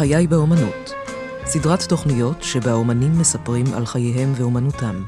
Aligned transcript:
חיי 0.00 0.26
באומנות, 0.26 0.92
סדרת 1.44 1.82
תוכניות 1.82 2.42
שבה 2.42 2.72
אומנים 2.72 3.18
מספרים 3.18 3.66
על 3.74 3.86
חייהם 3.86 4.32
ואומנותם. 4.36 5.04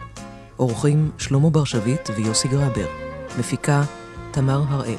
אורחים 0.58 1.10
שלמה 1.18 1.50
ברשבית 1.50 2.10
ויוסי 2.16 2.48
גרבר. 2.48 2.86
מפיקה 3.38 3.82
תמר 4.30 4.62
הראל. 4.68 4.96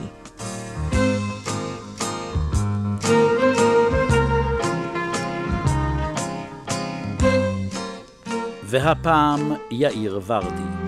והפעם 8.63 9.51
יאיר 9.71 10.20
ורדי. 10.27 10.82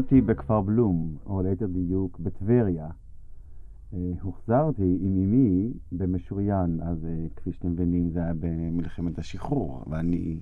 נולדתי 0.00 0.20
בכפר 0.20 0.60
בלום, 0.60 1.16
או 1.26 1.42
ליתר 1.42 1.66
דיוק 1.66 2.18
בטבריה. 2.20 2.88
אה, 3.94 3.98
הוחזרתי 4.22 4.98
עם 5.00 5.16
אמי 5.16 5.72
במשוריין, 5.92 6.80
אז 6.82 7.04
אה, 7.04 7.26
כפי 7.36 7.52
שאתם 7.52 7.68
מבינים 7.68 8.10
זה 8.10 8.22
היה 8.22 8.32
במלחמת 8.40 9.18
השחרור, 9.18 9.84
ואני 9.90 10.40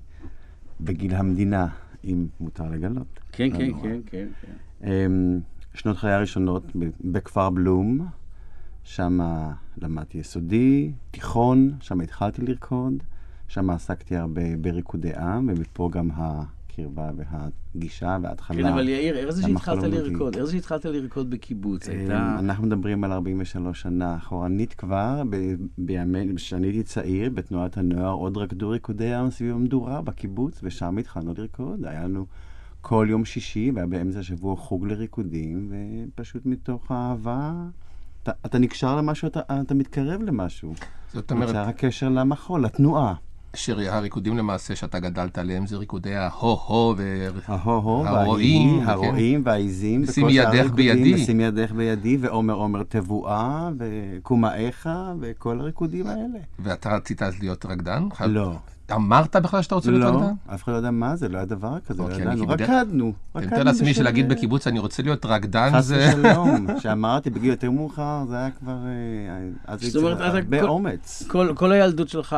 בגיל 0.80 1.14
המדינה, 1.14 1.68
אם 2.04 2.26
מותר 2.40 2.70
לגלות. 2.70 3.20
כן, 3.32 3.48
לא 3.52 3.58
כן. 3.58 3.72
כן, 3.82 4.00
כן, 4.06 4.28
כן. 4.40 4.88
אמ, 4.88 5.40
שנות 5.74 5.96
חיי 5.96 6.12
הראשונות 6.12 6.64
בכפר 7.04 7.50
בלום, 7.50 8.06
שם 8.84 9.18
למדתי 9.82 10.18
יסודי, 10.18 10.92
תיכון, 11.10 11.72
שם 11.80 12.00
התחלתי 12.00 12.42
לרקוד, 12.42 12.94
שם 13.48 13.70
עסקתי 13.70 14.16
הרבה 14.16 14.56
בריקודי 14.60 15.14
עם, 15.14 15.48
ומפה 15.48 15.88
גם 15.92 16.10
הקרבה 16.78 17.10
והגישה 17.74 18.18
וההתחלה. 18.22 18.56
כן, 18.56 18.66
אבל 18.66 18.88
יאיר, 18.88 19.16
איך 19.18 19.30
זה 19.30 19.42
שהתחלת. 19.42 19.82
לרקוד? 19.82 20.36
איך 20.36 20.44
זה 20.44 20.52
שהתחלת 20.52 20.84
לרקוד 20.84 21.30
בקיבוץ? 21.30 21.88
אמ, 21.88 21.98
הייתה... 21.98 22.36
אנחנו 22.38 22.66
מדברים 22.66 23.04
על 23.04 23.12
43 23.12 23.80
שנה 23.82 24.16
אחורנית 24.16 24.74
כבר, 24.74 25.22
ב- 25.30 25.54
בימי, 25.78 26.36
כשאני 26.36 26.66
הייתי 26.66 26.82
צעיר, 26.82 27.30
בתנועת 27.30 27.78
הנוער 27.78 28.12
עוד 28.12 28.36
רקדו 28.36 28.68
ריקודי 28.68 29.14
עם 29.14 29.30
סביב 29.30 29.54
המדורה 29.54 30.02
בקיבוץ, 30.02 30.60
ושם 30.62 30.98
התחלנו 30.98 31.34
לרקוד. 31.38 31.84
היה 31.84 32.04
לנו 32.04 32.26
כל 32.80 33.06
יום 33.10 33.24
שישי, 33.24 33.70
והיה 33.74 33.86
באמצע 33.86 34.18
השבוע 34.18 34.56
חוג 34.56 34.86
לריקודים, 34.86 35.72
ופשוט 36.14 36.46
מתוך 36.46 36.92
אהבה, 36.92 37.52
אתה, 38.22 38.32
אתה 38.46 38.58
נקשר 38.58 38.96
למשהו, 38.96 39.28
אתה, 39.28 39.40
אתה 39.60 39.74
מתקרב 39.74 40.22
למשהו. 40.22 40.74
זאת 41.12 41.30
אומרת, 41.30 41.54
הקשר 41.54 42.08
למחול, 42.08 42.64
לתנועה. 42.64 43.14
שהריקודים 43.56 44.38
למעשה 44.38 44.76
שאתה 44.76 44.98
גדלת 44.98 45.38
עליהם 45.38 45.66
זה 45.66 45.76
ריקודי 45.76 46.14
ההו-הו 46.14 46.94
ו... 46.96 47.28
ההו-הו, 47.46 48.04
הרועים, 48.84 49.42
והעיזים. 49.44 50.06
שאר 50.06 50.30
ידך 50.30 50.70
בידי. 50.70 51.14
ושימי 51.14 51.44
ידך 51.44 51.72
בידי, 51.72 52.16
ועומר 52.20 52.54
עומר 52.54 52.82
תבואה, 52.82 53.68
וקומאיך, 53.78 54.88
וכל 55.20 55.60
הריקודים 55.60 56.06
האלה. 56.06 56.38
ואתה 56.58 56.96
רצית 56.96 57.22
אז 57.22 57.38
להיות 57.40 57.66
רקדן? 57.66 58.02
לא. 58.26 58.56
אמרת 58.94 59.36
בכלל 59.36 59.62
שאתה 59.62 59.74
רוצה 59.74 59.90
להיות 59.90 60.02
לא, 60.04 60.18
רקדן? 60.18 60.32
אף 60.54 60.62
אחד 60.64 60.72
לא 60.72 60.76
יודע 60.76 60.90
מה 60.90 61.16
זה, 61.16 61.28
לא 61.28 61.36
היה 61.36 61.46
דבר 61.46 61.78
כזה, 61.86 61.98
לא 62.02 62.08
אוקיי, 62.08 62.22
ידענו, 62.22 62.32
אני 62.44 62.46
בדרך- 62.46 62.70
רקדנו. 62.70 63.12
אני 63.36 63.46
מתאר 63.46 63.62
לעצמי 63.62 63.94
שלהגיד 63.94 64.28
בקיבוץ 64.28 64.66
אני 64.66 64.78
רוצה 64.78 65.02
להיות 65.02 65.26
רקדן 65.26 65.70
חס 65.74 65.84
זה... 65.84 66.08
ושלום, 66.18 66.66
שאמרתי 66.82 67.30
בגיל 67.30 67.50
יותר 67.50 67.70
מאוחר, 67.70 68.24
זה 68.28 68.36
היה 68.36 68.50
כבר, 68.50 68.72
אה, 68.86 69.38
אז 69.66 69.80
זאת 69.82 70.02
אומרת, 70.02 70.16
אתה 70.16 70.26
הרבה 70.26 70.60
כל- 70.60 70.68
אומץ. 70.68 71.22
כל, 71.28 71.52
כל 71.56 71.72
הילדות 71.72 72.08
שלך, 72.08 72.36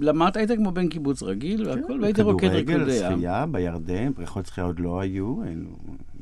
למדת, 0.00 0.36
היית 0.36 0.50
כמו 0.56 0.70
בן 0.70 0.88
קיבוץ 0.88 1.22
רגיל, 1.22 1.68
והכל, 1.68 1.98
והיית 2.02 2.20
רוקד 2.20 2.40
כן, 2.40 2.48
כדורגל, 2.48 2.76
ריקודי 2.76 3.06
עם. 3.06 3.12
שחייה 3.14 3.46
בירדן, 3.46 4.12
בריכות 4.16 4.46
שחייה 4.46 4.66
עוד 4.66 4.80
לא 4.80 5.00
היו, 5.00 5.42
היינו 5.42 5.70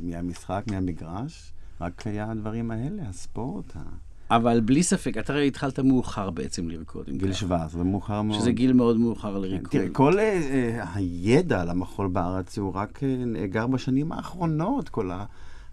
מהמשחק, 0.02 0.62
מהמגרש, 0.70 1.52
רק 1.80 2.06
היה 2.06 2.30
הדברים 2.30 2.70
האלה, 2.70 3.02
הספורט, 3.08 3.76
ה- 3.76 4.09
אבל 4.30 4.60
בלי 4.60 4.82
ספק, 4.82 5.18
אתה 5.18 5.32
הרי 5.32 5.46
התחלת 5.46 5.78
מאוחר 5.78 6.30
בעצם 6.30 6.68
לרקוד. 6.68 7.06
גיל 7.10 7.28
ככה. 7.30 7.38
17, 7.38 7.78
זה 7.78 7.84
מאוחר 7.84 8.22
מאוד. 8.22 8.40
שזה 8.40 8.52
גיל 8.52 8.72
מאוד 8.72 8.96
מאוחר 8.96 9.34
כן, 9.34 9.40
לריקוד. 9.40 9.70
תראה, 9.70 9.88
כל 9.92 10.18
אה, 10.18 10.24
אה, 10.50 10.84
הידע 10.94 11.60
על 11.60 11.70
המחול 11.70 12.08
בארץ 12.08 12.58
הוא 12.58 12.72
רק 12.74 13.00
אה, 13.02 13.24
נאגר 13.26 13.66
בשנים 13.66 14.12
האחרונות, 14.12 14.88
כל 14.88 15.10
ה- 15.10 15.24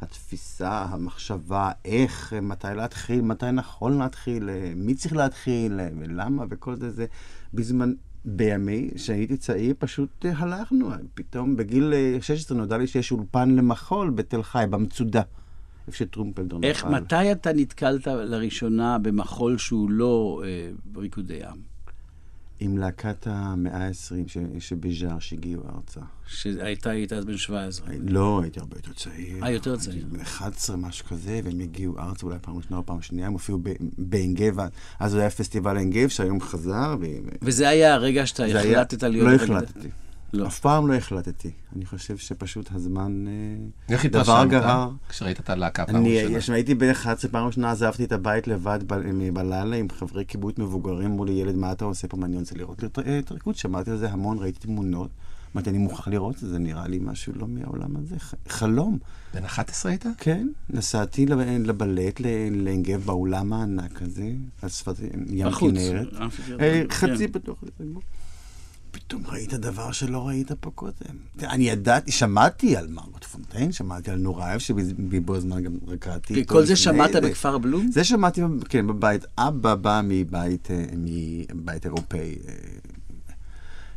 התפיסה, 0.02 0.86
המחשבה, 0.90 1.72
איך, 1.86 2.34
מתי 2.42 2.68
להתחיל, 2.76 3.22
מתי 3.22 3.52
נכון 3.52 3.98
להתחיל, 3.98 4.50
מי 4.76 4.96
צריך 4.96 5.16
להתחיל, 5.16 5.80
ולמה, 6.00 6.44
וכל 6.50 6.76
זה, 6.76 6.92
זה 6.92 7.06
בזמן, 7.54 7.94
בימי, 8.26 8.90
כשהייתי 8.96 9.38
צעיר, 9.38 9.74
פשוט 9.80 10.26
הלכנו. 10.38 10.90
פתאום 11.14 11.56
בגיל 11.56 11.94
אה, 11.94 12.18
16 12.22 12.58
נודע 12.58 12.78
לי 12.78 12.88
שיש 12.88 13.12
אולפן 13.12 13.50
למחול 13.50 14.10
בתל 14.10 14.44
חי, 14.44 14.66
במצודה, 14.70 15.22
איפה 15.88 15.98
שטרומפלדור 15.98 16.60
איך, 16.64 16.86
נפל. 16.86 16.96
מתי 16.96 17.32
אתה 17.32 17.54
נתקלת 17.54 18.08
לראשונה 18.08 18.98
במחול 18.98 19.58
שהוא 19.58 19.90
לא 19.92 20.42
אה, 20.46 20.70
ריקודי 21.02 21.44
עם? 21.44 21.58
עם 22.60 22.78
להקת 22.78 23.28
המאה 23.28 23.88
ה-20 23.88 23.94
ש- 24.28 24.38
שבז'אר 24.60 25.20
שהגיעו 25.20 25.64
ארצה. 25.76 26.00
שהייתה 26.28 26.90
היית 26.90 27.14
אז 27.14 27.26
בן 27.26 27.38
17. 27.38 27.88
לא, 28.00 28.40
הייתי 28.44 28.60
הרבה 28.60 28.76
יותר 28.78 28.94
צעיר. 28.94 29.44
אה, 29.44 29.52
יותר 29.52 29.76
צעיר. 29.78 29.96
הייתי 29.96 30.10
בן 30.10 30.20
11, 30.22 30.78
משהו 30.78 31.06
כזה, 31.08 31.40
והם 31.44 31.60
הגיעו 31.60 32.00
ארצה 32.00 32.26
אולי 32.26 32.38
פעם 32.42 32.58
ראשונה 32.58 32.78
או 32.78 32.86
פעם 32.86 33.02
שנייה, 33.02 33.28
הם 33.28 33.34
הופיעו 33.34 33.60
בעין 33.98 34.34
גב, 34.34 34.56
אז 35.00 35.12
זה 35.12 35.20
היה 35.20 35.30
פסטיבל 35.30 35.78
עין 35.78 35.90
גב, 35.90 36.08
שהיום 36.08 36.42
חזר, 36.42 36.96
ו... 37.02 37.06
וזה 37.42 37.70
היה 37.70 37.94
הרגע 37.94 38.26
שאתה 38.26 38.44
היה- 38.44 38.82
החלטת 38.82 39.04
להיות... 39.04 39.28
לא? 39.28 39.36
החלטתי. 39.36 39.88
לא. 40.34 40.48
אף 40.48 40.60
פעם 40.60 40.88
לא 40.88 40.94
החלטתי. 40.94 41.52
אני 41.76 41.86
חושב 41.86 42.18
שפשוט 42.18 42.70
הזמן... 42.72 43.26
אה, 43.28 43.34
איך 43.94 44.06
דבר 44.06 44.20
התרשמת 44.22 44.50
גרר. 44.52 44.90
כשראית 45.10 45.40
את 45.40 45.50
הלהקה 45.50 45.86
פעם 45.86 45.96
אני, 45.96 46.18
ראשונה? 46.22 46.40
כשהייתי 46.40 46.76
בן 46.76 46.90
11, 46.90 47.32
פעם 47.32 47.46
ראשונה 47.48 47.72
עזבתי 47.72 48.04
את 48.04 48.12
הבית 48.12 48.48
לבד 48.48 48.80
ב- 48.88 48.94
בלילה 49.34 49.76
עם 49.76 49.88
חברי 49.90 50.26
קיבוץ 50.26 50.58
מבוגרים, 50.60 51.12
אמרו 51.12 51.26
לי, 51.26 51.32
ילד, 51.34 51.56
מה 51.56 51.72
אתה 51.72 51.86
עושה 51.86 52.08
פה? 52.08 52.18
אני 52.24 52.38
רוצה 52.38 52.56
לראות 52.56 52.84
את 52.84 53.00
אה, 53.00 53.20
הריקוד, 53.30 53.56
שמעתי 53.56 53.92
על 53.92 53.98
זה 53.98 54.12
המון, 54.12 54.38
ראיתי 54.40 54.60
תמונות. 54.60 55.10
אמרתי, 55.56 55.70
אני 55.70 55.78
מוכרח 55.78 56.08
לראות 56.08 56.36
את 56.36 56.50
זה, 56.50 56.60
נראה 56.60 56.88
לי 56.88 57.00
משהו 57.02 57.34
לא 57.36 57.48
מהעולם 57.48 57.96
הזה, 57.98 58.20
ח- 58.20 58.34
חלום. 58.48 58.98
בן 59.34 59.44
11 59.46 59.92
היית? 59.92 60.06
כן, 60.18 60.48
נסעתי 60.70 61.26
לב- 61.26 61.40
לבלט, 61.68 62.20
ל- 62.20 62.26
לעין 62.64 62.84
גב, 62.84 63.02
באולם 63.06 63.54
הענק 63.54 64.02
הזה, 64.02 64.32
על 64.62 64.70
שפת 64.70 64.96
ים. 65.30 65.48
כנרת. 65.52 66.08
אה, 66.62 66.82
כן. 66.90 66.94
חצי 67.14 67.28
פתוח. 67.28 67.64
פתאום 69.00 69.24
ראית 69.28 69.54
דבר 69.54 69.92
שלא 69.92 70.28
ראית 70.28 70.52
פה 70.52 70.72
קודם. 70.72 71.16
אני 71.44 71.70
ידעתי, 71.70 72.12
שמעתי 72.12 72.78
על 72.78 72.88
מרגוט 72.88 73.24
פונטיין, 73.24 73.72
שמעתי 73.72 74.12
על 74.12 74.18
נורייב, 74.20 74.60
שבו 74.60 75.36
הזמן 75.36 75.64
גם. 75.64 75.72
איתו 76.30 76.42
וכל 76.54 76.66
זה 76.66 76.76
שמעת 76.76 77.12
זה. 77.14 77.22
בכפר 77.22 77.58
בלום? 77.58 77.92
זה 77.92 78.04
שמעתי, 78.04 78.42
כן, 78.70 78.88
בבית. 78.88 79.26
אבא 79.38 79.76
בא 79.76 80.02
מבית, 80.04 80.72
אה, 80.72 80.86
מבית 81.56 81.86
אירופאי, 81.86 82.36
אה, 82.48 82.54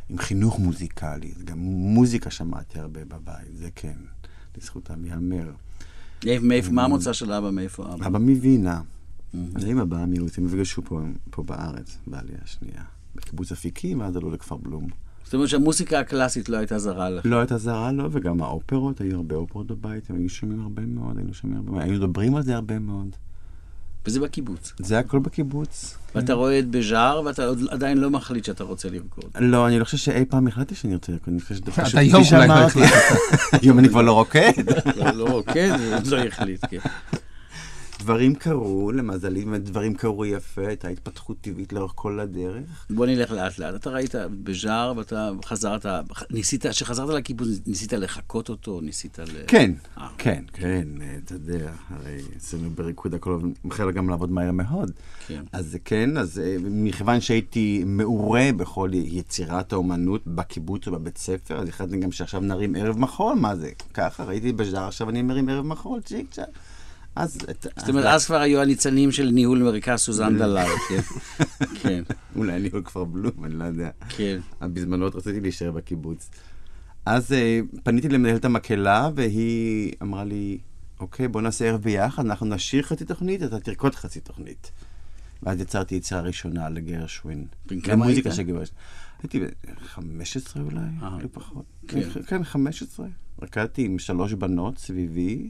עם 0.09 0.17
חינוך 0.17 0.59
מוזיקלי. 0.59 1.31
גם 1.45 1.57
מוזיקה 1.59 2.31
שמעתי 2.31 2.79
הרבה 2.79 3.05
בבית, 3.05 3.57
זה 3.57 3.69
כן, 3.75 3.97
לזכותם 4.57 5.05
ייאמר. 5.05 5.51
מאיפה- 6.41 6.71
מה 6.71 6.83
המוצא 6.83 7.13
של 7.13 7.31
אבא? 7.31 7.49
מאיפה 7.51 7.93
אבא? 7.93 8.07
אבא 8.07 8.19
מווינה. 8.19 8.81
אז 9.55 9.65
אמא 9.65 9.83
באה 9.83 10.05
נפגשו 10.41 10.81
פה, 10.85 11.01
פה 11.29 11.43
בארץ, 11.43 11.97
בעלייה 12.07 12.37
השנייה. 12.43 12.83
בקיבוץ 13.15 13.51
אפיקים, 13.51 13.99
ואז 13.99 14.15
עלו 14.17 14.31
לכפר 14.31 14.57
בלום. 14.57 14.87
זאת 15.23 15.33
אומרת 15.33 15.49
שהמוסיקה 15.49 15.99
הקלאסית 15.99 16.49
לא 16.49 16.57
הייתה 16.57 16.79
זרה 16.79 17.09
לך. 17.09 17.25
לא 17.25 17.39
הייתה 17.39 17.57
זרה, 17.57 17.91
לא, 17.91 18.07
וגם 18.11 18.41
האופרות, 18.41 19.01
היו 19.01 19.15
הרבה 19.15 19.35
אופרות 19.35 19.67
בבית, 19.67 20.09
הם 20.09 20.15
היו 20.15 20.29
שומעים 20.29 20.61
הרבה 20.61 20.81
מאוד, 20.85 21.17
היינו 21.17 21.33
שומעים 21.33 21.59
הרבה 21.59 21.71
מאוד, 21.71 21.81
היינו 21.81 21.97
מדברים 21.97 22.35
על 22.35 22.43
זה 22.43 22.55
הרבה 22.55 22.79
מאוד. 22.79 23.15
וזה 24.05 24.19
בקיבוץ. 24.19 24.73
זה 24.79 24.99
הכל 24.99 25.19
בקיבוץ. 25.19 25.97
ואתה 26.15 26.33
רואה 26.33 26.59
את 26.59 26.69
בז'אר, 26.69 27.21
ואתה 27.25 27.45
עוד 27.45 27.59
עדיין 27.69 27.97
לא 27.97 28.09
מחליט 28.09 28.45
שאתה 28.45 28.63
רוצה 28.63 28.89
לרקוד. 28.89 29.25
לא, 29.39 29.67
אני 29.67 29.79
לא 29.79 29.85
חושב 29.85 29.97
שאי 29.97 30.25
פעם 30.25 30.47
החלטתי 30.47 30.75
שאני 30.75 30.93
רוצה 30.93 31.11
לרקוד, 31.11 31.33
אני 31.33 31.41
חושב 31.41 31.55
שזה 31.55 31.63
אתה 31.63 31.71
כפי 31.71 31.97
אולי 31.97 32.09
לא 32.11 32.23
שאמרתי, 32.23 32.79
היום 33.61 33.79
אני 33.79 33.89
כבר 33.89 34.01
לא 34.01 34.11
רוקד. 34.11 34.51
לא, 34.97 35.11
לא 35.11 35.29
רוקד, 35.29 35.69
הוא 35.69 36.11
לא 36.11 36.17
החליט, 36.17 36.65
כן. 36.69 36.79
דברים 38.01 38.35
קרו, 38.35 38.91
למזלי, 38.91 39.45
דברים 39.59 39.95
קרו 39.95 40.25
יפה, 40.25 40.67
הייתה 40.67 40.87
התפתחות 40.87 41.37
טבעית 41.41 41.73
לאורך 41.73 41.91
כל 41.95 42.19
הדרך. 42.19 42.85
בוא 42.89 43.05
נלך 43.05 43.31
לאט 43.31 43.59
לאט. 43.59 43.75
אתה 43.75 43.89
ראית 43.89 44.15
בז'אר 44.43 44.93
ואתה 44.97 45.31
חזרת, 45.45 45.85
ניסית, 46.29 46.65
כשחזרת 46.65 47.09
לקיבוץ, 47.09 47.47
ניסית 47.67 47.93
לחקות 47.93 48.49
אותו, 48.49 48.81
ניסית 48.81 49.19
ל... 49.19 49.43
כן, 49.47 49.71
אה. 49.97 50.07
כן, 50.17 50.43
כן, 50.53 50.87
אתה 51.25 51.33
יודע, 51.33 51.71
הרי 51.89 52.21
אצלנו 52.37 52.69
בריקוד 52.69 53.13
הכל 53.13 53.39
מתחיל 53.63 53.91
גם 53.91 54.09
לעבוד 54.09 54.31
מהר 54.31 54.51
מאוד. 54.51 54.91
כן. 55.27 55.43
אז 55.51 55.77
כן, 55.85 56.17
אז 56.17 56.39
אה, 56.39 56.55
מכיוון 56.61 57.21
שהייתי 57.21 57.83
מעורה 57.85 58.49
בכל 58.57 58.89
יצירת 58.93 59.73
האומנות 59.73 60.21
בקיבוץ 60.27 60.87
ובבית 60.87 61.17
ספר, 61.17 61.59
אז 61.59 61.67
החלטתי 61.67 61.97
גם 61.97 62.11
שעכשיו 62.11 62.41
נרים 62.41 62.75
ערב 62.75 62.97
מחול, 62.97 63.35
מה 63.35 63.55
זה? 63.55 63.71
ככה, 63.93 64.23
ראיתי 64.23 64.51
בז'אר, 64.51 64.87
עכשיו 64.87 65.09
אני 65.09 65.21
מרים 65.21 65.49
ערב 65.49 65.65
מחול, 65.65 66.01
צ'יק 66.01 66.27
צ'אק. 66.31 66.49
אז... 67.15 67.37
זאת 67.77 67.89
אומרת, 67.89 68.05
אז 68.05 68.25
כבר 68.25 68.39
היו 68.39 68.61
הניצנים 68.61 69.11
של 69.11 69.29
ניהול 69.29 69.63
מרכז 69.63 69.99
סוזן 69.99 70.37
דלל, 70.37 70.67
כן. 70.89 71.01
כן, 71.81 72.03
אולי 72.35 72.59
ניהול 72.59 72.81
כפר 72.83 73.03
בלום, 73.03 73.45
אני 73.45 73.53
לא 73.53 73.63
יודע. 73.63 73.89
כן. 74.09 74.39
בזמנו 74.61 75.03
עוד 75.03 75.15
רציתי 75.15 75.39
להישאר 75.39 75.71
בקיבוץ. 75.71 76.29
אז 77.05 77.33
אה, 77.33 77.59
פניתי 77.83 78.09
למנהלת 78.09 78.45
המקהלה, 78.45 79.09
והיא 79.15 79.93
אמרה 80.01 80.23
לי, 80.23 80.57
אוקיי, 80.99 81.27
בוא 81.27 81.41
נעשה 81.41 81.65
ערב 81.65 81.81
ביחד, 81.81 82.25
אנחנו 82.25 82.45
נשאיר 82.45 82.83
חצי 82.83 83.05
תוכנית, 83.05 83.43
אתה 83.43 83.59
תרקוד 83.59 83.95
חצי 83.95 84.19
תוכנית. 84.19 84.71
ואז 85.43 85.61
יצרתי 85.61 85.95
יצירה 85.95 86.21
ראשונה 86.21 86.69
לגרשווין. 86.69 87.45
בן 87.65 87.81
כמה 87.81 88.05
היית? 88.05 88.25
הייתי 89.23 89.39
ב- 89.39 89.45
15 89.85 90.63
אולי, 90.63 90.77
אה, 91.01 91.17
לא 91.21 91.27
פחות. 91.33 91.65
כן, 91.87 92.01
כן, 92.27 92.43
15. 92.43 93.05
רקדתי 93.41 93.85
עם 93.85 93.99
שלוש 93.99 94.33
בנות 94.33 94.77
סביבי. 94.77 95.49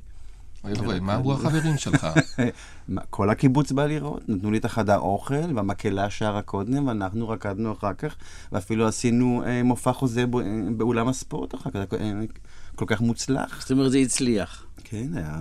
אוי 0.63 0.73
ואבוי, 0.73 0.99
מה 0.99 1.15
אמרו 1.15 1.33
החברים 1.33 1.77
שלך? 1.77 2.07
כל 3.09 3.29
הקיבוץ 3.29 3.71
בא 3.71 3.85
לראות, 3.85 4.29
נתנו 4.29 4.51
לי 4.51 4.57
את 4.57 4.65
החדר 4.65 4.97
אוכל, 4.97 5.55
והמקהלה 5.55 6.09
שרה 6.09 6.41
קודם, 6.41 6.87
ואנחנו 6.87 7.29
רקדנו 7.29 7.73
אחר 7.73 7.93
כך, 7.93 8.15
ואפילו 8.51 8.87
עשינו 8.87 9.43
אה, 9.45 9.63
מופע 9.63 9.93
חוזה 9.93 10.25
ב, 10.25 10.35
אה, 10.35 10.43
באולם 10.77 11.07
הספורט 11.07 11.55
אחר 11.55 11.69
כך, 11.69 11.75
זה 11.91 11.97
היה, 11.99 12.13
אה, 12.13 12.25
כל 12.75 12.85
כך 12.87 13.01
מוצלח. 13.01 13.61
זאת 13.61 13.71
אומרת, 13.71 13.91
זה 13.91 13.97
הצליח. 13.97 14.65
כן, 14.83 15.07
היה... 15.13 15.39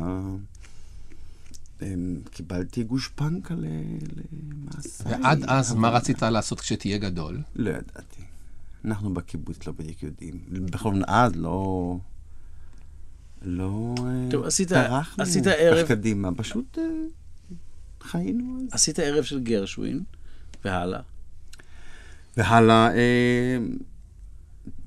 אה, 1.83 1.95
קיבלתי 2.31 2.85
גושפנקה 2.85 3.55
למעשה. 3.55 5.05
ועד 5.07 5.45
אז, 5.45 5.75
מה 5.75 5.89
רצית 5.89 6.23
לעשות 6.23 6.61
כשתהיה 6.61 6.99
גדול? 6.99 7.41
לא 7.57 7.71
ידעתי. 7.71 8.23
אנחנו 8.85 9.15
בקיבוץ 9.15 9.67
לא 9.67 9.73
בדיוק 9.73 10.03
יודעים. 10.03 10.41
בכל 10.49 10.95
זאת, 10.95 11.05
אז 11.07 11.37
לא... 11.37 11.97
לא 13.43 13.95
אה, 13.99 14.05
טוב, 14.31 14.45
עשית- 14.45 14.69
טרחנו 14.69 15.23
עשית 15.23 15.47
ערב- 15.47 15.83
כך 15.83 15.89
קדימה, 15.89 16.29
פשוט 16.37 16.79
אה, 16.79 16.85
חיינו 18.03 18.59
אז. 18.61 18.75
עשית 18.75 18.99
ערב 18.99 19.25
של 19.25 19.41
גרשווין, 19.41 20.01
והלאה. 20.65 21.01
והלאה, 22.37 22.95
אה, 22.95 23.59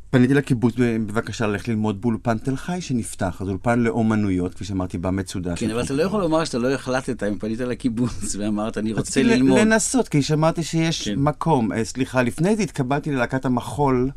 פניתי 0.09 0.33
לקיבוץ 0.33 0.73
בבקשה 0.77 1.47
ללכת 1.47 1.67
ללמוד 1.67 2.01
באולפן 2.01 2.37
תל 2.37 2.55
חי 2.55 2.81
שנפתח, 2.81 3.41
אז 3.41 3.49
אולפן 3.49 3.79
לאומנויות, 3.79 4.53
כפי 4.53 4.65
שאמרתי, 4.65 4.97
במצודה. 4.97 5.55
כן, 5.55 5.69
אבל 5.71 5.83
אתה 5.83 5.93
לא 5.93 6.03
יכול 6.03 6.21
לומר 6.21 6.45
שאתה 6.45 6.57
לא 6.57 6.73
החלטת 6.73 7.23
אם 7.23 7.39
פנית 7.39 7.59
לקיבוץ 7.59 8.35
ואמרת, 8.39 8.77
אני 8.77 8.93
רוצה 8.93 9.01
רציתי 9.01 9.23
ללמוד. 9.35 9.59
לנסות, 9.59 10.07
כי 10.07 10.21
שמעתי 10.21 10.63
שיש 10.63 11.07
כן. 11.09 11.15
מקום. 11.19 11.71
אה, 11.71 11.85
סליחה, 11.85 12.21
לפני 12.21 12.55
זה 12.55 12.63
התקבלתי 12.63 13.11
ללהקת 13.11 13.45
המחול 13.45 14.09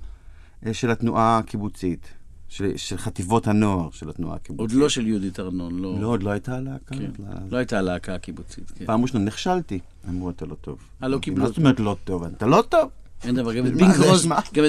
אה, 0.66 0.74
של 0.74 0.90
התנועה 0.90 1.38
הקיבוצית, 1.38 2.06
של, 2.48 2.76
של 2.76 2.98
חטיבות 2.98 3.46
הנוער 3.46 3.88
של 3.92 4.10
התנועה 4.10 4.32
עוד 4.32 4.40
הקיבוצית. 4.42 4.78
לא 4.78 4.88
של 4.88 5.06
יהודית 5.06 5.40
ארנון, 5.40 5.78
לא. 5.78 6.00
לא, 6.00 6.06
עוד 6.06 6.22
לא 6.22 6.30
הייתה 6.30 6.60
להקה. 6.60 6.94
כן. 6.96 7.10
לא- 7.18 7.34
לא 7.50 7.56
הייתה 7.56 7.78
הלהקה 7.78 8.14
הקיבוצית, 8.14 8.70
כן. 8.78 8.86
פעם 8.86 9.02
ראשונה 9.02 9.24
נכשלתי, 9.24 9.78
אמרו 10.08 10.30
אתה 10.30 10.46
לא 10.46 10.54
טוב. 10.60 10.78
אה, 11.02 11.08
לא 11.08 11.18
קיבלו 11.18 11.42
מה 11.42 11.48
זאת 11.48 11.58
אומרת 11.58 11.80
לא 11.80 11.96
טוב? 12.04 12.24
אתה 12.24 12.46
לא 12.46 12.64
טוב. 12.68 12.90
אין 13.24 13.34
דבר, 13.34 13.54
גם 13.54 13.66
את 13.66 13.72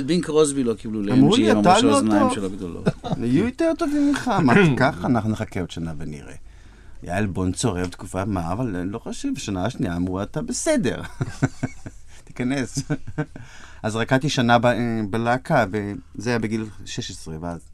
בין 0.07 0.21
קרוסבי 0.21 0.63
לא 0.63 0.73
קיבלו 0.73 1.01
להם, 1.01 1.17
אמרו 1.17 1.35
לי, 1.35 1.51
אתה 1.51 1.81
לא 1.81 1.99
טוב. 1.99 3.23
יהיו 3.23 3.45
יותר 3.51 3.71
טובים 3.77 4.07
ממך, 4.09 4.31
מה 4.45 4.53
ככה? 4.77 5.07
אנחנו 5.07 5.29
נחכה 5.29 5.59
עוד 5.59 5.71
שנה 5.71 5.93
ונראה. 5.97 6.35
היה 7.01 7.17
עלבון 7.17 7.51
צורב 7.51 7.87
תקופה, 7.87 8.25
מה, 8.25 8.51
אבל 8.51 8.75
אני 8.75 8.91
לא 8.91 8.99
חושב, 8.99 9.29
בשנה 9.35 9.65
השנייה 9.65 9.95
אמרו, 9.95 10.23
אתה 10.23 10.41
בסדר. 10.41 11.01
תיכנס. 12.23 12.79
אז 13.83 13.95
רקדתי 13.95 14.29
שנה 14.29 14.59
ב- 14.59 15.01
בלהקה, 15.09 15.65
וזה 15.71 16.29
היה 16.29 16.39
בגיל 16.39 16.65
16, 16.85 17.35
ואז 17.41 17.69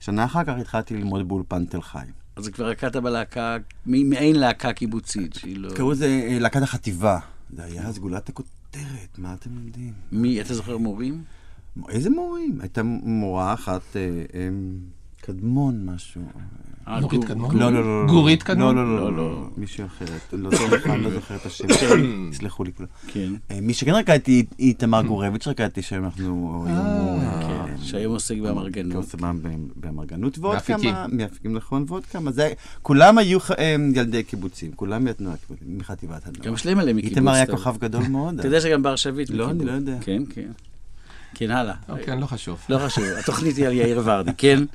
שנה 0.00 0.24
אחר 0.24 0.44
כך 0.44 0.54
התחלתי 0.60 0.96
ללמוד 0.96 1.28
באולפן 1.28 1.64
תל 1.66 1.82
חי. 1.82 2.04
אז 2.36 2.44
זה 2.44 2.50
כבר 2.52 2.68
רקדת 2.68 2.96
בלהקה, 2.96 3.56
מעין 3.86 4.36
להקה 4.36 4.72
קיבוצית, 4.72 5.34
שהיא 5.34 5.56
לא... 5.56 5.74
קראו 5.74 5.90
לזה 5.92 6.06
אה, 6.06 6.38
להקת 6.38 6.62
החטיבה. 6.62 7.18
זה 7.56 7.64
היה 7.64 7.82
אז 7.82 7.98
גולת 7.98 8.28
הכותרת, 8.28 9.18
מה 9.18 9.34
אתם 9.34 9.50
יודעים? 9.66 9.92
מי, 10.12 10.40
אתה 10.40 10.54
זוכר 10.54 10.78
מורים? 10.78 11.24
איזה 11.88 12.10
מורים? 12.10 12.60
הייתה 12.60 12.82
מורה 12.82 13.54
אחת, 13.54 13.80
אה, 13.96 14.00
אה, 14.34 14.48
קדמון 15.32 15.86
משהו. 15.86 16.22
אה, 16.88 17.00
נורית 17.00 17.20
גור- 17.20 17.28
קדמון? 17.28 17.50
גור- 17.50 17.60
לא, 17.60 17.72
לא, 17.72 17.82
לא. 17.84 18.06
לא. 18.06 18.12
גורית 18.12 18.42
קדמון? 18.42 18.76
לא, 18.76 18.84
לא, 18.84 18.96
לא, 18.96 19.04
לא, 19.12 19.16
לא. 19.16 19.30
לא. 19.32 19.48
מישהי 19.56 19.84
אחרת. 19.84 20.08
לא 20.32 20.50
זוכר, 20.50 20.96
לא 20.96 21.08
את 21.36 21.46
השם 21.46 21.64
שלה. 21.80 22.02
סלחו 22.32 22.64
לי 22.64 22.72
כולם. 22.72 22.88
כן. 23.06 23.32
אה, 23.50 23.60
מי 23.62 23.74
שכן 23.74 23.94
רקדתי 23.94 24.32
היא- 24.32 24.44
היא 24.58 24.74
תמר 24.74 25.02
גורביץ', 25.02 25.46
רקדתי 25.48 25.82
שאנחנו 25.82 26.24
היום 26.24 26.38
הוא... 26.38 26.66
אה, 26.68 27.40
כן, 27.66 27.76
שהיום 27.82 28.12
עוסק 28.12 28.36
באמרגנות. 28.42 29.14
ב- 29.20 29.32
באמרגנות 29.76 30.38
ועוד. 30.38 30.58
כמה, 30.58 31.06
מאפיקים 31.12 31.56
נכון, 31.56 31.84
ועוד 31.88 32.06
כמה. 32.06 32.32
זה, 32.32 32.52
כולם 32.82 33.18
היו 33.18 33.38
ילדי 33.94 34.22
קיבוצים, 34.22 34.70
כולם 34.76 35.04
מהתנועה 35.04 35.34
הקיבוצית, 35.34 35.68
מחטיבת 35.68 36.26
הנוער. 36.26 36.46
גם 36.50 36.56
שלהם 36.56 36.78
עליהם 36.78 36.96
מקיבוץ. 36.96 37.16
איתמר 37.16 37.32
היה 37.32 37.46
כוכב 37.46 37.76
גדול 37.78 38.08
מאוד. 38.12 38.38
אתה 38.38 38.48
יודע 38.48 38.60
שגם 38.60 38.82
בר 38.82 38.96
שביט 38.96 39.30
לא, 39.30 39.50
אני. 39.50 39.64
לא 39.64 39.72
יודע. 39.72 39.96
כן, 40.00 40.22
כן. 40.34 40.48
כן, 41.34 41.50
הלאה. 41.50 41.74
אוקיי, 41.88 42.20
לא 42.20 42.26
חשוב. 42.26 42.58
לא 42.68 42.78
חשוב, 42.78 43.04
התוכנית 43.18 43.56
היא 43.56 43.66
על 43.66 43.72
יאיר 43.72 44.00
ורדי, 44.04 44.30
כן? 44.38 44.64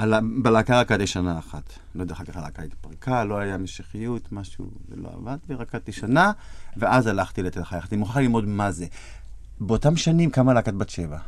על 0.00 0.14
בלהקה 0.42 0.80
רקדתי 0.80 1.06
שנה 1.06 1.38
אחת. 1.38 1.72
לא 1.94 2.02
יודע, 2.02 2.14
אחר 2.14 2.24
כך 2.24 2.36
הלהקה 2.36 2.62
התפרקה, 2.62 3.24
לא 3.24 3.38
היה 3.38 3.54
המשכיות, 3.54 4.32
משהו, 4.32 4.70
זה 4.88 4.96
לא 4.96 5.08
עבד, 5.14 5.36
ורקדתי 5.48 5.92
שנה, 5.92 6.32
ואז 6.76 7.06
הלכתי 7.06 7.42
לתל 7.42 7.64
חי. 7.64 7.76
אני 7.92 7.98
מוכרח 7.98 8.16
ללמוד 8.16 8.44
מה 8.44 8.70
זה. 8.70 8.86
באותם 9.60 9.96
שנים 9.96 10.30
קמה 10.30 10.54
להקת 10.54 10.74
בת 10.74 10.88
שבע. 10.88 11.18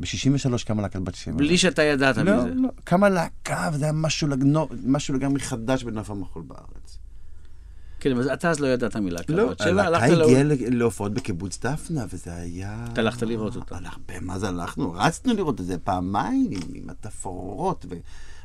ב-63 0.00 0.64
קמה 0.66 0.82
להקת 0.82 1.00
בת 1.00 1.14
שבע. 1.14 1.36
בלי 1.36 1.58
שאתה 1.58 1.82
ידעת 1.82 2.16
לא, 2.16 2.36
מזה. 2.36 2.54
לא, 2.54 2.68
קמה 2.84 3.08
להקה, 3.08 3.70
וזה 3.72 3.84
היה 3.84 3.92
משהו, 3.92 4.28
לגנו, 4.28 4.68
משהו 4.86 5.14
לגמרי 5.14 5.40
חדש 5.40 5.84
בנוף 5.84 6.10
המחול 6.10 6.42
בארץ. 6.46 6.98
כן, 8.00 8.12
אבל 8.12 8.32
אתה 8.32 8.50
אז 8.50 8.60
לא 8.60 8.66
ידעת 8.66 8.96
מלהקה. 8.96 9.32
לא, 9.32 9.52
הלכת 9.60 10.08
לא- 10.08 10.24
הגיעה 10.24 10.42
ל- 10.42 10.76
להופעות 10.78 11.14
בקיבוץ 11.14 11.58
דפנה, 11.66 12.04
וזה 12.12 12.34
היה... 12.34 12.84
אתה 12.92 13.00
הלכת 13.00 13.22
לראות 13.22 13.56
אותה. 13.56 13.78
מה 14.20 14.38
זה 14.38 14.48
הלכנו? 14.48 14.92
רצנו 14.96 15.34
לראות 15.34 15.60
את 15.60 15.66
זה 15.66 15.78
פעמיים, 15.78 16.50
עם, 16.74 16.90
התפאורות, 16.90 17.86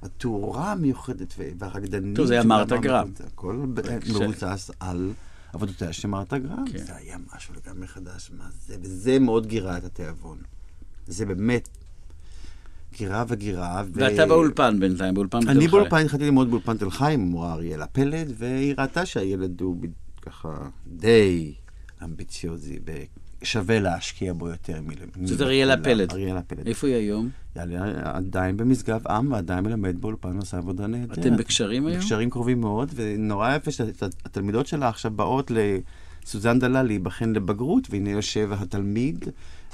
והתאורה 0.03 0.71
המיוחדת, 0.71 1.33
ו- 1.37 1.49
והרקדנים. 1.59 2.15
טוב, 2.15 2.25
זה 2.25 2.33
היה 2.33 2.43
מרתה 2.43 2.77
גרם. 2.77 3.11
זה 3.17 3.23
הכל 3.27 3.65
מבוסס 4.09 4.71
על 4.79 5.11
עבודותיה 5.53 5.93
של 5.93 6.07
מרתה 6.07 6.37
גרם. 6.37 6.65
כן. 6.71 6.77
זה 6.77 6.95
היה 6.95 7.17
משהו 7.35 7.53
לגמרי 7.65 7.87
חדש, 7.87 8.31
מה 8.37 8.43
זה, 8.67 8.75
וזה 8.81 9.19
מאוד 9.19 9.45
גירה 9.47 9.77
את 9.77 9.83
התיאבון. 9.83 10.37
זה 11.07 11.25
באמת 11.25 11.69
גירה 12.97 13.25
וגירה. 13.27 13.83
ו- 13.85 13.99
ואתה 13.99 14.25
באולפן 14.25 14.79
בינתיים, 14.79 15.13
באולפן 15.13 15.47
אני 15.47 15.59
חי. 15.59 15.67
באולפן 15.67 15.97
התחלתי 15.97 16.23
ללמוד 16.23 16.49
באולפן 16.49 16.77
תל 16.77 16.89
חי 16.89 17.13
עם 17.13 17.21
המורה 17.21 17.53
אריאלה 17.53 17.87
פלד, 17.87 18.31
והיא 18.37 18.73
ראתה 18.77 19.05
שהילד 19.05 19.61
הוא 19.61 19.77
ככה 20.21 20.49
די 20.87 21.53
אמביציוזי, 22.03 22.79
ושווה 23.41 23.79
להשקיע 23.79 24.33
בו 24.33 24.49
יותר 24.49 24.81
מ... 24.81 25.25
זאת 25.25 25.41
אריאלה 25.41 25.77
פלד. 25.83 26.11
אריאלה 26.11 26.41
פלד. 26.41 26.67
איפה 26.67 26.87
היא 26.87 26.95
היום? 26.95 27.29
היא 27.55 27.77
עדיין 28.03 28.57
במשגב 28.57 29.07
עם, 29.07 29.31
ועדיין 29.31 29.63
מלמד 29.63 30.01
באולפן, 30.01 30.37
עושה 30.37 30.57
עבודה 30.57 30.87
נהדרת. 30.87 31.19
אתם 31.19 31.37
בקשרים 31.37 31.87
היום? 31.87 31.99
בקשרים 31.99 32.29
קרובים 32.29 32.61
מאוד, 32.61 32.91
ונורא 32.95 33.55
יפה 33.55 33.71
שהתלמידות 33.71 34.67
שלה 34.67 34.89
עכשיו 34.89 35.11
באות 35.11 35.51
לסוזן 36.23 36.59
דלל 36.59 36.85
להיבחן 36.85 37.33
לבגרות, 37.33 37.87
והנה 37.89 38.09
יושב 38.09 38.49
התלמיד, 38.51 39.25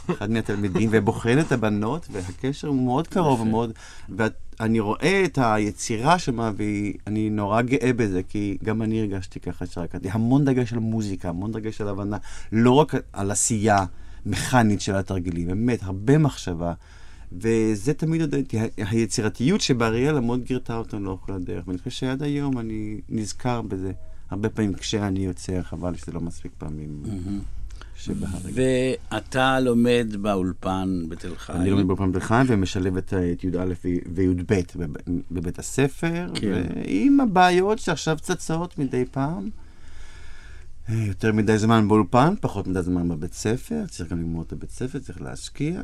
אחד 0.09 0.31
מהתלמידים, 0.31 0.89
ובוחן 0.93 1.39
את 1.39 1.51
הבנות, 1.51 2.07
והקשר 2.11 2.67
הוא 2.67 2.85
מאוד 2.85 3.07
קרוב, 3.07 3.47
מאוד, 3.47 3.71
ואני 4.09 4.79
רואה 4.79 5.21
את 5.25 5.37
היצירה 5.41 6.19
שמה, 6.19 6.51
ואני 6.57 7.29
נורא 7.29 7.61
גאה 7.61 7.93
בזה, 7.93 8.21
כי 8.29 8.57
גם 8.63 8.81
אני 8.81 8.99
הרגשתי 8.99 9.39
ככה 9.39 9.65
שרקדתי. 9.65 10.09
המון 10.11 10.45
דגש 10.45 10.73
על 10.73 10.79
מוזיקה, 10.79 11.29
המון 11.29 11.51
דגש 11.51 11.81
על 11.81 11.87
הבנה, 11.87 12.17
לא 12.51 12.71
רק 12.71 12.95
על 13.13 13.31
עשייה 13.31 13.85
מכנית 14.25 14.81
של 14.81 14.95
התרגילים, 14.95 15.47
באמת, 15.47 15.83
הרבה 15.83 16.17
מחשבה. 16.17 16.73
וזה 17.31 17.93
תמיד 17.93 18.21
עוד 18.21 18.33
הייתי, 18.33 18.57
היצירתיות 18.77 19.61
שבאריאלה 19.61 20.19
מאוד 20.19 20.43
גירתה 20.43 20.77
אותנו 20.77 20.99
לאורך 21.05 21.21
כל 21.25 21.33
הדרך, 21.33 21.67
ואני 21.67 21.77
חושב 21.77 21.89
שעד 21.89 22.23
היום 22.23 22.57
אני 22.57 23.01
נזכר 23.09 23.61
בזה 23.61 23.91
הרבה 24.29 24.49
פעמים 24.49 24.73
כשאני 24.73 25.19
יוצא, 25.19 25.61
חבל 25.61 25.95
שזה 25.95 26.11
לא 26.11 26.21
מספיק 26.21 26.51
פעמים 26.57 27.03
שבהרגע. 28.03 28.61
ואתה 29.11 29.59
לומד 29.59 30.07
באולפן 30.21 31.03
בתל 31.09 31.35
חי. 31.35 31.53
אני 31.53 31.69
לומד 31.69 31.87
באולפן 31.87 32.11
בחיים 32.11 32.45
ומשלב 32.49 32.97
את 32.97 33.13
י"א 33.43 33.73
וי"ב 34.13 34.53
בב- 34.75 34.95
בבית 35.31 35.59
הספר, 35.59 36.27
כן. 36.35 36.63
ועם 36.87 37.19
הבעיות 37.19 37.79
שעכשיו 37.79 38.17
צצות 38.21 38.77
מדי 38.79 39.05
פעם. 39.11 39.49
אה, 40.89 40.95
יותר 41.07 41.33
מדי 41.33 41.57
זמן 41.57 41.87
באולפן, 41.87 42.33
פחות 42.41 42.67
מדי 42.67 42.81
זמן 42.81 43.09
בבית 43.09 43.33
ספר, 43.33 43.83
צריך 43.89 44.11
גם 44.11 44.17
ללמוד 44.17 44.45
את 44.47 44.53
הבית 44.53 44.71
ספר, 44.71 44.99
צריך 44.99 45.21
להשקיע, 45.21 45.81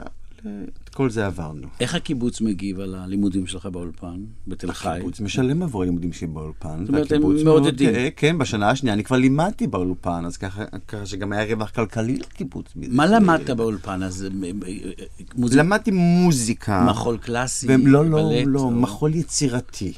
את 0.84 0.90
כל 0.90 1.10
זה 1.10 1.26
עברנו. 1.26 1.68
איך 1.80 1.96
הקיבוץ 1.96 2.42
מגיב 2.42 2.80
על 2.80 2.96
הלימודים 2.96 3.48
שלך 3.48 3.66
באולפן, 3.66 4.20
בתל 4.48 4.72
חי? 4.72 4.90
הקיבוץ 4.90 5.20
משלם 5.20 5.64
עבור 5.64 5.82
הלימודים 5.82 6.14
שלי 6.14 6.28
באולפן. 6.28 6.80
זאת 6.80 6.90
אומרת, 6.90 7.12
הם 7.12 7.22
מעודדים. 7.46 7.92
מאוד. 7.94 8.02
כן, 8.16 8.38
בשנה 8.38 8.70
השנייה 8.70 8.94
אני 8.94 9.04
כבר 9.04 9.18
לימדתי 9.18 9.68
באולפן, 9.68 10.26
אז 10.26 10.38
ככה 10.38 10.66
ככה 10.88 11.06
שגם 11.06 11.34
היה 11.34 11.44
רווח 11.54 11.70
כלכלי 11.70 12.16
לקיבוץ. 12.18 12.66
מה 12.76 13.06
למדת 13.06 13.50
באולפן? 13.50 14.04
אז 14.04 14.28
אה, 14.44 14.48
אה, 14.48 14.70
אה, 14.86 15.06
מוזיקה, 15.36 15.64
למדתי 15.64 15.92
מוזיקה. 15.92 16.86
מחול 16.90 17.18
קלאסי, 17.18 17.68
ולא, 17.70 18.06
לא, 18.06 18.18
בלט, 18.30 18.44
לא, 18.48 18.60
או- 18.60 18.72
מחול 18.72 19.16
יצירתי. 19.16 19.94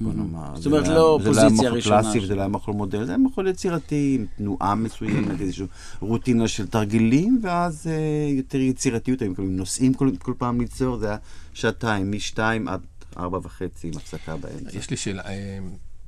בוא 0.00 0.12
נאמר. 0.12 0.56
זאת 0.56 0.66
אומרת, 0.66 0.84
היה- 0.84 0.94
לא 0.94 1.18
זה 1.22 1.28
פוזיציה 1.28 1.60
היה 1.60 1.70
ראשונה 1.70 2.02
קלאסי 2.02 2.18
וזה 2.18 2.34
לא 2.34 2.40
היה 2.40 2.48
מחול 2.48 2.74
מודרני, 2.74 3.06
זה 3.06 3.12
היה 3.12 3.18
מחול 3.18 3.48
יצירתי, 3.48 4.16
עם 4.20 4.26
תנועה 4.36 4.74
מסוימת, 4.74 5.40
איזושהי 5.40 5.66
רוטינה 6.00 6.48
של 6.48 6.66
תרגילים, 6.66 7.40
ואז 7.42 7.86
אה, 7.86 7.92
יותר 8.36 8.58
יצירתיות, 8.58 9.22
היו 9.22 9.30
מקבלים 9.30 9.56
נושאים 9.56 9.94
כל, 9.94 10.10
כל 10.22 10.32
פעם 10.38 10.60
ליצור, 10.60 10.96
זה 10.96 11.08
היה 11.08 11.16
שעתיים, 11.52 12.12
משתיים 12.12 12.68
עד 12.68 12.80
ארבע 13.16 13.38
וחצי, 13.42 13.88
עם 13.88 13.96
הפסקה 13.96 14.36
באמצע. 14.36 14.78
יש 14.78 14.90
לי 14.90 14.96
שאלה, 14.96 15.22
אה, 15.26 15.58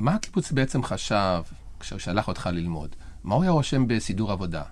מה 0.01 0.15
הקיבוץ 0.15 0.53
בעצם 0.53 0.83
חשב 0.83 1.41
כשהוא 1.81 1.99
שלח 1.99 2.29
אותך 2.29 2.49
ללמוד? 2.53 2.89
מה 3.25 3.35
הוא 3.35 3.43
היה 3.43 3.51
רושם 3.53 3.85
בסידור 3.89 4.33
עבודה? 4.33 4.63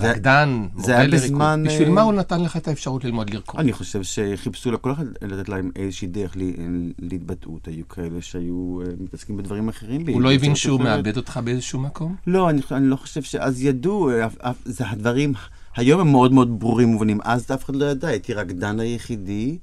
רקדן, 0.00 0.66
מורה 0.74 1.06
לריקוד. 1.06 1.42
בשביל 1.64 1.88
אה, 1.88 1.92
מה 1.94 2.02
הוא 2.02 2.12
נתן 2.12 2.40
לך 2.42 2.56
את 2.56 2.68
האפשרות 2.68 3.04
ללמוד 3.04 3.30
לרקוד? 3.30 3.60
אני 3.60 3.72
חושב 3.72 4.02
שחיפשו 4.02 4.72
לכל 4.72 4.92
אחד 4.92 5.04
לתת 5.22 5.48
להם 5.48 5.70
איזושהי 5.76 6.08
דרך 6.08 6.36
ל- 6.36 6.42
להתבטאות. 6.98 7.68
היו 7.68 7.88
כאלה 7.88 8.20
שהיו 8.20 8.80
אה, 8.80 8.86
מתעסקים 9.00 9.36
בדברים 9.36 9.68
אחרים. 9.68 10.06
הוא 10.08 10.22
לא 10.22 10.32
הבין 10.32 10.54
שהוא. 10.54 10.80
מאבד 10.80 11.16
אותך 11.16 11.40
באיזשהו 11.44 11.80
מקום? 11.80 12.16
לא, 12.26 12.50
אני, 12.50 12.60
אני 12.72 12.86
לא 12.86 12.96
חושב 12.96 13.22
שאז 13.22 13.62
ידעו, 13.62 14.10
אה, 14.10 14.26
זה 14.64 14.84
הדברים, 14.90 15.32
היום 15.76 16.00
הם 16.00 16.08
מאוד 16.12 16.32
מאוד 16.32 16.60
ברורים 16.60 16.88
ומובנים, 16.88 17.18
אז 17.24 17.46
אף 17.54 17.64
אחד 17.64 17.76
לא 17.76 17.84
ידע, 17.84 18.08
הייתי 18.08 18.34
רקדן 18.34 18.80
היחידי, 18.80 19.58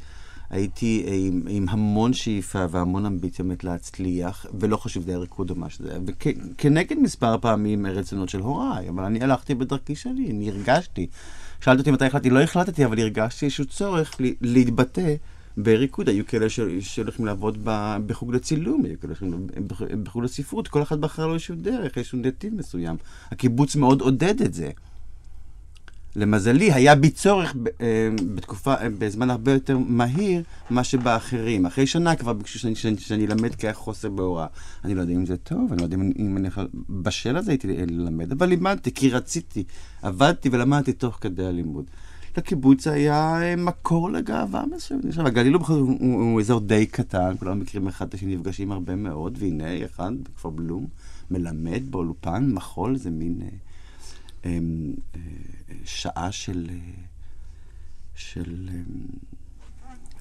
הייתי 0.49 1.03
עם, 1.07 1.41
עם 1.49 1.65
המון 1.69 2.13
שאיפה 2.13 2.65
והמון 2.71 3.05
אמביציה 3.05 3.45
באמת 3.45 3.63
להצליח, 3.63 4.45
ולא 4.59 4.77
חשוב, 4.77 5.03
זה 5.03 5.11
היה 5.11 5.19
ריקוד 5.19 5.49
או 5.49 5.55
מה 5.55 5.69
שזה 5.69 5.89
היה, 5.91 5.99
וכנגד 6.05 6.97
מספר 6.99 7.37
פעמים 7.41 7.85
רצונות 7.85 8.29
של 8.29 8.39
הוריי, 8.39 8.89
אבל 8.89 9.03
אני 9.03 9.23
הלכתי 9.23 9.55
בדרכי 9.55 9.95
שלי, 9.95 10.31
אני 10.31 10.49
הרגשתי. 10.49 11.07
שאלת 11.61 11.79
אותי 11.79 11.91
מתי 11.91 12.05
החלטתי, 12.05 12.29
לא 12.29 12.41
החלטתי, 12.41 12.85
אבל 12.85 12.99
הרגשתי 12.99 13.45
איזשהו 13.45 13.65
צורך 13.65 14.11
להתבטא. 14.41 15.15
בריקוד, 15.57 16.09
היו 16.09 16.25
כאלה 16.27 16.45
שהולכים 16.79 17.25
לעבוד 17.25 17.57
בחוג 18.07 18.35
לצילום, 18.35 18.85
היו 18.85 18.99
כאלה 19.01 19.15
שהולכים 19.15 19.47
בח- 19.67 19.81
בחוג 20.03 20.23
לספרות, 20.23 20.67
כל 20.67 20.81
אחד 20.81 21.01
בחר 21.01 21.27
לו 21.27 21.33
איזשהו 21.33 21.55
דרך, 21.55 21.97
איזשהו 21.97 22.17
נתיב 22.17 22.53
מסוים. 22.55 22.95
הקיבוץ 23.31 23.75
מאוד 23.75 24.01
עודד 24.01 24.41
את 24.41 24.53
זה. 24.53 24.69
למזלי, 26.15 26.73
היה 26.73 26.95
בי 26.95 27.09
צורך 27.09 27.55
אה, 27.81 28.09
בתקופה, 28.35 28.73
אה, 28.73 28.87
בזמן 28.97 29.29
הרבה 29.29 29.51
יותר 29.53 29.77
מהיר, 29.77 30.43
מה 30.69 30.83
שבאחרים. 30.83 31.65
אחרי 31.65 31.87
שנה 31.87 32.15
כבר 32.15 32.33
ביקשו 32.33 32.59
שאני, 32.59 32.75
שאני, 32.75 32.97
שאני 32.97 33.25
אלמד 33.25 33.55
כי 33.55 33.67
היה 33.67 33.73
חוסר 33.73 34.09
בהוראה. 34.09 34.47
אני 34.85 34.95
לא 34.95 35.01
יודע 35.01 35.13
אם 35.13 35.25
זה 35.25 35.37
טוב, 35.37 35.71
אני 35.71 35.79
לא 35.79 35.83
יודע 35.83 35.97
אם, 35.97 36.11
אם 36.19 36.37
אני. 36.37 36.49
בשל 36.89 37.37
הזה 37.37 37.51
הייתי 37.51 37.67
ללמד, 37.67 38.31
אבל 38.31 38.47
לימדתי 38.47 38.93
כי 38.93 39.09
רציתי. 39.09 39.63
עבדתי 40.01 40.49
ולמדתי 40.51 40.93
תוך 40.93 41.17
כדי 41.21 41.45
הלימוד. 41.45 41.85
לקיבוץ 42.37 42.87
היה 42.87 43.41
אה, 43.41 43.55
מקור 43.55 44.11
לגאווה 44.11 44.63
מסוימת. 44.75 45.05
עכשיו, 45.05 45.27
הגליל 45.27 45.53
הוא, 45.53 45.65
הוא, 45.67 45.97
הוא, 45.99 46.41
אזור 46.41 46.59
די 46.59 46.85
קטן, 46.85 47.33
כולם 47.39 47.59
מכירים 47.59 47.87
אחד 47.87 48.07
את 48.07 48.13
השני, 48.13 48.35
נפגשים 48.35 48.71
הרבה 48.71 48.95
מאוד, 48.95 49.37
והנה 49.39 49.85
אחד 49.85 50.11
בכפר 50.23 50.49
בלום 50.49 50.87
מלמד 51.31 51.81
באולפן 51.89 52.51
מחול, 52.51 52.97
זה 52.97 53.09
מין 53.09 53.37
אה, 53.41 53.47
אה, 53.47 53.51
אה, 53.51 53.57
שעה 55.85 56.31
של... 56.31 56.67
אה, 56.69 56.75
של... 58.15 58.69
אה, 58.69 58.75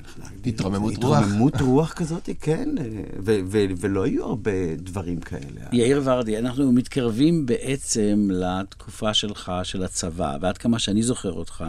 את 0.01 0.45
זה? 0.45 0.51
התרוממות 0.51 1.05
רוח. 1.05 1.19
התרוממות 1.19 1.61
רוח 1.61 1.93
כזאת, 1.93 2.29
כן, 2.41 2.69
אה, 2.79 2.85
ו- 3.25 3.41
ו- 3.47 3.65
ולא 3.81 4.05
היו 4.05 4.25
הרבה 4.25 4.77
דברים 4.77 5.21
כאלה. 5.21 5.61
יאיר 5.73 6.01
ורדי, 6.05 6.39
אנחנו 6.39 6.73
מתקרבים 6.73 7.47
בעצם 7.47 8.29
לתקופה 8.33 9.15
שלך, 9.15 9.53
של 9.63 9.83
הצבא, 9.83 10.37
ועד 10.41 10.59
כמה 10.59 10.79
שאני 10.79 11.03
זוכר 11.03 11.33
אותך, 11.33 11.65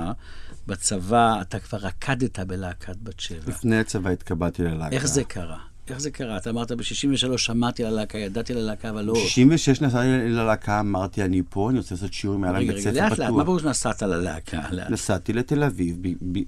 בצבא 0.67 1.41
אתה 1.41 1.59
כבר 1.59 1.77
רקדת 1.77 2.39
בלהקת 2.39 2.95
בת 3.03 3.19
שבע. 3.19 3.39
לפני 3.47 3.77
הצבא 3.77 4.09
התקבלתי 4.09 4.63
ללהקה. 4.63 4.95
איך 4.95 5.07
זה 5.07 5.24
קרה? 5.24 5.59
איך 5.89 6.00
זה 6.00 6.12
קרה? 6.12 6.38
אתה 6.38 6.50
אמרת 6.50 6.72
ב-63 6.72 7.38
שמעתי 7.38 7.84
על 7.84 7.94
הלהקה, 7.94 8.18
ידעתי 8.18 8.54
על 8.54 8.60
הלהקה, 8.60 8.89
אבל 8.89 9.01
לא... 9.01 9.13
ב-66 9.13 9.86
נסעתי 9.86 10.08
ללהקה, 10.08 10.80
אמרתי, 10.80 11.24
אני 11.24 11.42
פה, 11.50 11.70
אני 11.70 11.77
רוצה 11.77 11.96
לעשות 11.96 12.13
שיעורים, 12.13 12.44
היה 12.44 12.54
להם 12.54 12.62
רגע, 12.62 12.74
בית 12.74 12.86
רגע, 12.88 12.92
ספר 12.92 13.10
לאט 13.10 13.20
לאט, 13.20 13.30
מה 13.30 13.36
פתוח. 13.36 13.46
פירוש 13.46 13.63
נסעת 13.63 14.01
ללהקה? 14.01 14.62
נסעתי 14.89 15.34
לתל 15.34 15.63
אביב, 15.63 15.98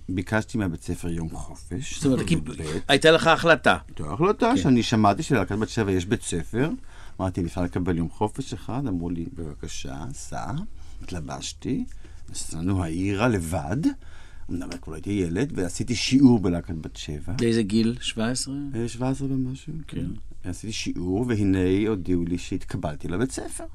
ביקשתי 0.09 0.57
מהבית 0.57 0.83
ספר 0.83 1.09
יום 1.09 1.29
חופש. 1.29 1.97
זאת 1.97 2.05
אומרת, 2.05 2.31
י"ב. 2.31 2.51
הייתה 2.87 3.11
לך 3.11 3.27
החלטה. 3.27 3.77
הייתה 3.87 4.13
החלטה 4.13 4.51
כן. 4.55 4.61
שאני 4.61 4.83
שמעתי 4.83 5.23
שללהקת 5.23 5.55
בת 5.57 5.69
שבע 5.69 5.91
יש 5.91 6.05
בית 6.05 6.23
ספר. 6.23 6.69
אמרתי, 7.19 7.41
אפשר 7.45 7.61
לקבל 7.61 7.97
יום 7.97 8.09
חופש 8.09 8.53
אחד? 8.53 8.81
אמרו 8.87 9.09
לי, 9.09 9.25
בבקשה, 9.33 9.95
סע. 10.13 10.51
התלבשתי, 11.03 11.85
נסענו 12.29 12.83
העירה 12.83 13.27
לבד. 13.27 13.77
אמנם 14.49 14.69
כבר 14.81 14.93
הייתי 14.93 15.09
ילד, 15.09 15.51
ועשיתי 15.55 15.95
שיעור 15.95 16.39
בלהקת 16.39 16.75
בת 16.75 16.95
שבע. 16.95 17.33
באיזה 17.33 17.63
גיל? 17.63 17.97
17? 18.01 18.55
אה, 18.75 18.87
17 18.87 19.27
ומשהו, 19.31 19.73
כן. 19.87 20.05
עשיתי 20.43 20.73
שיעור, 20.73 21.25
והנה 21.27 21.87
הודיעו 21.87 22.25
לי 22.25 22.37
שהתקבלתי 22.37 23.07
לבית 23.07 23.31
ספר. 23.31 23.65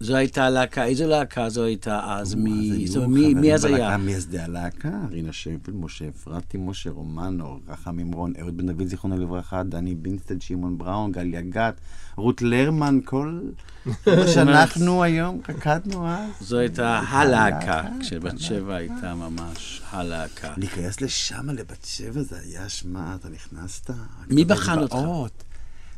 זו 0.00 0.16
הייתה 0.16 0.50
להקה, 0.50 0.84
איזו 0.84 1.06
להקה 1.08 1.48
זו 1.48 1.64
הייתה 1.64 2.00
אז? 2.14 2.34
מי- 2.34 2.50
היו 2.50 2.94
אומרת, 3.04 3.08
מי- 3.10 3.34
מי 3.34 3.54
אז 3.54 3.64
היה? 3.64 3.96
מייסדי 3.96 4.38
הלהקה, 4.38 4.90
רינה 5.10 5.32
שפל, 5.32 5.72
משה 5.72 6.04
אפרתי, 6.08 6.58
משה 6.60 6.90
רומנו, 6.90 7.60
רחם 7.68 7.96
ממרון, 7.96 8.32
אהוד 8.40 8.56
בן 8.56 8.66
דוד, 8.72 8.86
זיכרונו 8.86 9.18
לברכה, 9.18 9.62
דני 9.62 9.94
בינסטד, 9.94 10.42
שמעון 10.42 10.78
בראון, 10.78 11.12
גליה 11.12 11.40
גת, 11.40 11.74
רות 12.16 12.42
לרמן, 12.42 12.98
כל 13.04 13.40
מה 13.86 13.92
שאנחנו 14.34 15.02
היום 15.02 15.40
רקדנו 15.48 16.08
אז. 16.08 16.30
זו 16.40 16.58
הייתה 16.58 16.98
הלהקה, 16.98 17.82
כשבת 18.00 18.38
שבע 18.40 18.74
הייתה 18.76 19.14
ממש 19.14 19.82
הלהקה. 19.90 20.54
להיכנס 20.56 21.00
לשם, 21.00 21.50
לבת 21.50 21.84
שבע, 21.84 22.22
זה 22.22 22.36
היה 22.44 22.68
שמע, 22.68 23.14
אתה 23.14 23.28
נכנסת. 23.28 23.90
מי 24.30 24.44
בחן 24.44 24.78
אותך? 24.78 24.96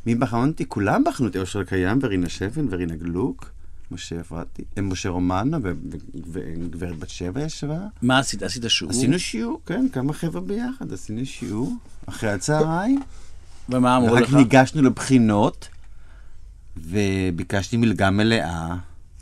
מי 0.05 0.15
בחן 0.15 0.47
אותי? 0.47 0.65
כולם 0.69 1.03
בחנו 1.03 1.27
אותי, 1.27 1.39
אושר 1.39 1.63
קיים 1.63 1.99
ורינה 2.01 2.29
שפן 2.29 2.65
ורינה 2.69 2.95
גלוק, 2.95 3.51
משה 3.91 4.19
אפרתי, 4.19 4.63
אה, 4.77 4.81
משה 4.81 5.09
ו- 5.63 5.71
וגברת 6.31 6.99
בת 6.99 7.09
שבע 7.09 7.41
ישבה. 7.41 7.79
מה 8.01 8.19
עשית? 8.19 8.43
עשית 8.43 8.63
שיעור? 8.67 8.91
עשינו 8.93 9.19
שיעור, 9.19 9.61
כן, 9.65 9.85
כמה 9.93 10.13
חבר'ה 10.13 10.41
ביחד, 10.41 10.93
עשינו 10.93 11.25
שיעור 11.25 11.73
אחרי 12.05 12.29
הצהריים. 12.29 13.01
ומה 13.69 13.97
אמרו 13.97 14.15
לך? 14.15 14.33
ניגשנו 14.33 14.81
לבחינות, 14.81 15.67
וביקשתי 16.77 17.77
מלגה 17.77 18.09
מלאה, 18.09 18.75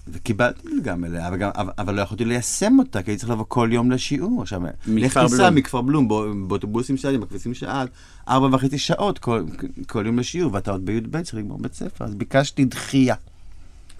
וקיבלתי 0.07 0.67
מלגה 0.73 0.95
מלאה, 0.95 1.27
אבל, 1.27 1.37
גם, 1.37 1.49
אבל, 1.55 1.95
לא 1.95 2.01
יכולתי 2.01 2.25
ליישם 2.25 2.79
אותה, 2.79 3.03
כי 3.03 3.11
הייתי 3.11 3.19
צריך 3.19 3.31
לבוא 3.31 3.45
כל 3.47 3.69
יום 3.71 3.91
לשיעור. 3.91 4.41
עכשיו, 4.41 4.61
לך 4.87 5.17
תיסע. 5.17 5.49
מכפר 5.49 5.81
בלום, 5.81 6.07
בא- 6.07 6.15
באוטובוסים 6.47 6.97
שלי, 6.97 7.17
בכביסים 7.17 7.53
שעד, 7.53 7.87
ארבע 8.29 8.55
וחצי 8.55 8.77
שעות 8.77 9.19
כל, 9.19 9.43
כל 9.87 10.03
יום 10.05 10.19
לשיעור, 10.19 10.53
ואתה 10.53 10.71
עוד 10.71 10.85
בי"ב 10.85 11.21
צריך 11.21 11.35
לגמור 11.35 11.57
בית 11.59 11.73
ספר, 11.73 12.05
אז 12.05 12.15
ביקשתי 12.15 12.65
דחייה 12.65 13.15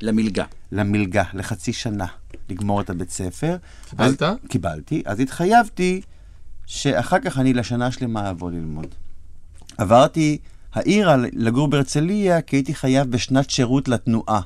למלגה. 0.01 0.45
למלגה, 0.71 1.23
לחצי 1.33 1.73
שנה, 1.73 2.05
לגמור 2.49 2.81
את 2.81 2.89
הבית 2.89 3.09
ספר. 3.09 3.57
קיבלת? 3.89 4.21
אז, 4.23 4.37
קיבלתי, 4.47 5.03
אז 5.05 5.19
התחייבתי 5.19 6.01
שאחר 6.65 7.19
כך 7.19 7.37
אני 7.37 7.53
לשנה 7.53 7.91
שלמה 7.91 8.29
אבוא 8.29 8.51
ללמוד. 8.51 8.87
עברתי 9.77 10.37
העירה 10.73 11.15
לגור 11.17 11.67
בהרצליה, 11.67 12.41
כי 12.41 12.55
הייתי 12.55 12.75
חייב 12.75 13.11
בשנת 13.11 13.49
שירות 13.49 13.87
לתנועה. 13.87 14.41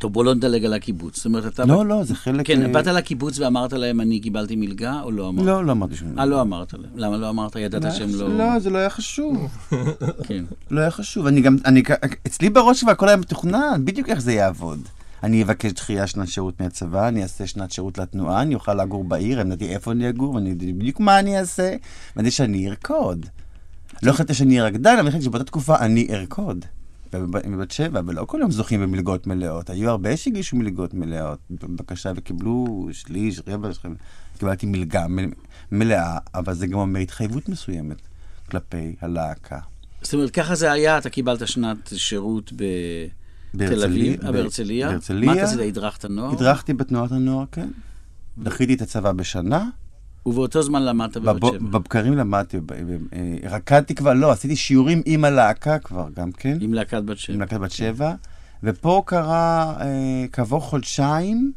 טוב, 0.00 0.12
בוא 0.12 0.24
לא 0.24 0.34
נדלג 0.34 0.64
על 0.64 0.72
הקיבוץ. 0.72 1.16
זאת 1.16 1.26
אומרת, 1.26 1.46
אתה... 1.46 1.64
לא, 1.64 1.86
לא, 1.86 2.04
זה 2.04 2.14
חלק... 2.14 2.46
כן, 2.46 2.62
אה, 2.62 2.68
באת 2.68 2.86
לקיבוץ 2.86 3.38
ואמרת 3.38 3.72
להם, 3.72 4.00
אני 4.00 4.20
קיבלתי 4.20 4.56
מלגה, 4.56 5.00
או 5.02 5.10
לא 5.10 5.28
אמרת? 5.28 5.46
לא, 5.46 5.64
לא 5.64 5.72
אמרתי 5.72 5.96
שום 5.96 6.18
אה, 6.18 6.24
לא 6.24 6.40
אמרת 6.40 6.72
להם. 6.72 6.90
למה 6.94 7.16
לא 7.16 7.30
אמרת? 7.30 7.56
ידעת 7.56 7.94
שהם 7.94 8.10
לא... 8.14 8.28
לא, 8.28 8.58
זה 8.58 8.70
לא 8.70 8.78
היה 8.78 8.90
חשוב. 8.90 9.48
כן. 10.28 10.44
לא 10.70 10.80
היה 10.80 10.90
חשוב. 10.90 11.26
אני 11.26 11.40
גם, 11.40 11.56
אני, 11.64 11.82
אצלי 12.26 12.50
בראש 12.50 12.80
כבר 12.80 12.92
הכל 12.92 13.08
היה 13.08 13.16
מתוכנן, 13.16 13.82
בדיוק 13.84 14.08
איך 14.08 14.20
זה 14.20 14.32
יעבוד. 14.32 14.80
אני 15.22 15.42
אבקש 15.42 15.72
דחייה 15.72 16.06
שנת 16.06 16.28
שירות 16.28 16.60
מהצבא, 16.60 17.08
אני 17.08 17.22
אעשה 17.22 17.46
שנת 17.46 17.70
שירות 17.72 17.98
לתנועה, 17.98 18.42
אני 18.42 18.54
אוכל 18.54 18.74
לגור 18.74 19.04
בעיר, 19.04 19.40
אני 19.40 19.54
ידעתי 19.54 19.74
איפה 19.74 19.92
אני 19.92 20.08
אגור, 20.08 20.34
ואני 20.34 20.50
ידעתי 20.50 20.72
בדיוק 20.72 21.00
מה 21.00 21.18
אני 21.18 21.38
אעשה, 21.38 21.62
ואני 21.62 21.78
ידעתי 22.16 22.30
שאני 22.30 22.68
ארקוד. 22.68 23.26
לא 24.02 24.10
החלטתי 24.10 24.34
שאני 24.34 24.58
אהיה 24.58 24.68
רקדן, 24.68 24.96
אבל 24.98 25.08
החלטתי 25.08 25.24
שבאותה 25.24 25.44
תקופה 25.44 25.78
אני 25.78 26.06
ארקוד. 26.10 26.64
ובב- 27.14 27.54
בבת 27.56 27.70
שבע, 27.70 28.00
ולא 28.06 28.24
כל 28.24 28.38
יום 28.40 28.50
זוכים 28.50 28.80
במלגות 28.80 29.26
מלאות. 29.26 29.70
היו 29.70 29.90
הרבה 29.90 30.16
שהגישו 30.16 30.56
מלגות 30.56 30.94
מלאות, 30.94 31.38
בבקשה, 31.50 32.12
וקיבלו 32.16 32.88
שליש, 32.92 33.40
רבע. 33.46 33.68
קיבלתי 34.38 34.66
מלגה 34.66 35.06
מלאה, 35.72 36.18
אבל 36.34 36.54
זה 36.54 36.66
גם 36.66 36.78
אומר 36.78 37.00
התחייבות 37.00 37.48
מסוימת 37.48 37.96
כלפי 38.50 38.94
הלהקה. 39.00 39.58
זאת 40.02 40.14
אומרת, 40.14 40.30
ככה 40.30 40.54
זה 40.54 40.72
היה, 40.72 40.98
אתה 40.98 41.10
קיבלת 41.10 41.48
שנת 41.48 41.92
שירות 41.96 42.52
בתל 42.52 43.08
בהרצליה- 43.54 43.84
אביב, 43.86 44.26
ב- 44.26 44.30
בהרצליה. 44.32 44.88
בהרצליה. 44.88 45.26
מה 45.26 45.34
אתה 45.34 45.42
עשית? 45.42 45.60
הדרכת 45.60 46.04
נוער? 46.04 46.32
הדרכתי 46.32 46.74
בתנועת 46.74 47.12
הנוער, 47.12 47.44
כן. 47.52 47.68
דחיתי 48.38 48.74
את 48.74 48.82
הצבא 48.82 49.12
בשנה, 49.12 49.68
ובאותו 50.26 50.62
זמן 50.62 50.82
למדת 50.82 51.16
בבת 51.16 51.40
בב- 51.40 51.48
שבע. 51.48 51.58
בבקרים 51.58 52.12
למדתי, 52.16 52.56
אה, 53.12 53.50
רקדתי 53.50 53.94
כבר, 53.94 54.12
לא, 54.12 54.30
עשיתי 54.32 54.56
שיעורים 54.56 55.02
עם 55.06 55.24
הלהקה 55.24 55.78
כבר 55.78 56.08
גם 56.16 56.32
כן, 56.32 56.58
עם 56.60 56.74
להקת 56.74 57.02
בת 57.02 57.18
שבע. 57.18 57.34
עם 57.34 57.40
להקת 57.40 57.56
בת 57.56 57.70
שבע, 57.70 58.14
ופה 58.62 59.02
קרה, 59.06 59.74
אה, 59.80 59.86
כעבור 60.32 60.60
חודשיים, 60.60 61.52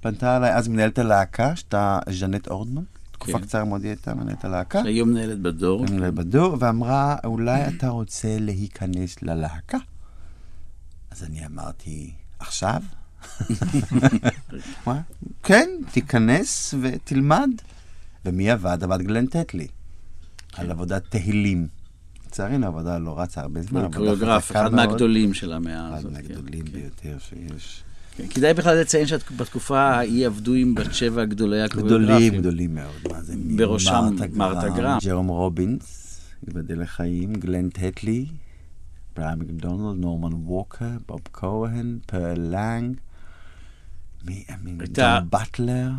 פנתה 0.00 0.36
אליי 0.36 0.54
אז 0.54 0.68
מנהלת 0.68 0.98
הלהקה, 0.98 1.56
שהייתה 1.56 1.98
ז'נט 2.10 2.48
אורדמן, 2.48 2.82
תקופה 3.12 3.32
כן. 3.38 3.44
קצרה 3.44 3.64
מאוד 3.64 3.82
היא 3.82 3.90
הייתה 3.90 4.14
מנהלת 4.14 4.44
הלהקה. 4.44 4.82
שהיום 4.82 5.08
מנהלת 5.10 5.38
בדור. 5.40 5.82
מנהלת 5.90 6.14
בדור, 6.14 6.56
ואמרה, 6.60 7.16
אולי 7.24 7.66
אתה 7.68 7.88
רוצה 7.88 8.36
להיכנס 8.40 9.22
ללהקה? 9.22 9.78
אז 11.10 11.24
אני 11.24 11.46
אמרתי, 11.46 12.10
עכשיו? 12.38 12.82
כן, 15.42 15.68
תיכנס 15.92 16.74
ותלמד. 16.80 17.50
ומי 18.24 18.50
עבד? 18.50 18.78
עבד 18.82 19.02
גלן 19.02 19.26
טטלי. 19.26 19.66
על 20.56 20.70
עבודת 20.70 21.02
תהילים. 21.08 21.66
לצערנו 22.26 22.64
העבודה 22.66 22.98
לא 22.98 23.20
רצה 23.20 23.40
הרבה 23.40 23.62
זמן. 23.62 23.88
קוריאוגרף, 23.94 24.50
אחד. 24.50 24.74
מהגדולים 24.74 25.34
של 25.34 25.52
המאה 25.52 25.88
אחד 25.88 25.98
הזאת. 25.98 26.12
כן. 26.12 26.16
מהגדולים 26.16 26.64
ביותר 26.64 27.16
שיש. 27.18 27.82
כן. 28.16 28.26
כדאי 28.26 28.54
בכלל 28.54 28.80
לציין 28.80 29.06
שבתקופה 29.06 29.80
ההיא 29.80 30.26
עבדו 30.26 30.54
עם 30.54 30.74
בת 30.74 30.94
שבע 30.94 31.24
גדולי 31.24 31.62
הקוריאוגרפים. 31.62 32.04
גדולים, 32.06 32.34
גדולים 32.40 32.74
מאוד. 32.74 33.12
מה 33.12 33.22
זה? 33.22 33.34
בראשם 33.56 34.04
מרתה 34.34 34.68
גרם. 34.68 34.98
ג'רום 35.04 35.28
רובינס, 35.28 36.20
ייבדל 36.46 36.82
לחיים, 36.82 37.32
גלן 37.34 37.68
טטלי, 37.68 38.26
בריאן 39.16 39.38
מקדונלד, 39.38 40.00
נורמן 40.00 40.32
ווקר, 40.34 40.86
בוב 41.08 41.20
כהן, 41.32 41.98
פרל 42.06 42.38
לנג, 42.50 42.96
מי, 44.24 44.44
מי, 44.64 44.72
הייתה- 44.80 45.18
דון 45.20 45.30
באטלר, 45.30 45.90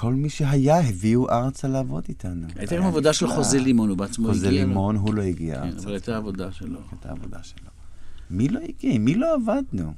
כל 0.00 0.14
מי 0.14 0.28
שהיה 0.28 0.80
הביאו 0.88 1.30
ארצה 1.30 1.68
לעבוד 1.68 2.04
איתנו. 2.08 2.46
הייתה 2.56 2.76
גם 2.76 2.84
עבודה 2.84 3.12
של 3.12 3.26
נפלא. 3.26 3.36
חוזה 3.36 3.58
לימון, 3.58 3.88
הוא 3.88 3.98
בעצמו 3.98 4.28
הגיע. 4.28 4.38
חוזה. 4.38 4.50
לימון, 4.50 4.96
הוא 4.96 5.14
לא 5.14 5.22
הגיע 5.22 5.54
כן, 5.54 5.62
ארצה. 5.62 5.84
אבל 5.84 5.92
הייתה 5.92 6.16
עבודה 6.16 6.52
שלו. 6.52 6.80
הייתה 6.90 7.10
עבודה 7.10 7.38
שלו. 7.42 7.68
מי 8.30 8.48
לא 8.48 8.60
הגיע? 8.68 8.98
מי 8.98 9.14
לא 9.14 9.34
עבדנו? 9.34 9.92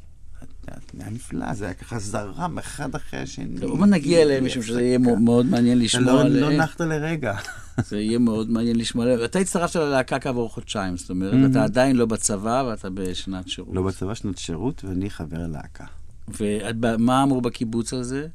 היה 0.99 1.11
נפלא, 1.11 1.55
זה 1.55 1.65
היה 1.65 1.75
ככה 1.75 1.99
זרם 1.99 2.59
אחד 2.59 2.95
אחרי 2.95 3.21
השני. 3.21 3.61
טוב, 3.61 3.79
אבל 3.79 3.89
נגיע 3.89 4.23
אליהם, 4.23 4.45
משום 4.45 4.63
שזה 4.63 4.83
יהיה. 4.83 4.99
מאוד 4.99 5.47
מעניין 5.47 5.79
לשמוע 5.79 6.05
לא, 6.05 6.13
לא 6.13 6.47
עליהם. 6.47 6.61
נחת 6.61 6.81
לרגע. 6.81 7.37
זה 7.89 8.01
יהיה 8.01 8.19
מאוד 8.19 8.51
מעניין 8.51 8.77
לשמוע 8.77 9.05
עליהם. 9.05 9.25
אתה 9.25 9.39
הצטרפת 9.39 9.77
ללהקה 9.77 10.19
כעבור 10.19 10.49
חודשיים, 10.51 10.97
זאת 10.97 11.11
אומרת, 11.11 11.51
אתה 11.51 11.65
עדיין 11.65 11.97
לא 11.97 12.07
בצבא 12.07 12.65
ואתה 12.69 12.91
בשנת 12.91 13.49
שירות. 13.49 13.75
לא 13.75 13.83
בצבא 13.83 14.15
שנות 14.15 14.39
שירות, 14.39 14.85
ואני 14.85 15.11
חבר 15.11 15.47
להקה. 15.47 15.85
ומה 16.29 17.23
אמרו 17.23 17.41
בקיבוץ 17.41 17.93
על 17.93 18.03
זה? 18.03 18.27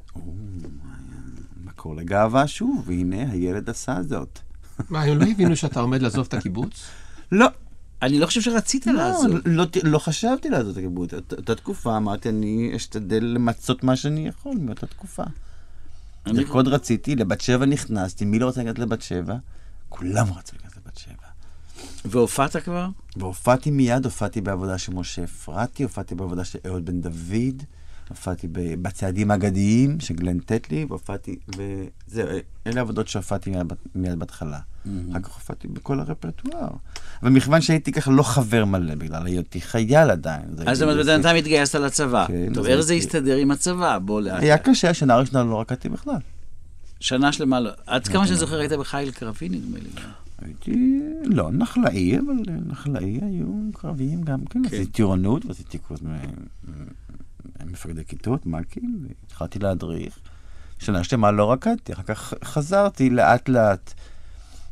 מקור 1.86 1.96
לגאווה 1.96 2.46
שוב, 2.46 2.82
והנה 2.86 3.30
הילד 3.32 3.70
עשה 3.70 4.02
זאת. 4.02 4.38
מה, 4.90 5.02
הם 5.02 5.18
לא 5.18 5.24
הבינו 5.24 5.56
שאתה 5.56 5.80
עומד 5.80 6.02
לעזוב 6.02 6.26
את 6.28 6.34
הקיבוץ? 6.34 6.84
לא, 7.32 7.46
אני 8.02 8.18
לא 8.18 8.26
חושב 8.26 8.40
שרצית 8.40 8.86
לא, 8.86 8.92
לעזוב. 8.92 9.36
לא, 9.44 9.64
לא 9.82 9.98
חשבתי 9.98 10.48
לעזוב 10.50 10.70
את 10.70 10.76
הקיבוץ. 10.76 11.14
אות- 11.14 11.32
אותה 11.32 11.54
תקופה 11.54 11.96
אמרתי, 11.96 12.28
אני 12.28 12.72
אשתדל 12.76 13.24
למצות 13.24 13.84
מה 13.84 13.96
שאני 13.96 14.28
יכול 14.28 14.56
מאותה 14.60 14.86
תקופה. 14.86 15.22
אני- 16.26 16.38
לרקוד 16.38 16.68
רציתי, 16.68 17.16
לבת 17.16 17.40
שבע 17.40 17.66
נכנסתי, 17.66 18.24
מי 18.24 18.38
לא 18.38 18.46
רוצה 18.46 18.62
להיכנס 18.62 18.78
לבת 18.78 19.02
שבע? 19.02 19.36
כולם 19.88 20.26
רצו 20.32 20.52
להיכנס 20.56 20.76
לבת 20.76 20.96
שבע. 20.98 21.26
והופעת 22.04 22.56
כבר? 22.56 22.88
והופעתי 23.16 23.70
מיד, 23.70 24.04
הופעתי 24.04 24.40
בעבודה 24.40 24.78
של 24.78 24.94
משה 24.94 25.24
אפרתי, 25.24 25.82
הופעתי 25.82 26.14
בעבודה 26.14 26.44
של 26.44 26.58
אהוד 26.66 26.84
בן 26.86 27.00
דוד, 27.00 27.62
הופעתי 28.08 28.48
בצעדים 28.52 29.30
האגדיים 29.30 30.00
של 30.00 30.14
גלן 30.14 30.38
טטלי, 30.38 30.86
והופעתי, 30.88 31.36
וזהו, 31.48 32.28
אלה 32.66 32.76
העבודות 32.76 33.08
שהופעתי 33.08 33.50
מיד, 33.50 33.72
מיד 33.94 34.18
בהתחלה. 34.18 34.58
אחר 35.10 35.20
כך 35.22 35.34
הופעתי 35.34 35.68
בכל 35.68 36.00
הרפרטואר. 36.00 36.68
אבל 37.22 37.30
מכיוון 37.30 37.60
שהייתי 37.60 37.92
ככה 37.92 38.10
לא 38.10 38.22
חבר 38.22 38.64
מלא, 38.64 38.94
בגלל 38.94 39.26
היותי 39.26 39.60
חייל 39.60 40.10
עדיין. 40.10 40.44
אז 40.66 40.78
זאת 40.78 40.88
אומרת, 40.88 41.06
בינתיים 41.06 41.36
התגייסת 41.36 41.74
לצבא. 41.74 42.26
כן, 42.26 42.54
טוב, 42.54 42.66
איך 42.66 42.80
זה 42.80 42.94
יסתדר 42.94 43.36
עם 43.36 43.50
הצבא? 43.50 43.98
בוא 43.98 44.20
לאט. 44.20 44.42
היה 44.42 44.58
קשה, 44.58 44.90
השנה 44.90 45.14
הראשונה 45.14 45.44
לא 45.44 45.60
רקדתי 45.60 45.88
בכלל. 45.88 46.16
שנה 47.00 47.32
שלמה 47.32 47.60
לא. 47.60 47.70
עד 47.86 48.08
כמה 48.08 48.26
שאני 48.26 48.38
זוכר, 48.38 48.58
היית 48.58 48.72
בחיל 48.72 49.10
קרבי, 49.10 49.48
נדמה 49.48 49.78
לי. 49.78 49.88
הייתי, 50.42 51.00
לא 51.24 51.50
נחלאי, 51.52 52.18
אבל 52.18 52.34
נחלאי 52.66 53.20
היו 53.22 53.46
קרביים 53.74 54.22
גם 54.22 54.44
כן. 54.44 54.62
עשיתי 54.66 54.86
טירונות 54.86 55.46
ועשיתי 55.46 55.78
קורס 55.78 56.02
מ- 56.02 56.08
מ- 56.08 56.16
מפקדי 57.66 58.04
כיתות, 58.04 58.46
מ"כים, 58.46 59.06
והתחלתי 59.08 59.58
להדריך. 59.58 60.18
שנה 60.78 61.04
שלמה 61.04 61.30
לא 61.30 61.52
רקדתי, 61.52 61.92
אחר 61.92 62.02
כך 62.02 62.34
חזרתי 62.44 63.10
לאט 63.10 63.48
לאט. 63.48 63.94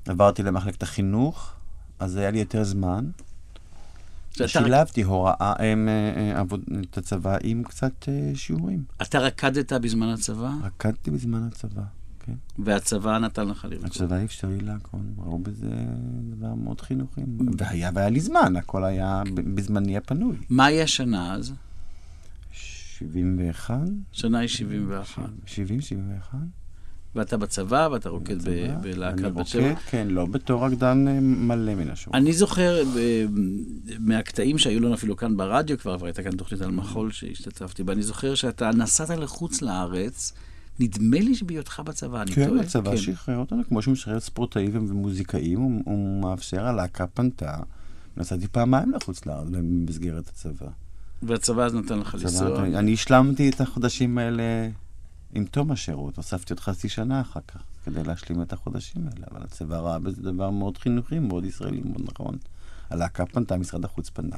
עברתי 0.08 0.42
למחלקת 0.42 0.82
החינוך, 0.82 1.52
אז 1.98 2.16
היה 2.16 2.30
לי 2.30 2.38
יותר 2.38 2.64
זמן. 2.64 3.04
שילבתי 4.46 5.02
הוראה, 5.02 5.52
הם, 5.58 5.88
אה, 5.88 6.12
אה, 6.16 6.40
עבוד, 6.40 6.64
את 6.90 6.98
הצבא 6.98 7.36
עם 7.42 7.62
קצת 7.62 8.08
אה, 8.08 8.32
שיעורים. 8.34 8.84
אתה 9.02 9.18
רקדת 9.18 9.72
בזמן 9.72 10.08
הצבא, 10.08 10.50
רקדתי 10.62 11.10
בזמן 11.10 11.42
הצבא, 11.46 11.82
כן. 12.20 12.32
והצבא 12.58 13.18
נתן 13.18 13.48
לך 13.48 13.64
לרקוד. 13.70 13.86
הצבא 13.86 14.24
אפשר 14.24 14.48
לי 14.48 14.60
להכל, 14.60 14.96
ראו 15.18 15.38
בזה 15.38 15.70
דבר 16.36 16.54
מאוד 16.54 16.80
חינוכי. 16.80 17.20
והיה, 17.58 17.90
והיה 17.94 18.08
לי 18.08 18.20
זמן, 18.20 18.56
הכל 18.56 18.84
היה 18.84 19.22
בזמני 19.54 19.96
הפנוי. 19.96 20.36
מהי 20.50 20.82
השנה 20.82 21.34
אז? 21.34 21.52
71? 23.12 23.80
שנה 24.12 24.38
היא 24.38 24.48
71. 24.48 25.22
70, 25.46 25.80
71? 25.80 26.38
ואתה 27.14 27.36
בצבא, 27.36 27.88
ואתה 27.92 28.08
רוקד. 28.08 28.36
בלהקת 28.82 29.18
אני 29.18 29.32
בת 29.32 29.46
שבע. 29.46 29.68
רוקד, 29.68 29.80
כן, 29.80 30.08
לא 30.10 30.26
בתור 30.26 30.66
רקדן 30.66 31.08
אה, 31.08 31.20
מלא 31.20 31.74
מן 31.74 31.90
השורה. 31.90 32.18
אני 32.18 32.32
זוכר 32.32 32.82
אה, 32.96 33.24
מהקטעים 33.98 34.58
שהיו 34.58 34.80
לנו 34.80 34.94
אפילו 34.94 35.16
כאן 35.16 35.36
ברדיו 35.36 35.78
כבר, 35.78 35.96
והייתה 36.00 36.22
כאן 36.22 36.36
תוכנית 36.36 36.60
על 36.60 36.70
מחול 36.70 37.12
שהשתתפתי 37.12 37.82
בה, 37.82 37.92
אני 37.92 38.02
זוכר 38.02 38.34
שאתה 38.34 38.70
נסעת 38.70 39.10
לחוץ 39.10 39.62
לארץ, 39.62 40.32
נדמה 40.80 41.18
לי 41.18 41.34
שבהיותך 41.34 41.82
בצבא, 41.84 42.22
אני 42.22 42.34
טועה. 42.34 42.46
כן, 42.46 42.58
הצבא 42.58 42.90
כן. 42.90 42.96
שחרר 42.96 43.36
אותנו, 43.36 43.62
כמו 43.68 43.82
שהוא 43.82 43.92
משחרר 43.92 44.20
ספורטאים 44.20 44.70
ומוזיקאים, 44.74 45.58
הוא 45.84 46.22
מאפשר, 46.22 46.66
הלהקה 46.66 47.06
פנתה. 47.06 47.56
נסעתי 48.16 48.48
פעמיים 48.48 48.92
לחוץ 48.92 49.26
לארץ 49.26 49.48
במסגרת 49.50 50.28
הצבא. 50.28 50.68
והצבא 51.22 51.64
אז 51.64 51.74
נתן 51.74 51.98
לך 51.98 52.14
לנסוע. 52.14 52.64
אני 52.64 52.92
השלמתי 52.92 53.50
את 53.50 53.60
החודשים 53.60 54.18
האלה 54.18 54.68
עם 55.32 55.44
תום 55.44 55.70
השירות, 55.70 56.16
הוספתי 56.16 56.52
עוד 56.52 56.60
חצי 56.60 56.88
שנה 56.88 57.20
אחר 57.20 57.40
כך, 57.48 57.62
כדי 57.84 58.04
להשלים 58.04 58.42
את 58.42 58.52
החודשים 58.52 59.02
האלה, 59.02 59.26
אבל 59.30 59.42
הצבא 59.42 59.78
ראה 59.78 59.98
בזה 59.98 60.22
דבר 60.22 60.50
מאוד 60.50 60.78
חינוכי, 60.78 61.18
מאוד 61.18 61.44
ישראלי, 61.44 61.80
מאוד 61.84 62.02
נכון. 62.12 62.36
הלהקה 62.90 63.26
פנתה, 63.26 63.56
משרד 63.56 63.84
החוץ 63.84 64.10
פנה, 64.10 64.36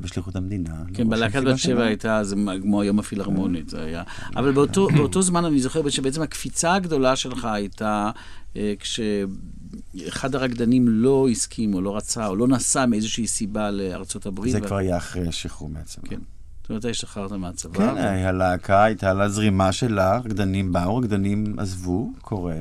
בשליחות 0.00 0.36
המדינה. 0.36 0.82
כן, 0.94 1.04
לא 1.04 1.10
בלהקת 1.10 1.36
רושם 1.36 1.52
בת 1.52 1.58
שבע. 1.58 1.84
הייתה, 1.84 2.24
זה 2.24 2.36
כמו 2.62 2.80
היום 2.80 2.98
הפילהרמונית, 2.98 3.68
זה 3.68 3.84
היה. 3.84 4.02
אבל 4.36 4.52
באותו, 4.52 4.88
באותו 4.96 5.22
זמן 5.22 5.44
אני 5.44 5.60
זוכר 5.60 5.88
שבעצם 5.88 6.22
הקפיצה 6.22 6.74
הגדולה 6.74 7.16
שלך 7.16 7.44
הייתה 7.44 8.10
אה, 8.56 8.74
כשאחד 8.78 10.34
הרקדנים 10.34 10.88
לא 10.88 11.28
הסכים 11.30 11.74
או 11.74 11.80
לא 11.80 11.96
רצה 11.96 12.26
או 12.26 12.36
לא 12.36 12.48
נסע 12.48 12.86
מאיזושהי 12.86 13.26
סיבה 13.26 13.70
לארצות 13.70 14.26
הברית. 14.26 14.52
זה 14.52 14.60
כבר 14.60 14.76
היה 14.76 14.96
אחרי 14.96 15.28
השחרור 15.28 15.70
מהצבא. 15.70 16.08
כן. 16.08 16.20
זאת 16.62 16.70
אומרת, 16.70 16.84
השתחררת 16.84 17.32
מהצבא. 17.32 17.94
כן, 17.94 17.96
הלהקה 17.96 18.84
הייתה 18.84 19.12
לה 19.12 19.28
זרימה 19.28 19.72
שלה, 19.72 20.18
רקדנים 20.18 20.72
באו, 20.72 20.96
רקדנים 20.96 21.58
עזבו, 21.58 22.12
קורה, 22.20 22.56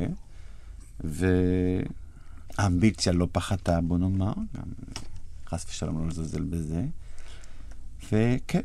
והאמביציה 2.57 3.13
לא 3.13 3.27
פחתה, 3.31 3.81
בוא 3.81 3.97
נאמר, 3.97 4.33
גם 4.57 4.63
חס 5.49 5.65
ושלום 5.69 5.99
לא 6.01 6.07
לזלזל 6.07 6.43
בזה, 6.43 6.83
וכן, 8.11 8.61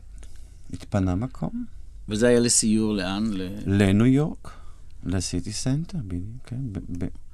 התפנה 0.72 1.14
מקום 1.14 1.64
וזה 2.08 2.28
היה 2.28 2.40
לסיור 2.40 2.94
לאן? 2.94 3.30
ל... 3.32 3.48
לניו 3.66 4.06
יורק, 4.06 4.50
לסיטי 5.04 5.52
סנטר, 5.52 5.98
בדיוק, 6.06 6.46
כן, 6.46 6.60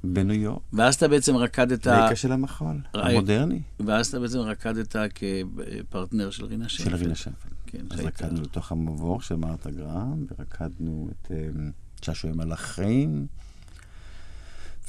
בניו 0.04 0.36
יורק, 0.36 0.62
ואז 0.72 0.94
אתה 0.94 1.08
בעצם 1.08 1.36
רקדת, 1.36 1.86
רקע 1.86 2.16
של 2.16 2.32
המחול, 2.32 2.80
המודרני, 2.94 3.60
ואז 3.80 4.06
אתה 4.06 4.20
בעצם 4.20 4.38
רקדת 4.38 4.96
כפרטנר 5.14 6.30
של 6.30 6.44
רינה 6.44 6.68
שיינפלד. 6.68 6.84
של 6.84 6.96
רינה 6.96 7.14
שיינפלד. 7.14 7.48
כן, 7.66 7.84
אז 7.90 8.00
רקדנו 8.00 8.42
לתוך 8.42 8.72
המבוך 8.72 9.24
של 9.24 9.34
מרתה 9.34 9.70
גרהם, 9.70 10.26
ורקדנו 10.30 11.08
את 11.10 11.30
אמ, 11.30 11.70
שעשועי 12.02 12.32
מלאכים, 12.34 13.26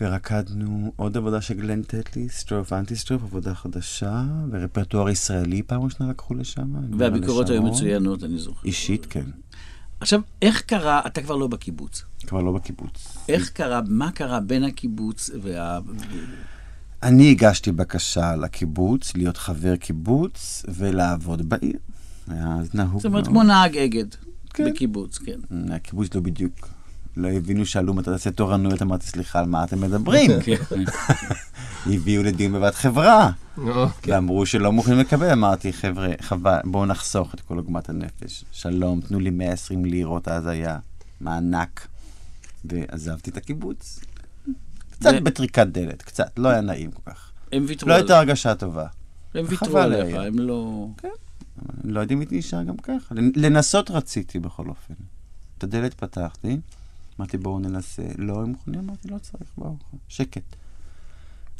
ורקדנו 0.01 0.91
עוד 0.95 1.17
עבודה 1.17 1.41
של 1.41 1.53
גלן 1.53 1.83
טטלי, 1.83 2.29
סטרוף 2.29 2.73
אנטי 2.73 2.95
סטרוף, 2.95 3.23
עבודה 3.23 3.53
חדשה, 3.53 4.23
ורפרטואר 4.51 5.09
ישראלי 5.09 5.61
פעם 5.61 5.81
ראשונה 5.81 6.09
לקחו 6.09 6.33
לשם. 6.33 6.73
והביקורות 6.97 7.49
היו. 7.49 7.63
מצוינות, 7.63 8.23
אני 8.23 8.37
זוכר. 8.37 8.67
אישית, 8.67 9.05
כן. 9.09 9.25
עכשיו, 9.99 10.21
איך 10.41 10.61
קרה, 10.61 11.01
אתה 11.07 11.21
כבר 11.21 11.35
לא 11.35 11.47
בקיבוץ. 11.47 12.03
כבר 12.27 12.41
לא 12.41 12.51
בקיבוץ. 12.51 13.17
איך 13.29 13.49
קרה, 13.49 13.81
מה 13.87 14.11
קרה 14.11 14.39
בין 14.39 14.63
הקיבוץ 14.63 15.29
וה... 15.41 15.79
אני 17.03 17.31
הגשתי 17.31 17.71
בקשה 17.71 18.35
לקיבוץ, 18.35 19.15
להיות 19.15 19.37
חבר 19.37 19.75
קיבוץ 19.75 20.65
ולעבוד 20.69 21.49
בעיר. 21.49 21.77
היה 22.27 22.55
אז 22.59 22.75
נהוג 22.75 23.01
זאת 23.01 23.05
אומרת, 23.05 23.23
מאוד. 23.23 23.27
כמו 23.27 23.43
נהג 23.43 23.77
אגד 23.77 24.05
כן. 24.49 24.69
בקיבוץ, 24.69 25.17
כן. 25.17 25.39
הקיבוץ 25.73 26.15
לא 26.15 26.21
בדיוק. 26.21 26.67
לא 27.17 27.27
הבינו, 27.27 27.65
שאלו 27.65 27.93
מתי 27.93 28.09
תעשה 28.09 28.31
תורנויות, 28.31 28.81
אמרתי, 28.81 29.07
סליחה, 29.07 29.39
על 29.39 29.45
מה 29.45 29.63
אתם 29.63 29.81
מדברים? 29.81 30.31
כן. 30.45 30.55
הביאו 31.93 32.23
לדיון 32.23 32.53
בבת 32.53 32.75
חברה, 32.75 33.31
נו, 33.57 33.85
ואמרו 34.07 34.45
שלא 34.45 34.71
מוכנים 34.71 34.99
לקבל, 34.99 35.31
אמרתי, 35.31 35.73
חבר'ה, 35.73 36.09
חבל, 36.21 36.59
בואו 36.63 36.85
נחסוך 36.85 37.33
את 37.33 37.41
כל 37.41 37.57
עוגמת 37.57 37.89
הנפש. 37.89 38.45
שלום, 38.51 39.01
תנו 39.01 39.19
לי 39.19 39.29
120 39.29 39.85
לירות, 39.85 40.27
אז 40.27 40.47
היה 40.47 40.79
מענק. 41.21 41.87
ועזבתי 42.65 43.29
את 43.29 43.37
הקיבוץ. 43.37 43.99
קצת 44.91 45.13
בטריקת 45.23 45.67
דלת, 45.67 46.01
קצת, 46.01 46.29
לא 46.37 46.49
היה 46.49 46.61
נעים 46.61 46.91
כל 46.91 47.11
כך. 47.11 47.31
הם 47.51 47.65
ויתרו 47.67 47.89
לא 47.89 47.93
הייתה 47.93 48.17
הרגשה 48.17 48.55
טובה. 48.55 48.85
הם 49.35 49.45
ויתרו 49.49 49.77
עליך. 49.77 50.15
הם 50.15 50.39
לא... 50.39 50.87
אני 51.83 51.93
לא 51.93 51.99
יודע 51.99 52.13
אם 52.15 52.19
הייתי 52.19 52.37
נשאר 52.37 52.63
גם 52.63 52.77
ככה. 52.77 53.15
לנ- 53.15 53.31
לנסות 53.35 53.91
רציתי 53.91 54.39
בכל 54.39 54.69
אופן. 54.69 54.93
את 55.57 55.63
הדלת 55.63 55.93
פתחתי, 55.93 56.57
אמרתי 57.19 57.37
בואו 57.37 57.59
ננסה. 57.59 58.03
לא, 58.17 58.41
הם 58.41 58.49
מוכנים, 58.49 58.79
אמרתי 58.79 59.07
לא 59.07 59.17
צריך, 59.17 59.51
בואו, 59.57 59.75
שקט. 60.07 60.55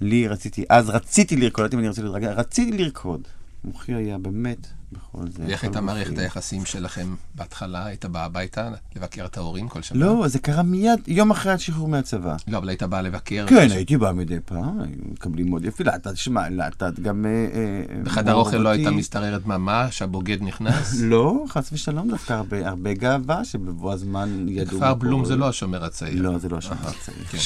לי 0.01 0.27
רציתי, 0.27 0.65
אז 0.69 0.89
רציתי 0.89 1.35
לרקוד, 1.35 1.59
לא 1.59 1.65
יודעת 1.65 1.73
אם 1.73 1.79
אני 1.79 1.87
רציתי 1.87 2.07
לרקוד, 2.07 2.23
רציתי 2.23 2.77
לרקוד. 2.77 3.27
מוחי 3.63 3.93
היה 3.93 4.17
באמת 4.17 4.67
בכל 4.93 5.29
זה. 5.29 5.43
ואיך 5.47 5.63
הייתה 5.63 5.81
מערכת. 5.81 6.17
היחסים 6.17 6.65
שלכם 6.65 7.15
בהתחלה? 7.35 7.85
היית 7.85 8.05
בא 8.05 8.25
הביתה 8.25 8.69
לבקר 8.95 9.25
את 9.25 9.37
ההורים 9.37 9.67
כל 9.69 9.81
שנה? 9.81 9.99
לא, 10.05 10.27
זה 10.27 10.39
קרה 10.39 10.63
מיד, 10.63 10.99
יום 11.07 11.31
אחרי 11.31 11.51
השחרור 11.51 11.87
מהצבא. 11.87 12.35
לא, 12.47 12.57
אבל 12.57 12.69
היית 12.69 12.83
בא 12.83 13.01
לבקר? 13.01 13.45
כן, 13.49 13.69
ש- 13.69 13.71
הייתי 13.71 13.97
בא 13.97 14.11
מדי 14.11 14.39
פעם, 14.45 14.79
היו 14.79 14.95
מקבלים 15.11 15.49
מאוד 15.49 15.65
יפי. 15.65 15.83
לאט, 15.83 16.07
תשמע, 16.07 16.49
לאט 16.49 16.83
גם... 17.01 17.25
אה, 17.25 17.31
אה, 17.31 18.03
בחדר 18.03 18.33
אוכל 18.33 18.57
לא 18.57 18.69
הייתה. 18.69 18.91
מסתררת 18.91 19.45
ממש, 19.45 20.01
הבוגד 20.01 20.37
נכנס? 20.41 20.95
לא, 21.11 21.43
חס 21.47 21.69
ושלום, 21.73 22.09
דווקא 22.09 22.33
הרבה, 22.33 22.69
הרבה 22.69 22.93
גאווה 22.93 23.45
שבבוא 23.45 23.93
הזמן 23.93 24.45
ידעו... 24.49 24.77
כפר 24.77 24.93
בלום. 24.93 25.25
זה 25.25 25.35
לא 25.35 25.49
השומר 25.49 25.85
הצעיר. 25.85 26.21
לא, 26.21 26.37
זה 26.37 26.49
לא 26.49 26.57
השומר 26.57 26.87
הצעיר. 26.87 27.25
כן. 27.29 27.37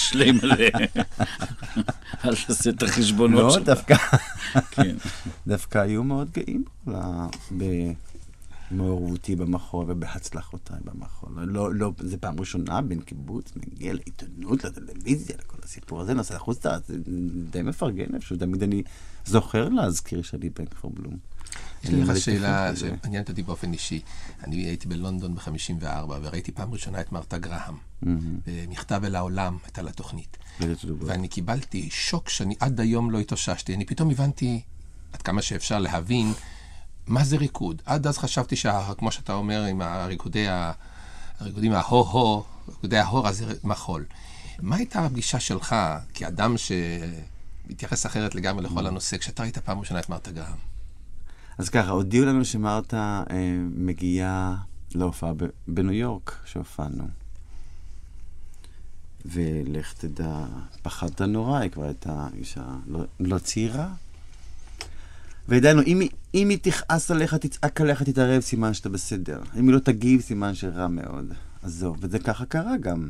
מלא. 0.44 0.56
אל 2.26 2.36
תעשה 2.48 2.70
את 2.70 2.84
החשבונות 2.84 3.42
לא, 3.44 3.50
שלך. 3.50 3.64
דווקא, 3.64 3.96
כן. 4.72 4.96
דווקא 5.48 5.78
היו 5.78 6.04
מאוד 6.04 6.30
גאים 6.32 6.64
במעורבותי 8.71 9.36
במחול 9.36 9.86
ובהצלחותיי 9.88 10.78
במחול. 10.84 11.30
לא, 11.36 11.73
לא, 11.73 11.91
זה 12.00 12.17
פעם 12.17 12.39
ראשונה 12.39 12.82
בין 12.82 13.02
קיבוץ, 13.02 13.52
מגיע 13.56 13.93
לעיתונות, 13.93 14.63
לטלוויזיה, 14.63 15.36
לכל 15.39 15.58
הסיפור 15.63 16.02
הזה, 16.02 16.13
נוסע 16.13 16.36
החוצה, 16.36 16.78
זה 16.88 16.97
די 17.50 17.62
מפרגן 17.62 18.15
איפשהו, 18.15 18.38
תמיד 18.38 18.63
אני 18.63 18.84
זוכר 19.26 19.69
להזכיר 19.69 20.21
שאני 20.21 20.50
בן 20.50 20.65
כפר 20.65 20.89
בלום. 20.89 21.17
יש 21.84 21.89
לי 21.89 22.02
לך 22.02 22.17
שאלה 22.17 22.71
לזה. 22.71 22.95
שמעניינת 23.02 23.30
אותי 23.30 23.43
באופן 23.43 23.73
אישי. 23.73 24.02
אני 24.43 24.56
הייתי 24.56 24.88
בלונדון 24.88 25.36
ב-54, 25.36 25.86
וראיתי 26.21 26.52
פעם 26.52 26.73
ראשונה 26.73 27.02
את 27.02 27.12
מרתה 27.12 27.38
גרהם. 27.38 27.76
מכתב 28.45 29.02
אל 29.04 29.15
העולם 29.15 29.58
הייתה 29.63 29.82
לה 29.82 29.91
תוכנית. 29.91 30.38
ואני 31.00 31.28
קיבלתי 31.28 31.89
שוק 31.91 32.30
שאני 32.30 32.56
עד 32.60 32.80
היום 32.80 33.12
לא 33.12 33.19
התאוששתי. 33.19 33.76
אני 33.76 33.86
פתאום 33.86 34.10
הבנתי, 34.10 34.62
עד 35.13 35.21
כמה 35.21 35.41
שאפשר 35.41 35.80
להבין, 35.80 36.32
מה 37.08 37.24
זה 37.24 37.38
ריקוד. 37.38 37.82
עד 37.86 38.08
אז 38.08 38.17
חשבתי, 38.17 38.56
שה, 38.56 38.93
כמו 38.98 39.12
שאתה 39.12 39.34
אומר, 39.34 39.63
עם 39.63 39.82
הריקודי 39.82 40.48
ה... 40.48 40.72
הריקודים 41.39 41.72
ההו-הו, 41.74 42.43
ריקודי 42.70 42.98
ההורה 42.98 43.32
זה 43.34 43.54
מחול. 43.63 44.06
מה 44.62 44.76
הייתה 44.76 45.06
הפגישה 45.06 45.39
שלך, 45.39 45.76
כאדם 46.13 46.56
שמתייחס 46.58 48.06
אחרת 48.06 48.36
לגמרי 48.36 48.63
לכל 48.63 48.88
הנושא, 48.88 49.17
כשאתה 49.17 49.43
ראית 49.43 49.58
פעם 49.58 49.80
ראשונה 49.80 50.00
את 50.00 50.10
מרתה 50.10 50.32
גרהם? 50.32 50.58
אז 51.58 51.70
ככה, 51.70 51.89
הודיעו 51.89 52.26
לנו 52.26 52.46
שמרתה 52.46 53.24
אה, 53.30 53.58
מגיעה 53.76 54.56
להופעה 54.96 55.34
ב- 55.34 55.43
בניו 55.67 55.93
יורק, 55.93 56.38
שהופענו. 56.46 57.08
ולך 59.26 59.93
תדע, 59.93 60.46
פחדת 60.82 61.22
נורא, 61.22 61.60
היא 61.60 61.72
כבר 61.72 61.84
הייתה 61.84 62.28
אישה 62.34 62.65
לא, 62.88 63.00
לא 63.20 63.39
צעירה. 63.39 63.89
וידענו, 65.50 65.82
אם, 65.82 66.02
אם 66.34 66.50
היא 66.50 66.58
תכעס 66.62 67.12
עליך, 67.12 67.34
תצעק 67.34 67.82
עליך, 67.82 68.04
תתערב, 68.04 68.42
סימן 68.42 68.74
שאתה 68.74 68.90
בסדר. 68.90 69.42
אם 69.60 69.68
היא 69.68 69.74
לא 69.76 69.80
תגיב, 69.80 70.22
סימן 70.22 70.56
שרע 70.56 70.88
מאוד. 70.88 71.34
עזוב, 71.64 71.98
וזה 72.02 72.20
ככה 72.20 72.46
קרה 72.46 72.78
גם. 72.78 73.10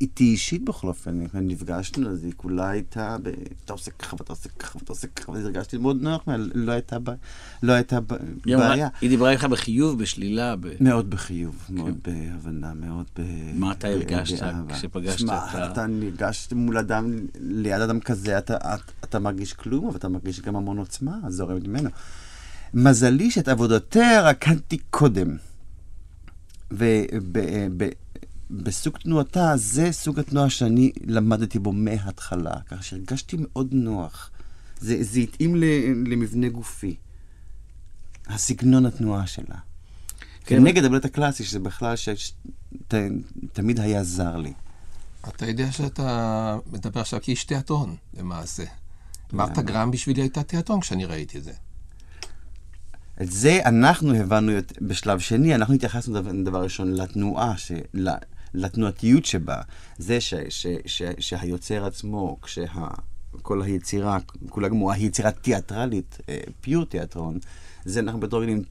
איתי 0.00 0.24
אישית 0.24 0.64
בכל 0.64 0.88
אופן, 0.88 1.24
נפגשנו, 1.34 2.10
אז 2.10 2.24
היא 2.24 2.32
כולה 2.36 2.68
הייתה. 2.70 3.16
אתה 3.64 3.72
עושה 3.72 3.90
ככה 3.90 4.16
ואתה 4.20 4.32
עושה 4.32 4.48
ככה 4.48 4.78
ואתה 4.78 4.92
עושה 4.92 5.06
ככה, 5.06 5.30
ואז 5.30 5.44
הרגשתי 5.44 5.76
מאוד 5.76 6.02
נוח, 6.02 6.22
לא 6.54 6.72
הייתה. 6.72 6.96
לא 7.62 7.72
הייתה 7.72 7.98
בעיה. 8.00 8.88
היא 9.00 9.10
דיברה 9.10 9.30
איתך 9.30 9.44
בחיוב, 9.44 9.98
בשלילה, 10.02 10.56
ב... 10.56 10.68
מאוד 10.80 11.10
בחיוב, 11.10 11.54
מאוד 11.70 11.94
בהבנה, 12.04 12.74
מאוד 12.74 13.06
ב... 13.18 13.22
כן. 13.22 13.52
מה 13.58 13.72
אתה 13.72 13.88
הרגשת. 13.88 14.42
כשפגשת 14.72 15.24
את 15.24 15.30
ה- 15.30 15.72
אתה 15.72 15.86
נרגש 15.86 16.48
מול 16.52 16.78
אדם, 16.78 17.16
ליד 17.40 17.80
אדם 17.80 18.00
כזה, 18.00 18.38
אתה, 19.04 19.18
מרגיש 19.18 19.52
כלום, 19.52 19.86
אבל 19.88 19.96
אתה 19.96 20.08
מרגיש 20.08 20.40
גם 20.40 20.56
המון 20.56 20.78
עוצמה 20.78 21.18
זורמת 21.28 21.68
ממנו. 21.68 21.90
מזלי 22.74 23.30
שאת 23.30 23.48
עבודותיה 23.48 24.22
רקדתי 24.22 24.78
קודם. 24.90 25.36
ובסוג 28.50 28.98
תנועתה, 28.98 29.56
זה 29.56 29.92
סוג 29.92 30.18
התנועה 30.18 30.50
שאני 30.50 30.92
למדתי 31.06 31.58
בו 31.58 31.72
מההתחלה, 31.72 32.54
ככה 32.66 32.82
שהרגשתי 32.82 33.36
מאוד 33.40 33.68
נוח. 33.72 34.30
זה, 34.80 35.04
זה 35.04 35.20
התאים 35.20 35.56
ל- 35.56 36.12
למבנה 36.12 36.48
גופי. 36.48 36.96
הסגנון 38.26 38.86
התנועה 38.86 39.26
שלה. 39.26 39.56
כן. 40.44 40.56
כנגד 40.58 40.84
הבלט 40.84 41.04
הקלאסי, 41.04 41.44
שזה 41.44 41.58
בכלל 41.58 41.96
ש... 41.96 42.08
ת... 42.88 42.94
תמיד 43.52 43.80
היה 43.80 44.04
זר 44.04 44.36
לי. 44.36 44.52
אתה 45.28 45.46
יודע 45.46 45.72
שאתה 45.72 46.58
מדבר 46.72 47.00
עכשיו 47.00 47.20
כאיש 47.22 47.44
תיאטרון, 47.44 47.96
למעשה. 48.14 48.64
מרתה 49.32 49.62
גרם 49.62 49.90
בשבילי 49.90 50.22
הייתה 50.22 50.42
תיאטרון 50.42 50.80
כשאני 50.80 51.04
ראיתי 51.04 51.38
את 51.38 51.44
זה. 51.44 51.52
את 53.22 53.32
זה 53.32 53.60
אנחנו 53.64 54.14
הבנו 54.14 54.52
בשלב 54.80 55.18
שני, 55.18 55.54
אנחנו 55.54 55.74
התייחסנו 55.74 56.20
דבר, 56.44 56.62
ראשון 56.62 56.94
לתנועה, 56.94 57.58
ש... 57.58 57.72
לתנועתיות 58.54 59.24
שבה. 59.24 59.56
זה 59.98 60.20
ש... 60.20 60.34
ש... 60.48 60.66
ש... 60.86 61.02
שהיוצר 61.18 61.84
עצמו, 61.86 62.38
כשה... 62.42 62.64
כל 63.42 63.62
היצירה, 63.62 64.18
כולה 64.48 64.68
גמורה, 64.68 64.94
היא 64.94 65.06
יצירה 65.06 65.30
תיאטרלית, 65.30 66.18
אה, 66.28 66.38
פיור 66.60 66.84
תיאטרון, 66.84 67.38
זה 67.84 68.00
אנחנו 68.00 68.20
בתור 68.20 68.42
ילדים 68.42 68.62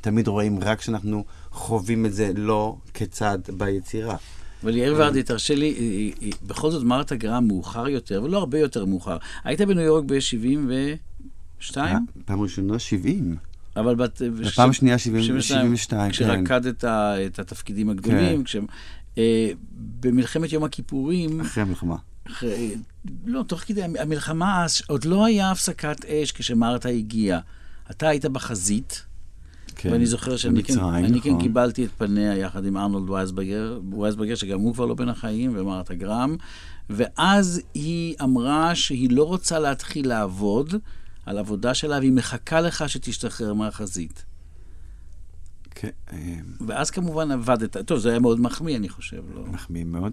תמיד 0.00 0.28
רואים 0.28 0.58
רק 0.60 0.78
כשאנחנו 0.78 1.24
חווים 1.50 2.06
את 2.06 2.14
זה 2.14 2.32
לא 2.36 2.76
כצד 2.94 3.38
ביצירה. 3.56 4.16
אבל 4.62 4.76
יאיר 4.76 4.94
ורדי, 4.98 5.22
תרשה 5.22 5.54
לי, 5.54 5.66
היא- 5.66 6.14
היא- 6.20 6.32
בכל 6.46 6.70
זאת 6.70 6.82
מרתה 6.84 7.16
גרם 7.16 7.46
מאוחר 7.48 7.88
יותר, 7.88 8.22
ולא 8.24 8.38
הרבה 8.38 8.58
יותר 8.58 8.84
מאוחר. 8.84 9.16
היית 9.44 9.60
בניו 9.60 9.82
יורק 9.82 10.04
ב-72? 10.06 11.76
פעם 12.24 12.40
ראשונה 12.40 12.78
70. 12.78 13.36
אבל 13.76 13.94
בת... 13.94 14.22
בפעם 14.22 14.72
שנייה 14.72 14.98
70 14.98 15.40
72, 15.40 16.02
כן. 16.02 16.10
כשרקדת 16.10 16.84
את 17.26 17.38
התפקידים 17.38 17.90
הגדולים, 17.90 18.38
כן. 18.38 18.44
כש... 18.44 18.56
אה, 19.18 19.50
במלחמת 20.00 20.52
יום 20.52 20.64
הכיפורים, 20.64 21.40
אחרי 21.40 21.62
המלחמה. 21.62 21.96
אחרי, 22.26 22.74
לא, 23.26 23.42
תוך 23.42 23.60
כדי 23.60 23.82
המ- 23.82 23.96
המלחמה, 24.00 24.64
אז 24.64 24.82
עוד 24.88 25.04
לא 25.04 25.24
היה 25.24 25.50
הפסקת 25.50 26.04
אש 26.04 26.32
כשמרתה 26.32 26.88
הגיעה. 26.88 27.40
אתה 27.90 28.08
היית 28.08 28.24
בחזית, 28.26 29.04
כן, 29.76 29.92
ואני 29.92 30.06
זוכר 30.06 30.36
שאני 30.36 30.62
כן, 30.62 30.78
אני 30.78 31.20
כן 31.20 31.28
נכון. 31.30 31.42
קיבלתי 31.42 31.84
את 31.84 31.90
פניה 31.98 32.36
יחד 32.36 32.64
עם 32.66 32.76
ארנולד 32.76 33.10
וייסברגר, 33.10 33.80
וייסברגר, 33.98 34.34
שגם 34.34 34.60
הוא 34.60 34.74
כבר 34.74 34.86
לא 34.86 34.94
בין 34.94 35.08
החיים, 35.08 35.52
ומרתה 35.56 35.94
גרם, 35.94 36.36
ואז 36.90 37.60
היא 37.74 38.14
אמרה 38.22 38.74
שהיא 38.74 39.10
לא 39.10 39.24
רוצה 39.24 39.58
להתחיל 39.58 40.08
לעבוד 40.08 40.74
על 41.26 41.38
עבודה 41.38 41.74
שלה, 41.74 41.98
והיא 41.98 42.12
מחכה 42.12 42.60
לך 42.60 42.88
שתשתחרר 42.88 43.54
מהחזית. 43.54 44.24
כן, 45.74 45.88
אה, 46.12 46.18
ואז 46.66 46.90
כמובן 46.90 47.30
עבדת, 47.30 47.76
טוב, 47.76 47.98
זה 47.98 48.10
היה 48.10 48.18
מאוד 48.18 48.40
מחמיא, 48.40 48.76
אני 48.76 48.88
חושב, 48.88 49.22
לא? 49.34 49.46
מחמיא 49.46 49.84
מאוד, 49.84 50.12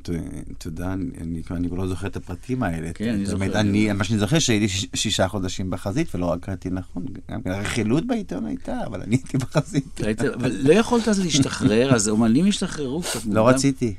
תודה, 0.58 0.94
אני- 0.94 1.44
כבר- 1.44 1.58
לא 1.72 1.88
זוכר 1.88 2.08
את 2.08 2.16
הפרטים 2.16 2.64
האלה. 2.64 2.94
כן, 2.94 3.14
אני 3.14 3.26
זוכר. 3.26 3.60
אני, 3.60 3.94
מה 3.94 4.04
שאני 4.04 4.20
זוכר, 4.20 4.40
שהייתי 4.40 4.68
שישה 4.96 5.28
חודשים 5.28 5.70
בחזית, 5.70 6.16
ולא 6.16 6.26
רק 6.26 6.44
קראתי 6.46 6.70
נכון. 6.70 7.06
גם 7.32 7.42
כן, 7.42 7.52
הרכילות 7.52 8.08
בעיתון 8.08 8.46
הייתה, 8.46 8.86
אבל 8.86 9.02
אני 9.02 9.16
הייתי 9.16 9.38
בחזית. 9.38 10.02
אבל 10.34 10.52
לא 10.64 10.74
יכולת 10.74 11.08
אז 11.08 11.20
להשתחרר, 11.20 11.96
אז 11.96 12.10
אומנים 12.10 12.48
השתחררו 12.48 13.02
קצת. 13.02 13.26
לא 13.26 13.48
רציתי. 13.48 13.96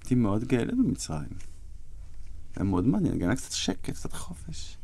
הייתי 0.00 0.14
מאוד 0.14 0.44
גאה 0.44 0.64
במצרים. 0.64 1.28
היה 2.56 2.64
מאוד 2.64 2.86
מעניין, 2.86 3.18
גם 3.18 3.28
היה 3.28 3.36
קצת 3.36 3.52
שקט, 3.52 3.90
קצת 3.90 4.12
חופש. 4.12 4.76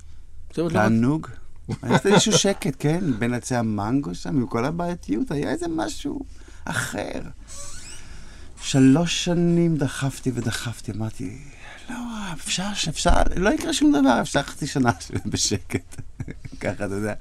לא 0.59 0.66
רצ- 0.66 0.73
תענוג. 0.73 1.27
היה 1.83 1.99
איזשהו 2.05 2.33
שקט, 2.33 2.77
כן, 2.79 3.05
בין 3.18 3.35
עצי 3.35 3.57
המנגו 3.57 4.14
שם, 4.14 4.37
עם 4.37 4.47
כל 4.47 4.64
הבעייתיות, 4.64 5.31
היה 5.31 5.51
איזה 5.51 5.66
משהו 5.68 6.21
אחר. 6.64 7.21
שלוש 8.62 9.25
שנים 9.25 9.77
דחפתי 9.77 10.31
ודחפתי, 10.35 10.92
אמרתי, 10.92 11.38
לא, 11.90 11.97
אפשר, 12.33 12.68
אפשר, 12.88 13.11
לא 13.37 13.51
יקרה 13.51 13.73
שום 13.73 13.92
דבר, 14.01 14.21
אפשר 14.21 14.42
חצי 14.42 14.66
שנה 14.66 14.90
בשקט. 15.27 16.01
ככה, 16.61 16.73
אתה 16.85 16.94
יודע. 16.94 17.14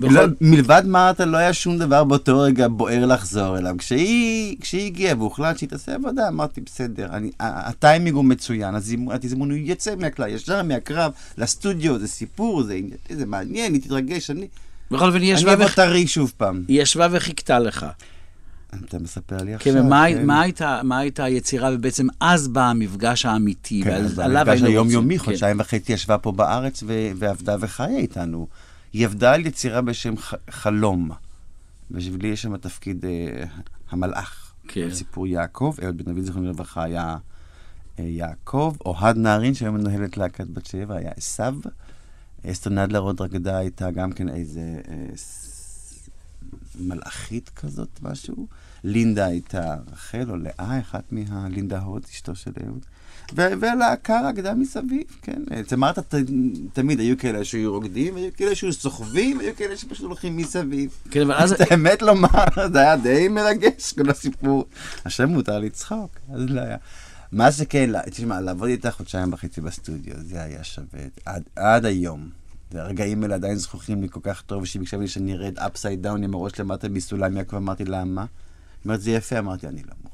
בכל- 0.00 0.14
לא, 0.14 0.22
מלבד 0.40 0.82
מרתה 0.86 1.24
לא 1.24 1.36
היה 1.36 1.52
שום 1.52 1.78
דבר 1.78 2.04
באותו 2.04 2.40
רגע 2.40 2.66
בוער 2.68 3.06
לחזור 3.06 3.58
אליו. 3.58 3.74
כשהיא, 3.78 4.56
כשהיא 4.60 4.86
הגיעה 4.86 5.16
והוחלט 5.18 5.58
שהיא 5.58 5.68
תעשה 5.68 5.94
עבודה, 5.94 6.28
אמרתי, 6.28 6.60
בסדר, 6.60 7.08
אני, 7.12 7.30
הטיימינג 7.40 8.14
הוא 8.16 8.24
מצוין, 8.24 8.74
הזימון, 8.74 9.14
התזמון 9.14 9.50
הוא 9.50 9.58
יוצא 9.58 9.94
מהכלל, 9.98 10.28
ישר 10.28 10.62
מהקרב, 10.62 11.12
לסטודיו, 11.38 11.98
זה 11.98 12.08
סיפור, 12.08 12.62
זה, 12.62 12.78
זה 13.10 13.26
מעניין, 13.26 13.72
היא 13.74 13.82
תתרגש, 13.82 14.30
אני, 14.30 14.46
בכל 14.90 15.06
אופן, 15.08 15.20
היא 15.20 15.30
אני 15.32 15.38
ישבה, 15.38 15.52
אבוא 15.54 15.64
וח... 15.64 15.74
טרי 15.74 16.06
שוב 16.06 16.32
פעם. 16.36 16.64
היא 16.68 16.82
ישבה 16.82 17.06
וחיכתה 17.10 17.58
לך. 17.58 17.86
אתה 18.84 18.98
מספר 18.98 19.36
לי 19.36 19.54
עכשיו. 19.54 19.72
כן, 19.72 19.80
ומה 19.80 20.06
מה 20.24 20.40
הייתה 20.40 20.80
מה 20.84 20.98
הייתה 20.98 21.24
היצירה, 21.24 21.70
ובעצם 21.72 22.06
אז 22.20 22.48
בא 22.48 22.62
המפגש 22.70 23.26
האמיתי, 23.26 23.80
כן, 23.84 23.90
ועל- 23.90 24.04
אז 24.04 24.18
עליו 24.18 24.38
המפגש 24.40 24.52
היינו 24.54 24.68
היומיומי, 24.68 25.14
רוצים. 25.14 25.18
כן. 25.18 25.24
חודשיים 25.32 25.60
וחצי 25.60 25.92
ישבה 25.92 26.18
פה 26.18 26.32
בארץ 26.32 26.82
ועבדה 27.16 27.56
וחיה 27.60 27.96
איתנו. 27.98 28.46
היא 28.92 29.06
עבדה 29.06 29.32
על 29.32 29.46
יצירה 29.46 29.80
בשם 29.80 30.16
ח- 30.16 30.34
חלום. 30.50 31.10
בשבילי 31.90 32.28
יש 32.28 32.42
שם 32.42 32.56
תפקיד 32.56 33.04
אה, 33.04 33.44
המלאך. 33.90 34.52
כן. 34.68 34.90
סיפור 34.94 35.26
יעקב, 35.26 35.74
אהוד 35.84 35.96
בן 35.96 36.04
דוד 36.14 36.24
זיכרונו 36.24 36.50
לברכה 36.50 36.82
היה 36.82 37.16
אה, 37.98 38.04
יעקב, 38.04 38.76
אוהד 38.86 39.16
נהרין, 39.16 39.54
שהיום 39.54 39.74
מנהלת 39.74 40.16
להקת 40.16 40.46
בת 40.46 40.66
שבע, 40.66 40.96
היה 40.96 41.10
עשיו. 41.16 41.54
אסתר 42.46 42.70
נדלר 42.70 42.98
עוד 43.00 43.20
רקדה 43.20 43.56
הייתה 43.58 43.90
גם 43.90 44.12
כן 44.12 44.28
איזה 44.28 44.60
אה, 44.88 45.16
ס- 45.16 46.08
מלאכית 46.80 47.48
כזאת, 47.48 47.88
משהו. 48.02 48.46
לינדה 48.84 49.24
הייתה 49.26 49.76
רחל 49.92 50.30
או 50.30 50.36
לאה, 50.36 50.78
אחת 50.80 51.12
מהלינדה 51.12 51.78
הוד, 51.80 52.04
אשתו 52.10 52.34
של 52.34 52.52
אהוד. 52.66 52.86
ו- 53.36 53.60
והלהקה 53.60 54.28
רקדה 54.28 54.54
מסביב, 54.54 55.02
כן. 55.22 55.42
אצל 55.60 55.76
מרתה 55.76 56.00
תמיד 56.72 57.00
היו 57.00 57.18
כאלה 57.18 57.44
שהיו 57.44 57.72
רוקדים, 57.72 58.14
והיו 58.14 58.30
כאלה 58.36 58.54
שהיו 58.54 58.72
סוחבים, 58.72 59.38
והיו 59.38 59.56
כאלה 59.56 59.76
שפשוט 59.76 60.06
הולכים 60.06 60.36
מסביב. 60.36 60.90
כן, 61.10 61.20
אבל 61.20 61.34
אז... 61.34 61.52
את 61.52 61.60
האמת 61.70 62.02
לומר, 62.02 62.28
זה 62.72 62.80
היה 62.80 62.96
די 62.96 63.28
מרגש, 63.28 63.92
כל 63.92 64.10
הסיפור. 64.10 64.64
עכשיו 65.04 65.28
מותר 65.28 65.58
לצחוק, 65.58 66.10
אז 66.34 66.40
לא 66.48 66.60
היה. 66.60 66.76
מה 67.32 67.52
שכן, 67.52 67.90
לא, 67.90 67.98
תשמע, 68.10 68.40
לעבוד 68.40 68.68
איתה 68.68 68.90
חודשיים 68.90 69.32
וחצי 69.32 69.60
בסטודיו, 69.60 70.14
זה 70.18 70.42
היה 70.42 70.64
שווה 70.64 71.00
עד, 71.24 71.42
עד 71.56 71.84
היום. 71.84 72.28
והרגעים 72.72 73.22
האלה 73.22 73.34
עדיין 73.34 73.56
זכורים 73.56 74.02
לי 74.02 74.08
כל 74.08 74.20
כך 74.22 74.42
טוב, 74.42 74.64
שהיא 74.64 74.80
ביקשה 74.80 74.96
ממני 74.96 75.08
שאני 75.08 75.34
ארד 75.34 75.58
upside 75.58 76.02
down 76.02 76.24
עם 76.24 76.34
הראש 76.34 76.60
למטה 76.60 76.88
מסולם, 76.88 77.36
יעקב 77.36 77.56
אמרתי 77.56 77.84
לה, 77.84 78.04
מה? 78.04 78.20
היא 78.20 78.28
אומרת, 78.84 79.00
זה 79.00 79.10
יפה, 79.10 79.38
אמרתי, 79.38 79.66
אני 79.66 79.82
לא 79.82 79.94
מוכן. 80.02 80.09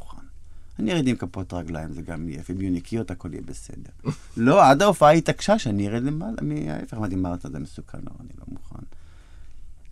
אני 0.79 0.93
ארד 0.93 1.07
עם 1.07 1.17
כפות 1.17 1.53
רגליים, 1.53 1.93
זה 1.93 2.03
גם 2.03 2.29
יהיה 2.29 2.41
יפה, 2.41 2.53
אם 2.53 2.61
יהיו 2.61 2.83
נקיות 2.83 3.11
הכל 3.11 3.29
יהיה 3.33 3.43
בסדר. 3.43 4.11
לא, 4.37 4.71
עד 4.71 4.83
ההופעה 4.83 5.09
היא 5.09 5.19
התעקשה 5.19 5.59
שאני 5.59 5.89
ארד 5.89 6.03
למעלה, 6.03 6.37
מהופך, 6.43 6.95
אמרתי, 6.95 7.15
מרתה, 7.15 7.51
זה 7.51 7.59
מסוכן, 7.59 7.99
לא, 7.99 8.11
אני 8.21 8.29
לא 8.39 8.45
מוכן. 8.49 8.85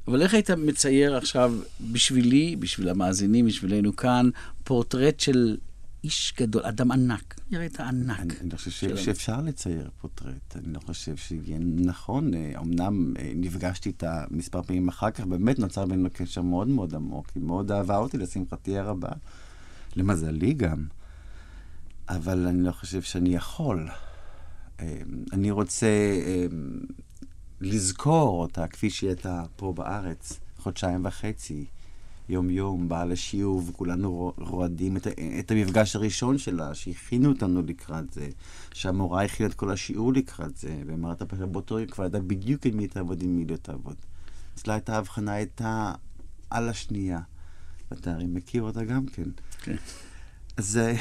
אבל 0.09 0.23
איך 0.23 0.35
היית 0.35 0.51
מצייר 0.51 1.17
עכשיו, 1.17 1.55
בשבילי, 1.93 2.57
בשביל 2.57 2.89
המאזינים, 2.89 3.47
בשבילנו 3.47 3.97
כאן, 3.97 4.31
פורטרט 4.65 5.21
של 5.21 5.57
איש 6.05 6.35
גדול, 6.41 6.63
אדם 6.65 6.93
ענק. 6.93 7.35
נראית 7.51 7.81
ענק. 7.81 8.21
אני, 8.21 8.35
אני 8.41 8.51
לא 8.51 8.57
חושב 8.57 8.71
ש. 8.71 8.85
שאפשר 8.85 9.41
לצייר 9.41 9.91
פורטרט, 10.01 10.57
אני 10.57 10.73
לא 10.73 10.81
חושב 10.81 11.17
שיהיה 11.17 11.59
נכון. 11.61 12.35
אה, 12.35 12.53
אמנם 12.61 13.15
אה, 13.19 13.33
נפגשתי 13.37 13.89
איתה 13.89 14.25
מספר 14.31 14.63
פעמים 14.63 14.89
אחר 14.89 15.11
כך, 15.11 15.25
באמת 15.25 15.59
נוצר 15.59 15.87
בינינו 15.87 16.09
קשר 16.13 16.43
מאוד 16.43 16.69
מאוד 16.69 16.95
עמוק, 16.95 17.27
היא 17.35 17.43
מאוד 17.43 17.73
אהבה 17.73 17.97
אותי, 17.97 18.19
לשמחתי 18.19 18.79
הרבה, 18.79 19.09
למזלי 19.97 20.53
גם. 20.53 20.87
אבל 22.09 22.47
אני 22.47 22.63
לא 22.63 22.73
חושב 22.73 23.03
שאני 23.03 23.35
יכול. 23.35 23.89
אה, 24.81 24.99
אני 25.33 25.51
רוצה 25.51 25.87
אה, 26.27 26.47
לזכור 27.61 28.41
אותה 28.43 28.69
כפי 28.69 28.91
שהיא 28.91 29.11
הייתה 29.11 29.43
פה 29.57 29.73
בארץ, 29.73 30.41
חודשיים 30.59 31.05
וחצי. 31.05 31.65
יום-יום, 32.29 32.89
באה 32.89 33.05
לשיעור, 33.05 33.63
וכולנו 33.69 34.13
רו- 34.13 34.33
רועדים 34.39 34.97
את, 34.97 35.07
את 35.39 35.51
המפגש 35.51 35.97
הראשון 35.97 36.39
שלה, 36.39 36.75
שהכינו 36.75 37.29
אותנו 37.29 37.63
לקראת 37.63 38.13
זה, 38.13 38.29
שהמורה 38.73 39.25
הכינה 39.25 39.49
את 39.49 39.55
כל 39.55 39.71
השיעור 39.71 40.13
לקראת 40.13 40.57
זה, 40.57 40.83
ואמרת 40.87 41.23
באותו 41.23 41.79
יום 41.79 41.89
כבר 41.89 42.05
ידעה 42.05 42.21
בדיוק 42.21 42.67
עם 42.67 42.77
מי 42.77 42.89
תעבוד, 42.89 43.23
עם 43.23 43.37
מי 43.37 43.45
לא 43.45 43.57
תעבוד. 43.57 43.97
אצלה 44.55 44.75
הייתה 44.75 44.95
ההבחנה 44.95 45.33
הייתה 45.33 45.93
על 46.51 46.69
השנייה. 46.69 47.21
ואתה 47.91 48.13
הרי 48.13 48.27
מכיר 48.27 48.63
אותה 48.63 48.85
גם 48.85 49.07
כן. 49.07 49.29
כן. 49.65 49.77
אז 50.57 50.77
אה, 50.77 50.95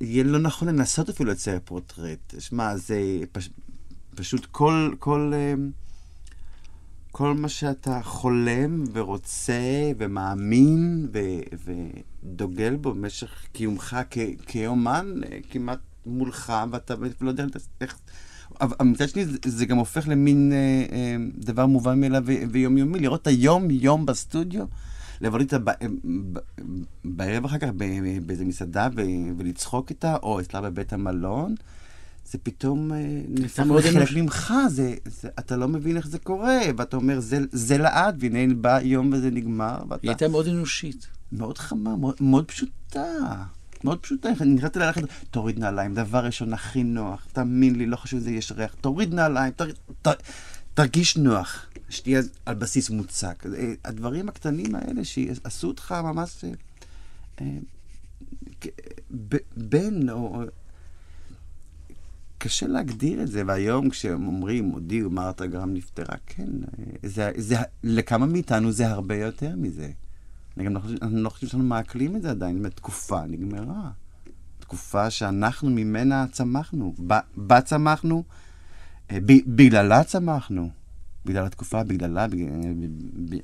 יהיה 0.00 0.24
לא 0.24 0.38
נכון 0.38 0.68
לנסות 0.68 1.08
אפילו 1.08 1.30
לצייר 1.30 1.60
פורטרט. 1.64 2.34
שמע, 2.38 2.76
זה 2.76 3.00
פש... 3.32 3.50
פשוט 4.14 4.46
כל, 4.46 4.94
כל, 4.98 5.32
אה, 5.34 5.54
כל 7.10 7.34
מה 7.34 7.48
שאתה 7.48 8.00
חולם 8.02 8.84
ורוצה 8.92 9.92
ומאמין 9.98 11.08
ו... 11.12 11.18
ודוגל 12.24 12.76
בו 12.76 12.94
במשך 12.94 13.46
קיומך 13.52 13.96
כ... 14.10 14.18
כאומן 14.46 15.20
אה, 15.24 15.38
כמעט 15.50 15.78
מולך, 16.06 16.52
ואתה 16.70 16.94
לא 17.20 17.28
יודע 17.28 17.44
איך... 17.80 17.98
אבל 18.60 18.86
מצד 18.86 19.08
שני, 19.08 19.24
זה, 19.44 19.66
גם 19.66 19.76
הופך 19.76 20.08
למין 20.08 20.52
אה, 20.52 20.86
אה, 20.92 21.16
דבר 21.34 21.66
מובן 21.66 22.00
מאליו 22.00 22.24
ויומיומי. 22.50 22.98
לראות 22.98 23.22
את 23.22 23.26
היום-יום 23.26 24.06
בסטודיו, 24.06 24.64
לבוא 25.20 25.38
איתה 25.38 25.56
בערב 27.04 27.44
אחר 27.44 27.58
כך 27.58 27.68
באיזה 28.26 28.44
מסעדה 28.44 28.88
ולצחוק 29.36 29.90
איתה, 29.90 30.16
או 30.22 30.40
אצלה 30.40 30.60
בבית 30.60 30.92
המלון, 30.92 31.54
זה 32.30 32.38
פתאום 32.42 32.92
אה, 32.92 33.22
נהפך 33.28 33.60
מאוד 33.60 33.84
אנוש. 33.84 34.12
ממך, 34.12 34.54
זה, 34.68 34.94
זה, 35.04 35.28
אתה 35.38 35.56
לא 35.56 35.68
מבין 35.68 35.96
איך 35.96 36.08
זה 36.08 36.18
קורה, 36.18 36.60
ואתה 36.76 36.96
אומר, 36.96 37.20
זה, 37.20 37.38
זה 37.52 37.78
לעד, 37.78 38.16
והנה 38.20 38.54
בא 38.54 38.80
יום 38.82 39.12
וזה 39.12 39.30
נגמר, 39.30 39.78
ואתה... 39.88 40.02
היא 40.02 40.10
הייתה 40.10 40.28
מאוד 40.28 40.48
אנושית. 40.48 41.06
מאוד 41.32 41.58
חמה, 41.58 41.96
מאוד, 41.96 42.14
מאוד 42.20 42.44
פשוטה. 42.44 43.44
מאוד 43.84 43.98
פשוטה. 43.98 44.28
אני 44.40 44.54
נכנסתי 44.54 44.78
ללכת, 44.78 45.02
תוריד 45.30 45.58
נעליים, 45.58 45.94
דבר 45.94 46.24
ראשון, 46.24 46.52
הכי 46.52 46.82
נוח. 46.82 47.26
תאמין 47.32 47.74
לי, 47.74 47.86
לא 47.86 47.96
חשוב 47.96 48.18
איזה 48.18 48.30
יש 48.30 48.52
ריח. 48.52 48.74
תוריד 48.80 49.14
נעליים, 49.14 49.52
תר, 49.52 49.70
ת, 50.02 50.08
תרגיש 50.74 51.16
נוח. 51.16 51.66
שתהיה 51.88 52.20
על 52.46 52.54
בסיס 52.54 52.90
מוצק. 52.90 53.46
אה, 53.56 53.72
הדברים 53.84 54.28
הקטנים 54.28 54.74
האלה 54.74 55.04
שעשו 55.04 55.68
אותך 55.68 55.94
ממש... 56.02 56.44
אה, 56.44 56.50
אה, 57.40 57.46
בן, 59.56 60.10
או... 60.10 60.42
קשה 62.42 62.66
להגדיר 62.66 63.22
את 63.22 63.28
זה, 63.28 63.42
והיום 63.46 63.90
כשאומרים, 63.90 64.64
הודיעו, 64.64 65.10
מרתה 65.10 65.46
גרם 65.46 65.74
נפטרה, 65.74 66.16
כן, 66.26 66.48
אה, 66.78 66.84
זה, 67.02 67.30
זה, 67.36 67.56
לכמה 67.84 68.26
מאיתנו 68.26 68.72
זה 68.72 68.88
הרבה 68.88 69.16
יותר 69.16 69.56
מזה. 69.56 69.90
אני 70.56 70.64
גם 70.64 70.74
לא 70.74 70.80
חושב, 70.80 70.96
אני 71.02 71.22
לא 71.22 71.30
חושב 71.30 71.46
שאנחנו 71.46 71.68
מעכלים 71.68 72.16
את 72.16 72.22
זה 72.22 72.30
עדיין, 72.30 72.68
תקופה 72.68 73.26
נגמרה. 73.26 73.90
תקופה 74.58 75.10
שאנחנו 75.10 75.70
ממנה 75.70 76.26
צמחנו. 76.32 76.94
בה, 77.36 77.60
צמחנו, 77.60 78.24
בגללה 79.46 80.04
צמחנו. 80.04 80.70
בגלל 81.24 81.46
התקופה, 81.46 81.84
בגללה, 81.84 82.28
בגלל, 82.28 82.48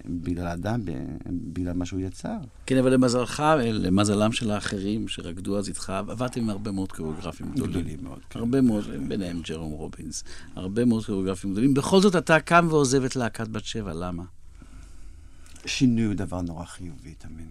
בגלל 0.06 0.46
האדם, 0.46 0.80
בגלל 1.52 1.72
מה 1.72 1.86
שהוא 1.86 2.00
יצר. 2.00 2.36
כן, 2.66 2.76
אבל 2.78 2.92
למזלך, 2.92 3.42
למזלם 3.62 4.32
של 4.32 4.50
האחרים 4.50 5.08
שרקדו 5.08 5.58
אז 5.58 5.68
איתך, 5.68 5.90
עבדתם 5.90 6.40
עם 6.40 6.50
הרבה 6.50 6.70
מאוד 6.70 6.92
קוריאוגרפים 6.92 7.52
גדולים. 7.52 7.70
גדולים 7.70 8.04
מאוד, 8.04 8.18
כן. 8.30 8.38
הרבה 8.38 8.60
מאוד, 8.60 8.84
ביניהם 9.08 9.40
ג'רום 9.40 9.72
רובינס. 9.72 10.24
הרבה 10.54 10.84
מאוד 10.84 11.06
קוריאוגרפים 11.06 11.52
גדולים. 11.52 11.74
בכל 11.74 12.00
זאת 12.00 12.16
אתה 12.16 12.40
קם 12.40 12.66
ועוזב 12.70 13.04
את 13.04 13.16
להקת 13.16 13.48
בת 13.48 13.64
שבע, 13.64 13.94
למה? 13.94 14.22
שינוי 15.66 16.04
הוא 16.04 16.14
דבר 16.14 16.40
נורא 16.40 16.64
חיובי 16.64 17.14
תמיד. 17.14 17.46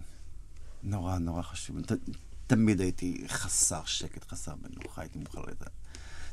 נורא 0.83 1.17
נורא 1.17 1.41
חשוב. 1.41 1.81
ת, 1.81 1.91
תמיד 2.47 2.81
הייתי 2.81 3.23
חסר 3.27 3.81
שקט, 3.85 4.31
חסר 4.31 4.53
מנוחה, 4.61 5.01
הייתי 5.01 5.19
מוכן 5.19 5.41
לדעת. 5.41 5.84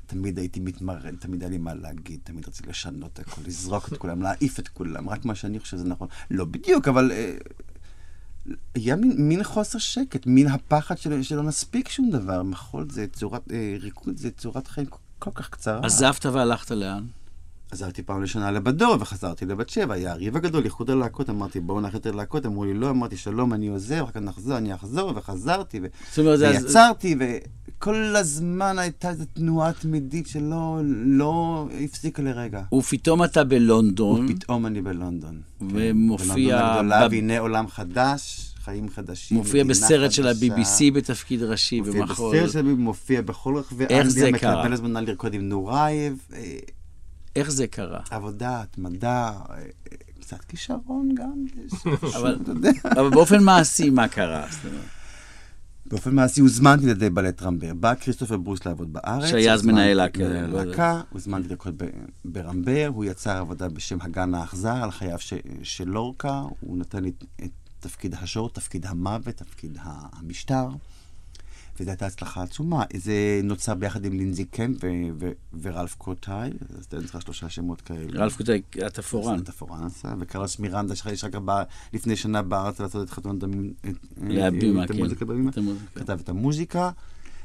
תמיד 0.07 0.39
הייתי 0.39 0.61
מתמרד, 0.61 1.15
תמיד 1.19 1.43
היה 1.43 1.51
לי 1.51 1.59
מה 1.59 1.75
להגיד, 1.75 2.21
תמיד 2.25 2.49
רציתי 2.49 2.69
לשנות 2.69 3.19
הכל, 3.19 3.41
לזרוק 3.47 3.93
את 3.93 3.99
כולם, 3.99 4.23
להעיף 4.23 4.59
את 4.59 4.69
כולם, 4.69 5.09
רק 5.09 5.25
מה 5.25 5.35
שאני 5.35 5.61
חושב 5.61 5.77
שזה 5.77 5.89
נכון. 5.89 6.09
לא 6.31 6.45
בדיוק, 6.45 6.89
אבל 6.89 7.13
אה, 7.13 7.37
היה 8.75 8.97
מין, 8.97 9.29
מין 9.29 9.45
חוסר 9.45 9.79
שקט, 9.79 10.27
מין 10.27 10.47
הפחד 10.47 10.99
של, 10.99 11.23
שלא 11.23 11.43
נספיק 11.43 11.89
שום 11.89 12.11
דבר. 12.11 12.43
מחול 12.43 12.91
זה 12.91 13.07
צורת, 13.13 13.53
אה, 13.53 13.77
ריקוד 13.81 14.17
זה 14.17 14.31
צורת 14.31 14.67
חיים 14.67 14.87
כל, 14.87 14.99
כל 15.19 15.31
כך 15.35 15.49
קצרה. 15.49 15.81
עזבת 15.87 16.27
והלכת 16.27 16.71
לאן? 16.71 17.07
עזרתי 17.73 18.03
פעם 18.03 18.23
ראשונה 18.23 18.51
לבדור 18.51 18.97
וחזרתי 19.01 19.47
לבת 19.47 19.69
שבע, 19.69 19.95
היה 19.95 20.13
הריב 20.13 20.37
הגדול, 20.37 20.65
איחוד 20.65 20.91
הלהקות, 20.91 21.31
אמרתי 21.31 21.61
בואו 21.61 21.81
נלך 21.81 21.95
יותר 21.95 22.11
להקות, 22.11 22.47
אמרו 22.47 22.65
לי 22.65 22.75
לא, 22.75 22.91
אמרתי 22.91 23.17
שלום, 23.17 23.53
אני 23.53 23.69
עוזב, 23.69 24.03
אחר 24.03 24.11
כך 24.11 24.17
נחזור, 24.17 24.57
אני 24.59 24.75
אחזור, 24.75 25.13
וחזרתי, 25.17 25.81
ו... 25.83 25.87
ויצרתי, 26.39 27.17
וכל 27.19 28.17
הזמן 28.17 28.79
הייתה 28.79 29.11
איזו 29.11 29.25
תנועה 29.33 29.73
תמידית 29.73 30.27
שלא 30.27 30.81
לא 31.05 31.67
הפסיקה 31.85 32.23
לרגע. 32.23 32.63
ופתאום 32.75 33.25
אתה 33.25 33.45
בלונדון, 33.45 34.27
ופתאום 34.31 34.67
אני 34.67 34.83
בלונדון. 34.83 35.41
כן, 35.61 35.67
ומופיע 35.71 36.35
בלונדון 36.35 36.69
הגדולה, 36.69 37.09
ב- 37.09 37.13
והנה 37.13 37.39
עולם 37.39 37.69
חדש, 37.69 38.55
חיים 38.65 38.89
חדשים. 38.89 39.37
מופיע 39.37 39.65
בסרט 39.65 40.13
של 40.13 40.23
חדשה. 40.29 40.55
ה-BBC 40.55 40.95
בתפקיד 40.95 41.43
ראשי, 41.43 41.81
מופיע 41.81 42.01
במחול. 42.03 42.37
בסרט 42.37 42.53
של 42.53 42.59
ה-BBC, 42.59 42.75
מופיע 42.79 43.23
בכל 43.23 43.57
רחבי 43.57 43.85
איך 43.85 44.09
זה 44.09 44.21
אנגליה, 44.21 44.41
קרה? 44.41 44.61
מקבל 44.61 44.73
הזמנה 44.73 45.01
לרקוד 45.01 45.35
עם 45.35 45.49
נורייב. 45.49 46.19
איך 47.37 47.51
זה 47.51 47.67
קרה? 47.67 48.01
עבודה, 48.11 48.63
התמדה, 48.63 49.33
קצת 50.21 50.45
כישרון 50.45 51.15
גם, 51.15 51.45
אבל-. 52.17 52.37
אבל 52.85 53.11
באופן 53.11 53.43
מעשי, 53.45 53.91
מה 53.91 54.09
קרה? 54.09 54.47
באופן 55.87 56.15
מעשי 56.15 56.41
הוזמנתי 56.41 56.87
לידי 56.87 57.11
בלט 57.11 57.43
רמבר. 57.43 57.75
בא 57.75 57.95
כריסטופר 57.95 58.37
ברוס 58.37 58.67
לעבוד 58.67 58.93
בארץ. 58.93 59.31
שהיה 59.31 59.55
אז 59.55 59.67
מנהל 59.67 59.97
להקה, 59.97 60.19
לא 60.49 60.59
הוזמנתי 61.11 61.49
ב- 61.77 61.85
ברמבר, 62.25 62.91
הוא 62.95 63.05
יצר 63.05 63.37
עבודה 63.37 63.69
בשם 63.69 63.99
הגן 64.01 64.35
האכזר 64.35 64.75
על 64.83 64.91
חייו 64.91 65.19
של 65.63 65.89
לורקה, 65.89 66.43
הוא 66.61 66.79
נתן 66.79 67.03
לי 67.05 67.13
את 67.45 67.51
תפקיד 67.81 68.15
השור, 68.15 68.51
תפקיד 68.51 68.87
המוות, 68.87 69.35
תפקיד 69.37 69.79
המשטר. 69.83 70.69
וזו 71.81 71.91
הייתה 71.91 72.07
הצלחה 72.07 72.43
עצומה. 72.43 72.85
זה 72.95 73.41
נוצר 73.45 73.75
ביחד 73.75 74.05
עם 74.05 74.13
לינזי 74.13 74.45
קמפ 74.45 74.79
ורלף 75.61 75.95
קוטאי, 75.95 76.51
אז 76.79 76.85
אתה 76.85 76.97
צריך 77.07 77.23
שלושה 77.23 77.49
שמות 77.49 77.81
כאלה. 77.81 78.21
רלף 78.21 78.37
קוטאי, 78.37 78.63
התפורן. 78.87 79.39
התפורן 79.39 79.85
עשה, 79.85 80.15
וקרלוס 80.21 80.59
מירנדה, 80.59 80.97
שיש 80.97 81.25
רק 81.25 81.33
לפני 81.93 82.17
שנה 82.17 82.43
בארץ 82.43 82.81
לעשות 82.81 83.09
את 83.09 83.11
חתונת 83.11 83.45
להבימה, 84.17 84.87
כן. 84.87 84.95
המוזיקה 84.95 85.25
בבימה. 85.25 85.51
כתב 85.95 86.19
את 86.23 86.29
המוזיקה. 86.29 86.91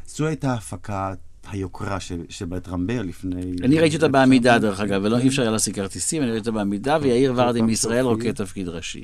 זו 0.07 0.25
הייתה 0.25 0.51
ההפקה 0.51 1.13
היוקרה 1.49 1.99
של 2.29 2.45
בית 2.49 2.67
רמבר 2.67 3.01
לפני... 3.01 3.41
אני 3.63 3.79
ראיתי 3.79 3.95
אותה 3.95 4.07
בעמידה, 4.07 4.59
דרך 4.59 4.79
אגב, 4.79 5.01
ולא 5.03 5.17
אי 5.17 5.27
אפשר 5.27 5.41
היה 5.41 5.51
להשיג 5.51 5.75
כרטיסים, 5.75 6.23
אני 6.23 6.31
ראיתי 6.31 6.49
אותה 6.49 6.59
בעמידה, 6.59 6.97
ויאיר 7.01 7.33
ורדי 7.35 7.61
מישראל 7.61 8.05
רוקד 8.05 8.31
תפקיד 8.31 8.67
ראשי. 8.67 9.03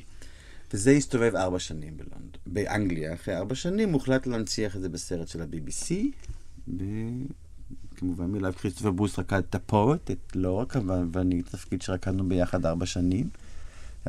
וזה 0.74 0.90
הסתובב 0.90 1.36
ארבע 1.36 1.58
שנים 1.58 1.96
בלונד... 1.96 2.36
באנגליה. 2.46 3.14
אחרי 3.14 3.36
ארבע 3.36 3.54
שנים 3.54 3.92
הוחלט 3.92 4.26
להנציח 4.26 4.76
את 4.76 4.80
זה 4.80 4.88
בסרט 4.88 5.28
של 5.28 5.42
ה-BBC. 5.42 5.94
וכמובן 7.92 8.24
מילה 8.24 8.52
כריסטופר 8.52 8.90
ברוס 8.90 9.18
רקד 9.18 9.42
את 9.50 9.54
הפורט, 9.54 10.10
את 10.10 10.36
לא 10.36 10.52
רק, 10.52 10.76
ואני 11.12 11.42
תפקיד 11.42 11.82
שרקדנו 11.82 12.28
ביחד 12.28 12.66
ארבע 12.66 12.86
שנים. 12.86 13.28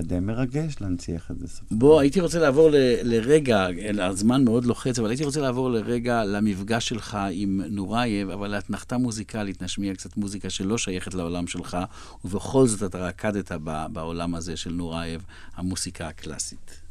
די 0.03 0.19
מרגש 0.19 0.75
להנציח 0.81 1.31
את 1.31 1.39
זה. 1.39 1.62
בוא, 1.71 1.99
הייתי 1.99 2.21
רוצה 2.21 2.39
לעבור 2.39 2.69
ל, 2.69 2.75
לרגע, 3.03 3.67
הזמן 4.01 4.43
מאוד 4.43 4.65
לוחץ, 4.65 4.99
אבל 4.99 5.10
הייתי 5.10 5.23
רוצה 5.23 5.41
לעבור 5.41 5.69
לרגע 5.69 6.23
למפגש 6.23 6.88
שלך 6.88 7.17
עם 7.31 7.62
נורייב, 7.69 8.29
אבל 8.29 8.51
לאתנחתה 8.51 8.97
מוזיקלית, 8.97 9.62
נשמיע 9.62 9.93
קצת 9.93 10.17
מוזיקה 10.17 10.49
שלא 10.49 10.77
שייכת 10.77 11.13
לעולם 11.13 11.47
שלך, 11.47 11.77
ובכל 12.25 12.67
זאת 12.67 12.84
אתה 12.84 12.97
רקדת 12.97 13.51
בעולם 13.93 14.36
הזה 14.36 14.58
של 14.58 14.71
נורייב, 14.71 15.25
המוסיקה 15.55 16.08
הקלאסית. 16.08 16.85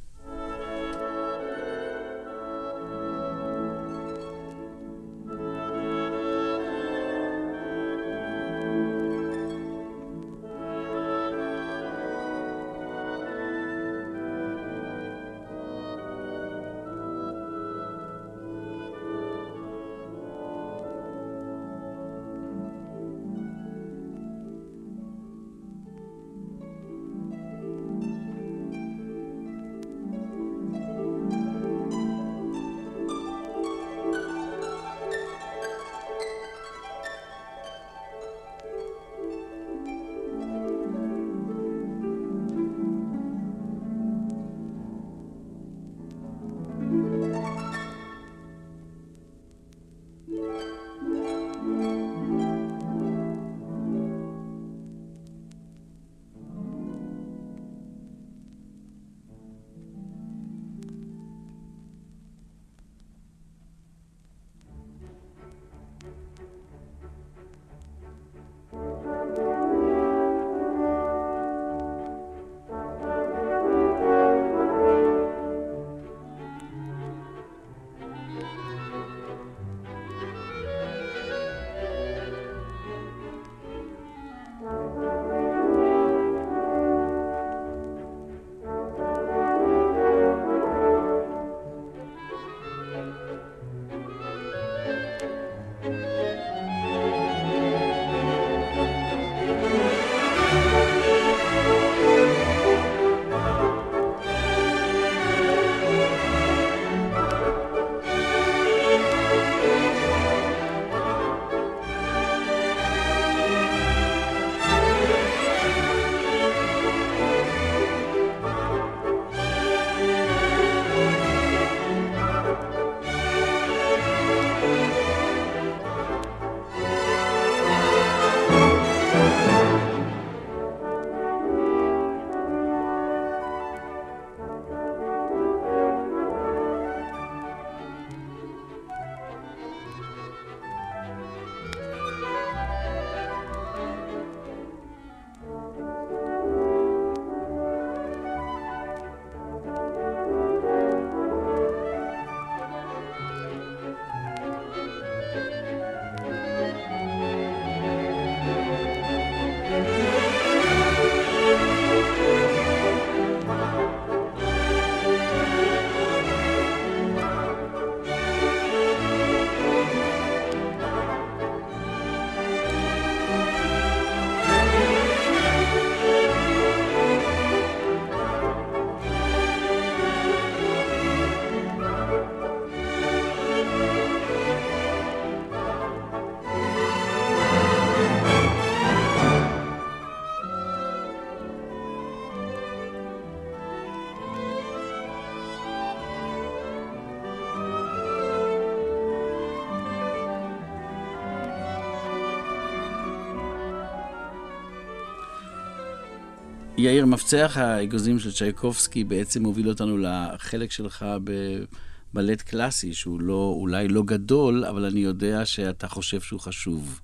יאיר, 206.85 207.07
מפצח 207.07 207.57
האגוזים 207.57 208.19
של 208.19 208.33
צ'ייקובסקי 208.33 209.05
בעצם 209.05 209.43
מוביל 209.43 209.69
אותנו 209.69 209.99
לחלק 209.99 210.73
שלך 210.73 211.07
בבלט 211.25 212.43
קלאסי, 212.43 212.95
שהוא 212.95 213.21
לא, 213.21 213.55
אולי 213.59 213.89
לא 213.89 214.03
גדול, 214.03 214.65
אבל 214.65 214.85
אני 214.85 215.01
יודע 215.01 215.45
שאתה 215.45 215.89
חושב 215.89 216.21
שהוא 216.21 216.41
חשוב. 216.41 217.01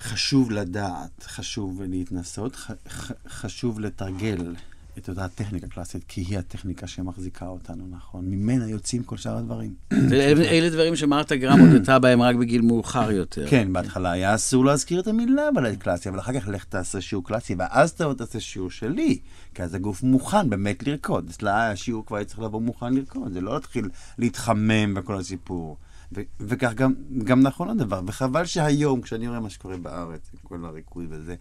חשוב 0.00 0.50
לדעת, 0.50 1.22
חשוב 1.22 1.82
להתנסות, 1.82 2.56
ח, 2.56 2.70
ח, 2.88 3.12
חשוב 3.28 3.80
לתרגל 3.80 4.54
את 4.98 5.08
אותה 5.08 5.28
טכניקה 5.28 5.68
קלאסית, 5.68 6.04
כי 6.08 6.20
היא 6.20 6.38
הטכניקה 6.38 6.86
שמחזיקה 6.86 7.46
אותנו, 7.46 7.86
נכון? 7.90 8.24
ממנה 8.24 8.68
יוצאים 8.68 9.02
כל 9.02 9.16
שאר 9.16 9.36
הדברים. 9.36 9.74
אלה 10.12 10.70
דברים 10.70 10.96
שמרתה 10.96 11.36
גרם 11.36 11.60
הודתה 11.60 11.98
בהם 11.98 12.22
רק 12.22 12.36
בגיל 12.36 12.62
מאוחר 12.62 13.10
יותר. 13.10 13.46
כן, 13.50 13.72
בהתחלה 13.72 14.10
היה 14.10 14.34
אסור 14.34 14.64
להזכיר 14.64 15.00
את 15.00 15.06
המילה 15.06 15.50
בלט 15.54 15.78
קלאסי, 15.78 16.08
אבל 16.08 16.18
אחר 16.18 16.40
כך 16.40 16.48
לך 16.48 16.64
תעשה 16.64 17.00
שיעור 17.00 17.24
קלאסי, 17.24 17.54
ואז 17.58 17.90
אתה 17.90 18.14
תעשה 18.14 18.40
שיעור 18.40 18.70
שלי, 18.70 19.18
כי 19.54 19.62
אז 19.62 19.74
הגוף 19.74 20.02
מוכן 20.02 20.50
באמת 20.50 20.86
לרקוד. 20.86 21.28
אצלה 21.30 21.70
השיעור 21.70 22.06
כבר 22.06 22.16
היה 22.16 22.24
צריך 22.24 22.40
לבוא 22.40 22.60
מוכן 22.60 22.94
לרקוד, 22.94 23.32
זה 23.32 23.40
לא 23.40 23.54
להתחיל 23.54 23.88
להתחמם 24.18 24.94
בכל 24.94 25.16
הסיפור. 25.16 25.76
ו- 26.14 26.20
וכך 26.40 26.72
גם, 26.74 26.94
גם 27.24 27.40
נכון 27.40 27.68
הדבר, 27.68 28.00
וחבל 28.06 28.44
שהיום, 28.44 29.00
כשאני 29.00 29.28
רואה 29.28 29.40
מה 29.40 29.50
שקורה 29.50 29.76
בארץ, 29.76 30.30
עם 30.32 30.38
כל 30.42 30.64
הריקוד 30.64 31.04
וזה, 31.10 31.34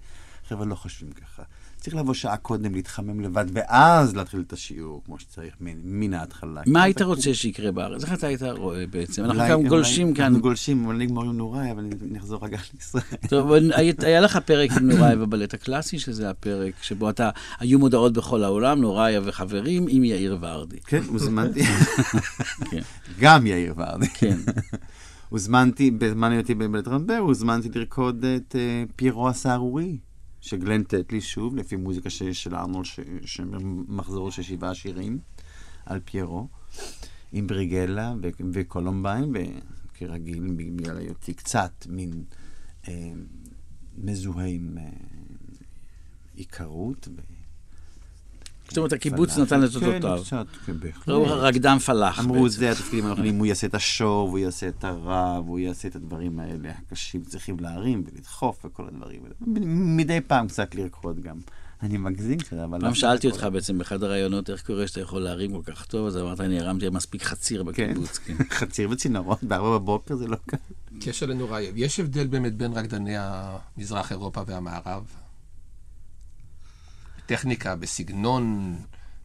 חבר'ה 0.48 0.66
לא 0.66 0.76
חושבים 0.76 1.12
ככה. 1.12 1.44
צריך 1.82 1.96
לבוא 1.96 2.14
שעה 2.14 2.38
קודם, 2.38 2.76
להתחמם 2.76 3.20
לבד, 3.20 3.46
ואז 3.54 4.16
להתחיל 4.16 4.44
את 4.48 4.54
השיעור 4.54 5.02
כמו 5.06 5.20
שצריך, 5.20 5.54
מן, 5.62 5.78
מן 5.84 6.14
ההתחלה. 6.14 6.62
מה 6.66 6.84
היית 6.84 7.02
רוצה 7.02 7.34
שיקרה 7.34 7.72
בארץ? 7.72 8.04
איך 8.04 8.14
אתה 8.14 8.28
היית 8.28 8.42
רואה 8.44 8.88
בעצם? 8.88 9.26
אנחנו 9.26 9.44
גם 9.50 9.68
גולשים 9.68 10.14
כאן. 10.14 10.26
אנחנו 10.26 10.42
גולשים, 10.42 10.86
אבל 10.86 10.96
נגמור 10.96 11.24
עם 11.24 11.38
נוראי, 11.38 11.72
אבל 11.72 11.86
נחזור 12.12 12.46
רגע 12.46 12.58
לישראל. 12.74 13.04
טוב, 13.30 13.52
היה 14.00 14.22
לך 14.22 14.38
פרק 14.38 14.72
עם 14.72 14.92
נוראיה 14.92 15.16
בבלט 15.16 15.54
הקלאסי, 15.54 16.00
שזה 16.00 16.30
הפרק 16.30 16.74
שבו 16.82 17.10
אתה, 17.10 17.30
היו 17.60 17.80
מודעות 17.80 18.14
בכל 18.14 18.44
העולם, 18.44 18.82
נוראיה 18.82 19.22
וחברים, 19.24 19.86
עם 19.90 20.04
יאיר 20.04 20.38
ורדי. 20.42 20.80
כן, 20.80 21.02
הוזמנתי. 21.08 21.64
כן. 22.72 22.82
גם 23.20 23.48
יאיר 23.48 23.74
ורדי. 23.78 24.08
כן. 24.08 24.38
הוזמנתי, 25.30 25.92
בזמן 25.92 26.32
היותי 26.32 26.56
בבלט 26.56 26.88
רמבר, 26.88 27.18
הוזמנתי 27.18 27.70
לרקוד 27.76 28.26
את 28.26 28.56
אה, 28.56 28.84
פיירו 28.96 29.30
הסהרורי, 29.30 29.98
שגלן 30.42 30.84
טטלי 30.84 31.22
שוב, 31.22 31.56
לפי 31.56 31.76
מוזיקה 31.76 32.10
ש- 32.10 32.24
של 32.24 32.56
ארנולד, 32.56 32.86
ש- 32.86 33.00
שמחזור 33.26 34.32
של 34.32 34.42
שבעה 34.42 34.76
שירים 34.76 35.20
על 35.86 36.00
פיירו, 36.06 36.48
עם 37.32 37.48
בריגלה 37.48 38.14
ו- 38.22 38.30
וקולומביין, 38.54 39.34
וכרגיל, 39.92 40.54
בגלל 40.56 40.98
היותי 40.98 41.34
קצת 41.34 41.86
מין 41.90 42.24
אה, 42.88 43.12
מזוהה 43.98 44.46
עם 44.48 44.78
אה, 44.78 44.90
עיקרות. 46.36 47.08
זאת 48.72 48.78
אומרת, 48.78 48.94
הקיבוץ. 48.94 49.38
נתן 49.38 49.64
את 49.64 49.70
כן, 49.70 49.86
אותותיו. 49.86 50.22
קצת, 50.26 50.46
כן, 50.66 50.80
בהחלט. 50.80 51.10
ראו 51.10 51.26
רקדן 51.28 51.80
פלאח 51.80 52.20
אמרו. 52.20 52.50
זה 52.50 52.72
התפקידים 52.72 53.06
הנכונים, 53.06 53.38
הוא 53.38 53.46
יעשה 53.46 53.68
את 53.68 53.76
השואו, 53.76 54.28
והוא 54.28 54.40
יעשה 54.40 54.68
את 54.68 54.84
הרע, 54.84 55.42
והוא 55.46 55.60
יעשה 55.60 55.88
את 55.88 55.96
הדברים 55.96 56.40
האלה 56.40 56.70
הקשים, 56.70 57.22
צריכים 57.22 57.60
להרים 57.60 58.04
ולדחוף 58.06 58.66
וכל 58.66 58.84
הדברים 58.88 59.20
האלה. 59.24 59.66
מדי 59.68 60.22
פעם 60.28 60.48
קצת 60.48 60.76
לרקוד 60.76 61.20
גם. 61.20 61.38
אני 61.84 61.98
מגזים 61.98 62.40
קצת, 62.40 62.54
אבל... 62.54 62.80
פעם 62.80 62.90
לא 62.90 62.96
שאלתי. 62.96 63.28
אותך 63.28 63.48
בעצם 63.54 63.78
באחד 63.78 64.04
הראיונות, 64.04 64.50
איך 64.50 64.66
קורה 64.66 64.88
שאתה 64.88 65.02
יכול 65.02 65.22
להרים 65.22 65.52
כל 65.52 65.72
כך 65.72 65.86
טוב, 65.86 66.08
אז 66.08 66.18
אמרת, 66.18 66.42
אני 66.42 66.60
הרמתי 66.60 66.90
מספיק 66.90 67.24
חציר 67.24 67.64
כן, 67.64 67.70
בקיבוץ. 67.70 68.18
כן. 68.18 68.36
חציר 68.60 68.90
וצינורות 68.90 69.44
בארבע 69.44 69.78
בבוקר 69.78 70.16
זה 70.16 70.28
לא 70.28 70.38
קל. 70.46 70.58
קשר 71.02 71.26
לנוראי. 71.26 71.72
יש 71.76 72.00
הבדל 72.00 72.28
באמת 72.28 72.56
בין 72.56 72.74
רקדני 72.74 73.14
המזרח 73.18 74.12
אירופה 74.12 74.42
והמערב? 74.48 75.04
בטכניקה, 77.32 77.76
בסגנון, 77.76 78.76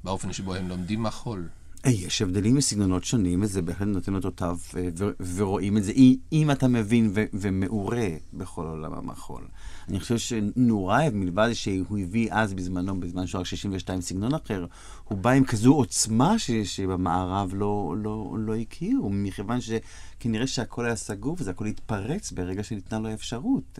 באופן 0.04 0.32
שבו 0.32 0.54
הם 0.54 0.68
לומדים 0.68 1.02
מחול. 1.02 1.48
אה, 1.86 1.90
יש 1.90 2.22
הבדלים 2.22 2.56
בסגנונות 2.56 3.04
שונים, 3.04 3.42
וזה 3.42 3.62
בהחלט 3.62 3.88
נותן 3.88 4.14
אותותיו, 4.14 4.58
אה, 4.76 4.88
ו- 4.98 5.10
ורואים 5.36 5.76
את 5.76 5.84
זה, 5.84 5.92
אם- 6.32 6.50
אתה 6.50 6.68
מבין 6.68 7.10
ומעורה 7.34 8.08
בכל 8.34 8.66
עולם 8.66 8.92
המחול. 8.92 9.42
אני 9.88 10.00
חושב 10.00 10.18
שנורייב, 10.18 11.14
מלבד 11.14 11.48
שהוא 11.52 11.98
הביא 11.98 12.28
אז 12.32 12.54
בזמנו, 12.54 13.00
בזמן 13.00 13.26
שהוא 13.26 13.40
רק 13.40 13.46
62 13.46 14.00
סגנון 14.00 14.34
אחר, 14.34 14.66
הוא 15.04 15.18
בא 15.18 15.30
עם 15.30 15.44
כזו 15.44 15.74
עוצמה 15.74 16.38
ש- 16.38 16.50
שבמערב 16.50 17.50
לא, 17.54 17.94
לא, 17.98 18.36
לא 18.38 18.54
הכירו, 18.56 19.10
מכיוון 19.10 19.58
שכנראה 19.60 20.46
שהכל 20.46 20.84
היה 20.86 20.96
סגור 20.96 21.36
וזה 21.40 21.50
הכל 21.50 21.66
התפרץ 21.66 22.32
ברגע 22.32 22.62
שניתנה 22.62 22.98
לו 22.98 23.12
אפשרות. 23.14 23.78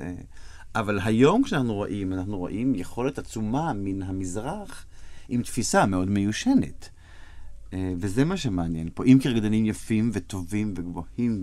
אבל 0.78 0.98
היום 1.04 1.42
כשאנחנו 1.42 1.74
רואים, 1.74 2.12
אנחנו 2.12 2.38
רואים 2.38 2.74
יכולת 2.74 3.18
עצומה 3.18 3.72
מן 3.72 4.02
המזרח 4.02 4.86
עם 5.28 5.42
תפיסה 5.42 5.86
מאוד 5.86 6.10
מיושנת. 6.10 6.88
אה, 7.72 7.92
וזה 7.98 8.24
מה 8.24 8.36
שמעניין 8.36 8.88
פה. 8.94 9.04
אם 9.04 9.18
כי 9.22 9.28
רקדנים 9.28 9.66
יפים 9.66 10.10
וטובים 10.12 10.74
וגבוהים 10.76 11.42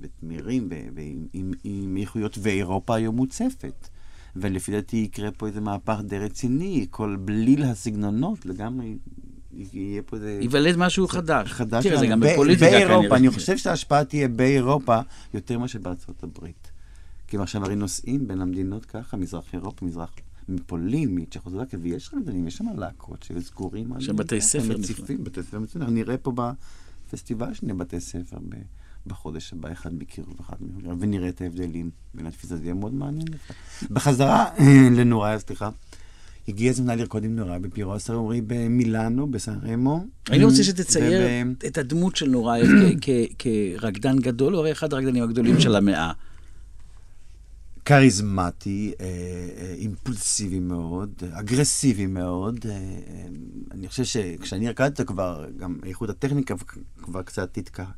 ותמירים 0.00 0.68
ועם 0.94 1.26
עם- 1.32 1.52
עם 1.64 1.96
איכויות, 2.00 2.38
ואירופה 2.42 2.94
היום 2.94 3.16
מוצפת. 3.16 3.88
ולפי 4.36 4.72
דעתי 4.72 4.96
יקרה 4.96 5.30
פה 5.30 5.46
איזה 5.46 5.60
מהפך 5.60 6.00
די 6.04 6.18
רציני, 6.18 6.86
כל 6.90 7.16
בליל 7.20 7.62
הסגנונות 7.62 8.46
לגמרי, 8.46 8.96
יהיה 9.72 10.02
פה 10.02 10.16
איזה... 10.16 10.38
ייוולד 10.42 10.76
משהו 10.76 11.08
חדש. 11.08 11.52
חדש. 11.52 11.86
תראה, 11.86 11.98
זה. 11.98 12.06
גם 12.06 12.20
בפוליטיקה 12.20 12.70
באירופה, 12.70 13.00
כנראה. 13.02 13.16
אני 13.16 13.30
חושב 13.30 13.56
שההשפעה 13.56 14.04
תהיה 14.04 14.28
באירופה 14.28 14.98
יותר 15.34 15.58
מאשר 15.58 15.78
בארצות 15.78 16.22
הברית. 16.22 16.70
כי 17.28 17.36
הם 17.36 17.42
עכשיו 17.42 17.64
הרי 17.64 17.76
נוסעים 17.76 18.28
בין 18.28 18.40
המדינות 18.40 18.84
ככה, 18.84 19.16
מזרח 19.16 19.44
אירופה, 19.54 19.86
מזרח... 19.86 20.10
מפולין, 20.48 21.08
מצ'כוסלובקיה, 21.12 21.78
ויש 21.82 22.10
רקדנים, 22.14 22.46
יש 22.46 22.56
שם 22.56 22.64
להקות 22.78 23.22
שהיו 23.22 23.42
סגורים. 23.42 23.92
על- 23.92 23.98
יש 24.00 24.06
שם 24.06 24.16
בתי 24.16 24.40
ככה, 24.40 24.46
ספר 24.48 24.78
מציפים, 24.78 25.24
בתי 25.24 25.42
ספר 25.42 25.58
מצוין. 25.58 25.82
אנחנו 25.82 25.94
נראה 25.96 26.16
פה 26.16 26.32
בפסטיבל 27.08 27.54
שני 27.54 27.72
בתי 27.72 28.00
ספר 28.00 28.36
ב- 28.48 28.54
בחודש 29.06 29.52
הבא, 29.52 29.72
אחד 29.72 29.98
בקירוב 29.98 30.34
ואחד 30.40 30.56
בקירוב, 30.60 30.96
ונראה 31.00 31.28
את 31.28 31.40
ההבדלים 31.40 31.90
בין 32.14 32.26
התפיסה, 32.26 32.56
זה 32.56 32.62
יהיה 32.62 32.74
מאוד 32.74 32.94
מעניין. 32.94 33.24
דווקא. 33.24 33.54
בחזרה 33.90 34.44
לנוריה, 34.96 35.38
סליחה. 35.38 35.70
הגיע 36.48 36.70
הזמן 36.70 36.98
לרקוד 36.98 37.24
עם 37.24 37.36
נוריה 37.36 37.58
בפירו 37.58 37.94
הסרורי 37.94 38.40
במילאנו, 38.46 39.26
בסן 39.30 39.58
רמו. 39.62 40.04
אני 40.30 40.44
רוצה 40.44 40.64
שתצייר 40.64 41.22
וב- 41.46 41.54
את 41.66 41.78
הדמות 41.78 42.16
של 42.16 42.34
כ- 43.00 43.08
כרקדן 43.78 44.18
גדול, 44.18 44.52
הוא 44.52 44.60
הרי 44.60 44.72
אחד 44.72 44.92
הרקדנים 44.92 45.22
הגדולים 45.24 45.60
של 45.60 45.76
המאה. 45.76 46.12
כריזמטי, 47.86 48.92
אה, 49.00 49.06
אה, 49.58 49.74
אימפולסיבי 49.74 50.58
מאוד, 50.60 51.22
אגרסיבי 51.32 52.06
מאוד. 52.06 52.58
אה, 52.68 52.70
אה, 52.70 53.26
אני 53.70 53.88
חושב 53.88 54.04
שכשאני 54.04 54.68
רקדתי 54.68 55.04
כבר, 55.04 55.46
גם 55.56 55.78
איכות 55.84 56.10
הטכניקה 56.10 56.54
כבר 57.02 57.22
קצת 57.22 57.56
התקה- 57.58 57.92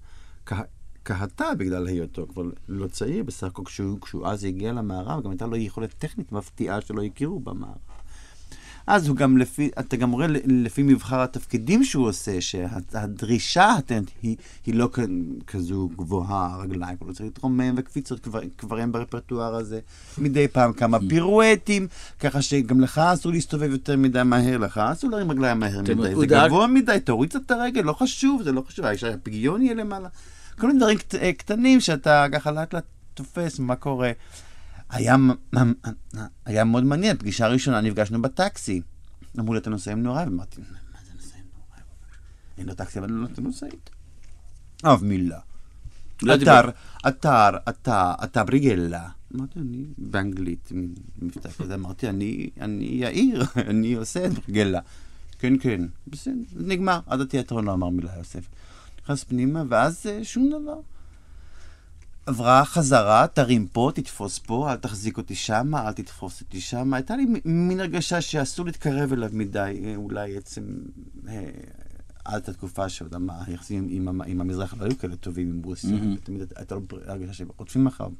כה- 0.47 0.63
קהתה 1.03 1.55
בגלל 1.59 1.87
היותו 1.87 2.27
כבר 2.29 2.43
לא 2.69 2.87
צעיר, 2.87 3.25
בסך 3.25 3.47
הכל 3.47 3.63
כשהוא, 3.65 4.01
כשהוא 4.01 4.27
אז 4.27 4.45
הגיע 4.45 4.73
למערב, 4.73 5.25
גם 5.25 5.31
הייתה 5.31 5.47
לו 5.47 5.57
יכולת 5.57 5.95
טכנית 5.99 6.33
מפתיעה 6.33 6.81
שלא 6.81 7.03
הכירו 7.03 7.41
במערב. 7.41 7.77
אז 8.91 9.09
הוא 9.09 9.17
גם 9.17 9.39
לפי, 9.39 9.71
אתה 9.79 9.97
גם 9.97 10.11
רואה 10.11 10.27
לפי 10.45 10.83
מבחר 10.83 11.21
התפקידים 11.21 11.85
שהוא 11.85 12.09
עושה, 12.09 12.41
שהדרישה 12.41 13.71
הטנט 13.73 14.11
היא, 14.23 14.37
היא 14.67 14.75
לא 14.75 14.89
כ- 14.93 14.99
כזו 15.47 15.89
גבוהה, 15.97 16.55
הרגליים, 16.55 16.97
הוא 16.99 17.09
לא 17.09 17.13
צריך 17.13 17.25
להתרומם 17.25 17.75
וקפיצות 17.77 18.21
כבר, 18.21 18.41
כבר 18.59 18.79
הם 18.79 18.93
ברפרטואר 18.93 19.55
הזה. 19.55 19.81
מדי 20.19 20.49
פעם 20.49 20.73
כמה 20.73 20.99
פירואטים, 21.09 21.87
ככה 22.21 22.43
שגם 22.43 22.81
לך 22.81 22.99
אסור 22.99 23.33
להסתובב 23.33 23.71
יותר 23.71 23.97
מדי 23.97 24.23
מהר, 24.25 24.59
לך 24.59 24.79
אסור 24.79 25.11
להרים 25.11 25.31
רגליים 25.31 25.61
מהר 25.61 25.81
אתם- 25.81 25.99
מדי, 25.99 26.15
זה 26.15 26.27
דאג- 26.27 26.47
גבוה 26.47 26.67
מדי, 26.67 26.99
תוריד 27.05 27.33
את 27.37 27.51
הרגל, 27.51 27.81
לא 27.83 27.93
חשוב, 27.93 28.43
זה 28.43 28.53
לא 28.53 28.63
חשוב, 28.69 28.85
האישה 28.85 29.09
הפגיון 29.15 29.63
יהיה 29.63 29.75
למעלה. 29.75 30.09
כל 30.61 30.67
מיני 30.67 30.79
דברים 30.79 30.99
קט, 30.99 31.15
קטנים 31.39 31.81
שאתה 31.81 32.27
ככה 32.33 32.51
לאט 32.51 32.75
לאט 32.75 32.85
תופס 33.15 33.59
מה 33.59 33.77
קורה. 33.77 34.11
היה, 34.91 35.17
היה 36.45 36.65
מאוד 36.65 36.85
מעניין, 36.85 37.17
פגישה 37.17 37.49
ראשונה 37.49 37.81
נפגשנו 37.81 38.23
בטקסי. 38.23 38.81
אמרו 39.39 39.55
לי, 39.55 39.61
אתה 39.61 39.71
נוסע 39.71 39.93
עם 39.93 40.03
נורא? 40.03 40.25
ואמרתי, 40.25 40.61
מה 40.61 40.99
זה 41.07 41.13
נוסע 41.15 41.37
עם 41.37 41.45
נורא? 41.55 41.81
אין 42.59 42.67
לו 42.67 42.75
טקסי, 42.75 42.99
אבל 42.99 43.27
אתה 43.33 43.41
נוסע 43.41 43.67
איתו. 43.67 43.93
אף 44.83 45.03
מילה. 45.03 45.39
לא 46.23 46.35
אתר, 46.35 46.71
אתר, 47.09 47.51
אתה, 47.69 48.15
אתה 48.25 48.45
בריגלה. 48.45 49.09
אמרתי, 49.37 49.59
אני 49.59 49.85
באנגלית, 49.99 50.73
מבטא 51.19 51.49
כזה, 51.49 51.75
אמרתי, 51.75 52.09
אני, 52.09 52.51
אני 52.61 52.85
יאיר, 52.85 53.45
אני 53.71 53.95
עושה 53.95 54.27
את 54.27 54.33
בריגלה. 54.33 54.81
כן, 55.39 55.59
כן, 55.59 55.81
בסדר, 56.07 56.33
נגמר, 56.57 57.01
עד 57.07 57.21
התיאטרון 57.21 57.65
לא 57.65 57.73
אמר 57.73 57.89
מילה 57.89 58.11
יוסף. 58.19 58.49
נכנס 59.03 59.25
פנימה, 59.25 59.63
ואז 59.69 60.07
אה, 60.07 60.25
שום 60.25 60.49
דבר. 60.49 60.81
עברה 62.29 62.65
חזרה, 62.65 63.27
תרים 63.27 63.67
פה, 63.67 63.91
תתפוס 63.95 64.39
פה, 64.39 64.73
אל 64.73 64.77
תחזיק 64.77 65.17
אותי 65.17 65.35
שמה, 65.35 65.89
אל 65.89 65.93
תתפוס 65.93 66.41
אותי 66.41 66.61
שמה. 66.61 66.97
הייתה 66.97 67.17
לי 67.17 67.27
מין 67.45 67.81
הרגשה 67.81 68.21
שאסור 68.21 68.67
להתקרב 68.67 69.13
אליו 69.13 69.31
מדי, 69.33 69.81
אה, 69.85 69.97
אולי 69.97 70.37
עצם... 70.37 70.63
אה, 71.29 71.51
עד 72.25 72.49
התקופה 72.49 72.89
שעוד 72.89 73.15
היחסים 73.47 73.87
עם, 73.91 74.21
עם, 74.27 74.41
המזרח 74.41 74.75
לא 74.79 74.85
היו 74.85 74.99
כאלה 74.99 75.17
טובים 75.17 75.51
עם 75.51 75.63
רוסיה, 75.65 75.91
מהמם. 75.91 76.15
ותמיד 76.15 76.43
הייתה 76.57 76.75
לו 76.75 76.81
הרגשה 77.07 77.33
שרודפים 77.33 77.87
אחריו. 77.87 78.11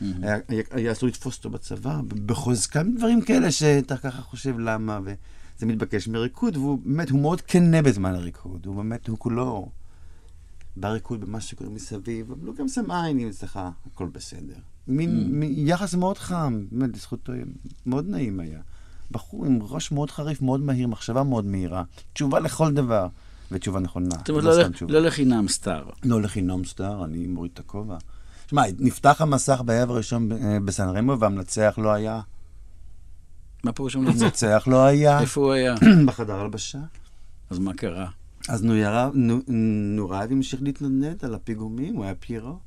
היה, 0.00 0.36
היה, 0.48 0.62
היה 0.70 0.92
אסור 0.92 1.08
לתפוס 1.08 1.36
אותו 1.36 1.50
בצבא, 1.50 2.00
בחוזקה, 2.26 2.82
דברים 2.96 3.20
כאלה 3.20 3.50
שאתה 3.50 3.96
ככה 3.96 4.22
חושב 4.22 4.58
למה, 4.58 5.00
וזה 5.02 5.66
מתבקש 5.66 6.08
מריקוד, 6.08 6.56
והוא 6.56 6.78
באמת, 6.84 7.10
הוא 7.10 7.20
מאוד 7.20 7.40
כנה 7.40 7.82
בזמן 7.82 8.14
הריקוד, 8.14 8.66
הוא 8.66 8.76
באמת, 8.76 9.08
הוא 9.08 9.18
כולו 9.18 9.68
בריקוד 10.80 11.20
במה 11.20 11.40
שקורה 11.40 11.70
מסביב, 11.70 12.32
אבל 12.32 12.46
הוא 12.46 12.54
גם 12.54 12.68
שם 12.68 12.90
עין 12.90 13.18
אם 13.18 13.28
אצלך, 13.28 13.60
הכל 13.92 14.06
בסדר. 14.12 14.54
מין, 14.88 15.40
מין 15.40 15.52
יחס 15.56 15.94
מאוד 15.94 16.18
חם, 16.18 16.64
באמת, 16.72 16.96
לזכותו, 16.96 17.32
מאוד 17.86 18.08
נעים 18.08 18.40
היה. 18.40 18.60
בחור 19.10 19.46
עם 19.46 19.58
ראש 19.62 19.92
מאוד 19.92 20.10
חריף, 20.10 20.42
מאוד 20.42 20.60
מהיר, 20.60 20.88
מחשבה 20.88 21.22
מאוד 21.22 21.44
מהירה, 21.44 21.82
תשובה 22.12 22.40
לכל 22.40 22.72
דבר, 22.72 23.08
ותשובה 23.52 23.80
נכונה. 23.80 24.16
זאת 24.18 24.30
אומרת, 24.30 24.44
לא 24.44 24.58
לא. 24.58 24.64
לא 24.88 25.00
לחינם 25.00 25.48
star. 25.48 25.84
לא 26.04 26.22
לחינם 26.22 26.64
star, 26.64 27.04
אני 27.04 27.26
מוריד 27.26 27.50
את 27.54 27.58
הכובע. 27.58 27.96
שמע, 28.50 28.62
נפתח 28.78 29.20
המסך 29.20 29.62
בערב 29.64 29.90
הראשון 29.90 30.32
אה, 30.32 30.58
בסן 30.64 30.88
רמו, 30.88 31.20
והמנצח 31.20 31.74
לא 31.78 31.92
היה. 31.92 32.20
מה 33.64 33.72
פירוש 33.72 33.96
המנצח? 33.96 34.24
המנצח 34.24 34.64
לא 34.66 34.84
היה. 34.84 35.20
איפה 35.20 35.40
הוא 35.40 35.52
היה? 35.52 35.74
בחדר 36.06 36.34
הלבשה. 36.34 36.78
אז 37.50 37.58
מה 37.58 37.74
קרה? 37.74 38.08
אז 38.48 38.64
נורייב 39.96 40.32
המשיך 40.32 40.62
להתנדנד 40.62 41.24
על 41.24 41.34
הפיגומים, 41.34 41.94
הוא 41.96 42.04
היה 42.04 42.14
פיירו. 42.14 42.58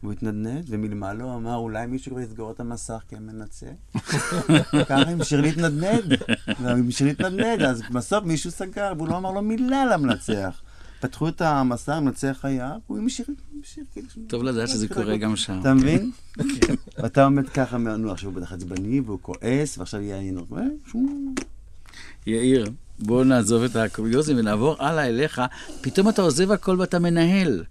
הוא 0.00 0.12
התנדנד, 0.12 0.64
ומלמעלה 0.68 1.34
אמר, 1.34 1.56
אולי 1.56 1.86
מישהו 1.86 2.12
כבר 2.12 2.20
יסגור 2.20 2.50
את 2.50 2.60
המסך 2.60 3.02
כי 3.08 3.16
אין 3.16 3.26
מנצח. 3.26 3.66
ככה 4.88 4.94
המשיך 5.10 5.40
להתנדנד. 5.40 6.12
המשיך 6.46 7.06
להתנדנד, 7.06 7.62
אז 7.62 7.82
בסוף 7.92 8.24
מישהו 8.24 8.50
סגר, 8.50 8.92
והוא 8.96 9.08
לא 9.08 9.16
אמר 9.16 9.30
לו 9.30 9.42
מילה 9.42 9.84
למנצח. 9.86 10.62
פתחו 11.00 11.28
את 11.28 11.40
המסך, 11.40 11.88
המנצח 11.92 12.40
היה, 12.42 12.76
והוא 12.86 12.98
המשיך, 12.98 13.28
המשיך, 13.56 13.84
כאילו... 13.92 14.08
טוב 14.26 14.42
לדעת 14.42 14.68
שזה 14.68 14.88
קורה 14.88 15.16
גם 15.16 15.36
שם. 15.36 15.60
אתה 15.60 15.74
מבין? 15.74 16.10
ואתה 16.98 17.24
עומד 17.24 17.48
ככה, 17.48 17.78
נו, 17.78 18.10
עכשיו 18.10 18.30
הוא 18.30 18.36
בטח 18.40 18.52
עצבני, 18.52 19.00
והוא 19.00 19.18
כועס, 19.22 19.78
ועכשיו 19.78 20.00
יהיה 20.00 20.32
שום- 20.86 21.34
יאיר, 22.26 22.66
בואו 23.02 23.24
נעזוב 23.24 23.62
את 23.62 23.76
הקוריוזים 23.76 24.38
ונעבור 24.38 24.76
הלאה 24.78 25.06
אליך. 25.06 25.42
פתאום 25.80 26.08
אתה 26.08 26.22
עוזב 26.22 26.50
הכל 26.50 26.76
ואתה 26.80 26.98
מנהל. 26.98 27.64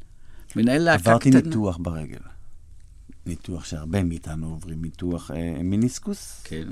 מנהל 0.55 0.81
להקה 0.81 0.99
קטנה. 1.01 1.13
עברתי 1.13 1.29
ניתוח 1.29 1.77
ברגל. 1.81 2.19
ניתוח 3.25 3.65
שהרבה 3.65 4.03
מאיתנו 4.03 4.49
עוברים, 4.49 4.81
ניתוח 4.81 5.31
אה, 5.31 5.63
מיניסקוס. 5.63 6.41
כן. 6.43 6.67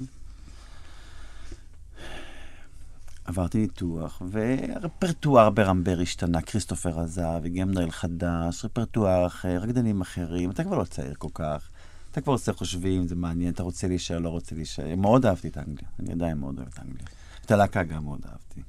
עברתי 3.26 3.57
ניתוח, 3.57 4.22
והרפרטואר 4.30 5.49
ברמבר 5.49 5.99
השתנה, 6.01 6.41
כריסטופר 6.41 6.99
עזב, 6.99 7.41
הגיע 7.45 7.66
מנהל 7.66 7.91
חדש, 7.91 8.66
רפרטואר 8.66 9.28
אחר, 9.28 9.57
רקדנים 9.62 10.01
אחרים, 10.01 10.51
אתה 10.51 10.64
כבר 10.64 10.78
לא 10.78 10.84
צעיר 10.84 11.14
כל 11.18 11.28
כך. 11.34 11.70
אתה 12.12 12.22
כבר 12.22 12.34
עושה 12.34 12.53
חושבים, 12.53 13.07
זה 13.07 13.16
מעניין, 13.16 13.53
אתה 13.53 13.64
רוצה 13.64 13.88
להישאר, 13.88 14.20
לא 14.20 14.30
רוצה 14.30 14.55
להישאר. 14.55 14.95
מאוד 14.95 15.26
אהבתי 15.26 15.47
את 15.47 15.57
אנגליה, 15.57 15.89
אני 15.99 16.12
עדיין 16.12 16.38
מאוד 16.38 16.57
אוהב 16.57 16.68
את 16.74 16.80
אנגליה. 16.80 17.07
את 17.50 17.54
הלהקה 17.54 17.84
גם 17.84 18.04
מאוד 18.04 18.20
אהבתי. 18.26 18.62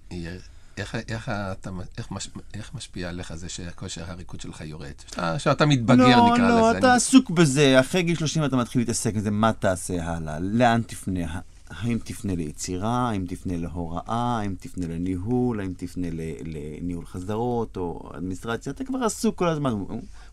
איך, 0.77 0.95
איך, 1.09 1.29
אתה, 1.29 1.71
איך, 1.99 2.11
מש, 2.11 2.31
איך 2.55 2.75
משפיע 2.75 3.09
עליך 3.09 3.35
זה 3.35 3.49
שכושר 3.49 4.11
הריקוד 4.11 4.41
שלך 4.41 4.61
יורד? 4.61 4.93
שאתה, 5.07 5.39
שאתה 5.39 5.67
מתבגר, 5.67 6.17
לא, 6.17 6.33
נקרא 6.35 6.49
לא, 6.49 6.71
לזה. 6.71 6.79
אתה 6.79 6.95
עסוק 6.95 7.31
בזה. 7.31 7.81
אחרי 7.81 8.03
גיל 8.03 8.17
30 8.17 8.45
אתה 8.45 8.57
מתחיל 8.57 8.81
להתעסק 8.83 9.15
עם 9.15 9.21
זה, 9.21 9.31
מה 9.31 9.53
תעשה 9.53 10.05
הלאה? 10.05 10.39
לאן 10.41 10.83
תפנה? 10.87 11.41
האם 11.71 11.99
תפנה 12.05 12.35
ליצירה? 12.35 13.11
האם 13.11 13.25
תפנה 13.29 13.57
להוראה? 13.57 14.39
האם 14.41 14.55
תפנה 14.61 14.87
לניהול? 14.87 15.61
האם 15.61 15.73
תפנה 15.77 16.07
לניהול 16.45 17.07
חזרות 17.07 17.77
או 17.77 18.11
אדמיניסטרציה? 18.15 18.73
אתה 18.73 18.85
כבר 18.85 19.05
עסוק 19.05 19.39
כל 19.39 19.49
הזמן. 19.49 19.73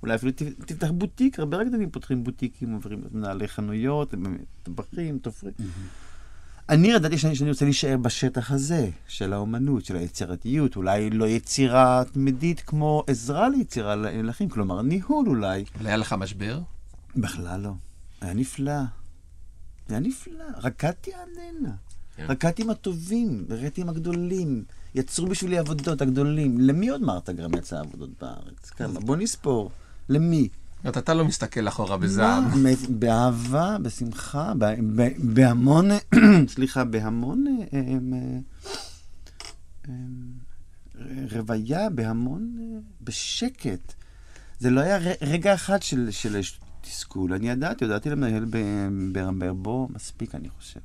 אולי 0.04 0.16
אפילו 0.16 0.32
תפתח 0.66 0.88
בוטיק, 0.92 1.40
הרבה 1.40 1.58
רקדנים 1.58 1.90
פותחים 1.90 2.24
בוטיקים, 2.24 2.74
עוברים 2.74 3.04
מנהלי 3.12 3.48
חנויות, 3.48 4.14
טבחים, 4.64 5.20
תופרים. 5.20 5.54
אני 6.70 6.88
ידעתי 6.88 7.18
שאני, 7.18 7.36
שאני 7.36 7.50
רוצה 7.50 7.66
להישאר 7.66 7.98
בשטח 7.98 8.52
הזה, 8.52 8.90
של 9.08 9.34
האומנות, 9.34 9.86
של 9.86 9.96
היצירתיות, 9.96 10.76
אולי 10.76 11.10
לא 11.10 11.26
יצירה 11.26 12.04
תמידית 12.12 12.60
כמו 12.60 13.04
עזרה 13.08 13.50
ליצירה 13.50 13.96
לאחים, 13.96 14.50
כלומר 14.50 14.82
ניהול 14.82 15.28
אולי. 15.28 15.66
אבל 15.78 15.88
היה 15.88 15.98
לך 15.98 16.14
משבר? 16.14 16.60
בכלל 17.16 17.62
לא. 17.62 17.72
היה 18.22 18.34
נפלא. 18.34 18.82
היה 19.90 20.00
נפלא. 20.00 20.44
רקדתי 20.64 21.14
עד 21.14 21.30
הנה. 21.38 21.72
כן. 22.16 22.26
רקדתי 22.30 22.62
עם 22.62 22.70
הטובים, 22.70 23.46
רקדתי 23.50 23.82
עם 23.82 23.90
הגדולים. 23.90 24.64
יצרו 24.96 25.28
בשבילי 25.28 25.58
עבודות 25.58 26.02
הגדולים. 26.02 26.58
למי 26.58 26.90
עוד 26.90 27.02
מרתה 27.02 27.34
גרם 27.34 27.54
יצא 27.54 27.80
עבודות 27.80 28.10
בארץ? 28.22 28.70
כמה? 28.70 29.00
בוא 29.00 29.16
נספור. 29.16 29.72
למי? 30.10 30.50
זאת 30.78 30.86
אומרת, 30.86 30.98
אתה 30.98 31.14
לא 31.14 31.26
מסתכל 31.26 31.68
אחורה 31.68 31.98
בזעם. 31.98 32.44
מה? 32.44 32.56
מ- 32.56 33.00
באהבה, 33.00 33.78
בשמחה, 33.82 34.54
בהמון, 35.18 35.90
סליחה, 36.56 36.84
בהמון 36.84 37.46
אמ, 37.74 38.14
אמ, 39.90 39.94
רוויה, 41.32 41.90
בהמון, 41.90 42.58
בשקט. 43.02 43.94
זה 44.60 44.70
לא 44.70 44.82
היה 44.82 44.98
רגע 45.22 45.54
אחד 45.54 45.82
של, 45.84 46.12
של 46.12 46.42
תסכול. 46.82 47.34
אני 47.34 47.50
ידעתי, 47.50 47.86
ידעתי 47.86 48.10
למנהל 48.10 48.46
ברמבר, 49.12 49.54
בוא, 49.54 49.88
מספיק, 49.96 50.36
אני 50.36 50.50
חושב. 50.50 50.80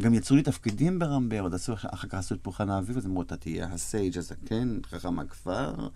גם 0.00 0.14
יצרו 0.14 0.36
לי 0.36 0.42
תפקידים 0.42 0.98
ברמבר, 0.98 1.40
עוד 1.40 1.54
עשו, 1.54 1.74
אחר 1.74 2.08
כך 2.08 2.14
עשו 2.14 2.34
את 2.34 2.40
פולחן 2.42 2.70
האביב, 2.70 2.96
אז 2.96 3.06
אמרו, 3.06 3.22
אתה 3.22 3.36
תהיה 3.36 3.66
ה 3.72 3.81
Sage 3.81 4.18
הזקן, 4.18 4.78
חכם 4.90 5.18
הכפר. 5.18 5.88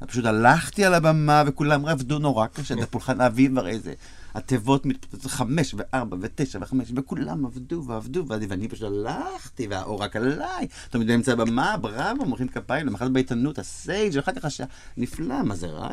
אז 0.00 0.08
פשוט 0.08 0.24
הלכתי 0.24 0.84
על 0.84 0.94
הבמה, 0.94 1.42
וכולם 1.46 1.86
עבדו 1.86 2.18
נורא 2.18 2.46
קשה, 2.46 2.74
את 2.74 2.82
הפולחן 2.82 3.20
האביב, 3.20 3.58
הרי 3.58 3.78
זה, 3.78 3.94
התיבות 4.34 4.86
מתפוצצות 4.86 5.30
חמש 5.30 5.74
וארבע 5.76 6.16
ותשע 6.20 6.58
וחמש, 6.62 6.92
וכולם 6.96 7.46
עבדו 7.46 7.84
ועבדו, 7.86 8.24
ואני, 8.28 8.46
ואני 8.46 8.68
פשוט 8.68 8.82
הלכתי, 8.82 9.66
והאור 9.70 10.02
רק 10.02 10.16
עליי. 10.16 10.66
תמיד 10.90 11.06
באמצע 11.06 11.32
הבמה, 11.32 11.76
בראבו, 11.76 12.24
מוחאים 12.24 12.48
כפיים, 12.48 12.86
למחרת 12.86 13.12
בעיתונות, 13.12 13.58
ה 13.58 13.67
Sage, 13.67 14.12
ואחר 14.16 14.32
כך 14.32 14.44
השעה, 14.44 14.66
נפלא, 14.96 15.42
מה 15.42 15.54
זה 15.56 15.66
רע? 15.66 15.90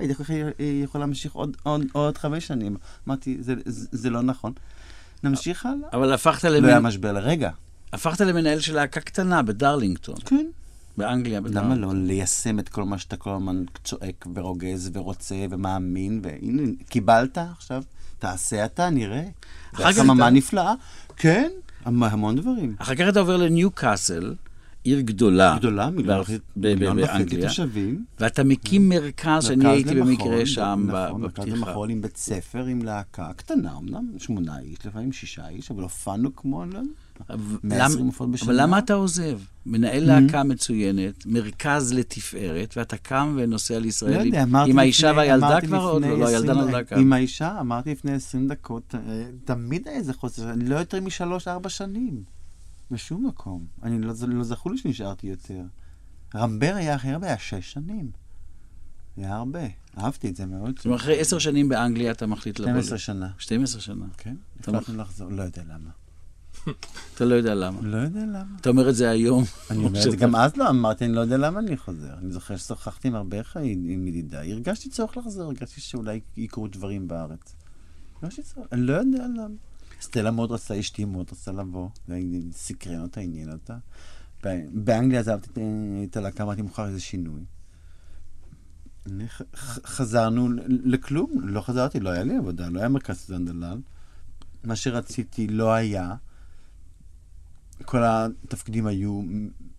היא 0.57 0.83
יכולה 0.83 1.05
להמשיך 1.05 1.33
עוד, 1.33 1.57
עוד, 1.63 1.85
עוד 1.91 2.17
חמש 2.17 2.47
שנים? 2.47 2.77
אמרתי, 3.07 3.37
זה, 3.39 3.53
זה, 3.65 3.87
זה 3.91 4.09
לא 4.09 4.21
נכון. 4.21 4.53
נמשיך 5.23 5.65
הלאה. 5.65 5.89
אבל 5.93 6.13
הפכת, 6.13 6.43
לא 6.43 6.67
היה 6.67 6.77
למנ... 6.77 6.87
משבר 6.87 7.11
לרגע. 7.11 7.51
הפכת 7.93 8.21
למנהל 8.21 8.59
של 8.59 8.75
להקה 8.75 8.99
קטנה 8.99 9.41
בדרלינגטון, 9.41 10.15
כן. 10.25 10.45
באנגליה. 10.97 11.39
למה. 11.45 11.75
לא 11.75 11.91
ליישם 11.95 12.59
את 12.59 12.69
כל 12.69 12.83
מה 12.83 12.97
שאתה 12.97 13.17
כל 13.17 13.29
הזמן 13.29 13.63
צועק 13.83 14.25
ורוגז 14.35 14.89
ורוצה 14.93 15.35
ומאמין, 15.49 16.19
והנה, 16.23 16.61
קיבלת 16.89 17.37
עכשיו, 17.37 17.83
תעשה 18.19 18.65
אתה, 18.65 18.89
נראה. 18.89 19.23
אחר 19.75 19.91
כך 19.93 19.99
אתה- 20.15 20.29
נפלאה. 20.29 20.73
כן, 21.17 21.49
המ- 21.85 22.03
המון 22.03 22.35
דברים. 22.35 22.75
אחר 22.79 22.95
כך 22.95 23.05
אתה 23.09 23.19
עובר 23.19 23.37
לניו 23.37 23.71
קאסל, 23.71 24.33
עיר 24.83 24.99
גדולה. 25.01 25.55
גדולה, 25.59 25.89
מיליון 26.55 26.99
וחצי-. 26.99 27.41
תושבים. 27.41 28.05
ואתה 28.19 28.43
מקים 28.43 28.89
מרכז, 28.89 29.43
שאני 29.45 29.55
מרכז 29.63 29.71
הייתי 29.75 29.93
למחול, 29.95 30.13
במקרה 30.27 30.45
שם 30.45 30.87
ב- 30.91 30.95
נכון, 31.07 31.21
מרכז 31.21 31.39
בפתיחה. 31.45 31.57
למחול 31.69 31.89
עם 31.89 32.01
בית 32.01 32.17
ספר, 32.17 32.65
עם 32.65 32.81
להקה 32.81 33.31
קטנה, 33.35 33.77
אמנם 33.77 34.05
שמונה 34.17 34.59
איש, 34.59 34.85
לפעמים 34.85 35.11
שישה 35.11 35.47
איש, 35.49 35.71
אבל 35.71 35.83
הופענו 35.83 36.35
כמו, 36.35 36.63
אני 37.29 37.39
לא 37.39 37.43
יודע, 37.43 37.55
אבל 37.55 37.59
120 37.63 37.99
למ- 37.99 38.05
הופעות 38.05 38.31
בשנה. 38.31 38.45
אבל 38.51 38.61
למה 38.61 38.79
אתה 38.79 38.93
עוזב? 38.93 39.39
מנהל 39.65 40.03
להקה 40.03 40.43
מצוינת, 40.43 41.25
מרכז 41.25 41.93
לתפארת, 41.93 42.73
ואתה 42.77 42.97
קם 42.97 43.37
ונוסע 43.39 43.79
לישראל 43.79 44.13
לא 44.15 44.19
עם- 44.19 44.25
יודע, 44.25 44.43
עם 44.67 44.79
האישה 44.79 45.07
לפני- 45.11 45.17
והילדה 45.21 45.61
כבר, 45.61 45.89
או 45.91 45.99
לפני 45.99 46.11
לא? 46.11 46.19
לא, 46.19 46.27
הילדה 46.27 46.51
20 46.51 46.59
נולדה 46.65 46.83
כאן. 46.83 46.99
עם 46.99 47.13
האישה, 47.13 47.59
אמרתי 47.59 47.91
לפני 47.91 48.11
20 48.11 48.47
דקות, 48.47 48.95
אה, 48.95 48.99
תמיד 49.45 49.87
היה 49.87 49.97
איזה 49.97 50.13
חוסר, 50.13 50.49
אני 50.53 50.65
לא 50.65 50.75
יותר 50.75 51.01
משלוש-ארבע 51.01 51.69
שנים. 51.69 52.23
בשום 52.91 53.27
מקום. 53.27 53.65
אני 53.83 54.01
לא, 54.01 54.13
לא 54.27 54.43
זכור 54.43 54.71
לי 54.71 54.77
שנשארתי 54.77 55.27
יותר. 55.27 55.61
רמבר 56.35 56.73
היה 56.75 56.95
הכי 56.95 57.09
הרבה, 57.09 57.27
היה 57.27 57.37
שש 57.39 57.71
שנים. 57.73 58.11
היה 59.17 59.35
הרבה. 59.35 59.59
אהבתי 59.97 60.29
את 60.29 60.35
זה 60.35 60.45
מאוד. 60.45 60.73
זאת 60.77 60.85
אומרת, 60.85 60.99
אחרי 60.99 61.19
עשר 61.19 61.39
שנים 61.39 61.69
באנגליה 61.69 62.11
אתה 62.11 62.25
מחליט 62.27 62.59
לבוא... 62.59 62.71
12 62.81 62.95
ל- 62.95 62.99
שנה. 62.99 63.29
12 63.37 63.81
שנה. 63.81 64.05
כן, 64.17 64.35
אתה 64.61 64.71
החלטנו 64.77 64.97
לחזור, 65.01 65.31
לא 65.31 65.43
יודע 65.43 65.61
למה. 65.63 65.89
אתה 67.15 67.25
לא 67.25 67.35
יודע 67.35 67.55
למה. 67.55 67.81
לא 67.81 67.97
יודע 67.97 68.19
למה. 68.19 68.43
אתה 68.61 68.69
אומר 68.69 68.89
את 68.89 68.95
זה 68.95 69.09
היום. 69.09 69.43
אני 69.71 69.85
אומר 69.85 70.05
את 70.05 70.11
זה, 70.11 70.17
גם 70.17 70.35
אז 70.35 70.57
לא 70.57 70.69
אמרתי, 70.69 71.05
אני 71.05 71.13
לא 71.13 71.21
יודע 71.21 71.37
למה 71.37 71.59
אני 71.59 71.77
חוזר. 71.77 72.13
אני 72.17 72.31
זוכר 72.31 72.57
ששוחחתי 72.57 73.07
עם 73.07 73.15
הרבה 73.15 73.43
חיים, 73.43 73.85
עם 73.89 74.07
ידידיי, 74.07 74.51
הרגשתי 74.53 74.89
צורך 74.89 75.17
לחזור, 75.17 75.43
הרגשתי 75.43 75.81
שאולי 75.81 76.19
יקרו 76.37 76.67
דברים 76.67 77.07
בארץ. 77.07 77.55
הרגשתי 78.21 78.41
צורך, 78.43 78.67
אני 78.71 78.81
לא 78.81 78.93
יודע 78.93 79.25
למה. 79.27 79.47
סטלה 80.01 80.31
מאוד 80.31 80.51
רצתה, 80.51 80.79
אשתי 80.79 81.05
מאוד 81.05 81.25
רצתה 81.31 81.51
לבוא, 81.51 81.89
סקרן 82.51 83.01
אותה, 83.01 83.21
עניין 83.21 83.51
אותה. 83.51 83.77
באנגליה 84.73 85.19
עזבתי 85.19 85.49
את- 86.03 86.17
הלהקה, 86.17 86.43
אמרתי, 86.43 86.61
מוכר 86.61 86.87
איזה 86.87 86.99
שינוי. 86.99 87.41
חזרנו 89.85 90.49
לכלום, 90.67 91.31
לא 91.43 91.61
חזרתי, 91.61 91.99
לא 91.99 92.09
היה 92.09 92.23
לי 92.23 92.35
עבודה, 92.37 92.69
לא 92.69 92.79
היה 92.79 92.89
מרכז 92.89 93.17
סטודנט 93.17 93.49
דלל. 93.49 93.77
מה 94.63 94.75
שרציתי 94.75 95.47
לא 95.47 95.73
היה. 95.73 96.15
כל 97.85 98.01
התפקידים 98.03 98.87
היו 98.87 99.21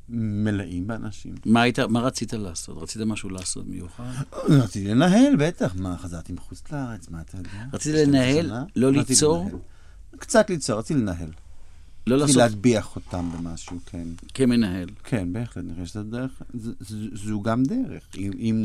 מלאים 0.08 0.86
באנשים. 0.86 1.34
מה 1.46 1.62
היית, 1.62 1.78
מה 1.78 2.00
רצית 2.00 2.32
לעשות? 2.32 2.82
רצית 2.82 3.02
משהו 3.02 3.30
לעשות 3.30 3.66
מיוחד? 3.66 4.12
רציתי 4.48 4.88
לנהל, 4.88 5.36
בטח. 5.38 5.74
מה, 5.76 5.96
חזרתי 5.98 6.32
מחוץ 6.32 6.62
לארץ, 6.72 7.08
מה 7.08 7.20
אתה 7.20 7.36
יודע? 7.36 7.64
רצית 7.72 7.92
12 7.94 8.06
לנהל? 8.06 8.52
לא 8.76 8.88
רציתי 8.88 9.12
ליצור? 9.12 9.48
קצת 10.18 10.50
ליצור, 10.50 10.78
רציתי 10.78 11.00
לנהל. 11.00 11.30
לא 12.06 12.16
לעשות... 12.16 12.36
להטביע 12.36 12.82
חותם 12.82 13.30
במשהו, 13.38 13.76
כן. 13.86 14.08
כמנהל. 14.34 14.88
כן, 15.04 15.32
בהחלט, 15.32 15.64
נראה 15.66 15.86
שזו 15.86 16.02
דרך, 16.02 16.42
ז- 16.54 16.68
ז- 16.80 17.24
זו 17.26 17.42
גם 17.42 17.62
דרך, 17.62 18.02
אם, 18.16 18.30
אם 18.38 18.56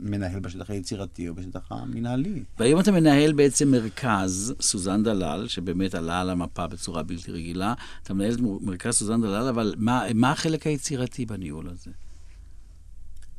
מנהל 0.00 0.40
בשטח 0.40 0.70
היצירתי 0.70 1.28
או 1.28 1.34
בשטח 1.34 1.60
המנהלי. 1.70 2.42
והיום 2.58 2.80
אתה 2.80 2.92
מנהל 2.92 3.32
בעצם 3.32 3.70
מרכז, 3.70 4.54
סוזן 4.60 5.02
דלל, 5.02 5.44
שבאמת 5.48 5.94
עלה 5.94 6.20
על 6.20 6.30
המפה 6.30 6.66
בצורה 6.66 7.02
בלתי 7.02 7.32
רגילה. 7.32 7.74
אתה 8.02 8.14
מנהל 8.14 8.32
את 8.34 8.38
מרכז 8.60 8.94
סוזן 8.94 9.20
דלל, 9.22 9.48
אבל 9.48 9.74
מה, 9.78 10.02
מה 10.14 10.30
החלק 10.30 10.66
היצירתי 10.66 11.26
בניהול 11.26 11.68
הזה? 11.68 11.90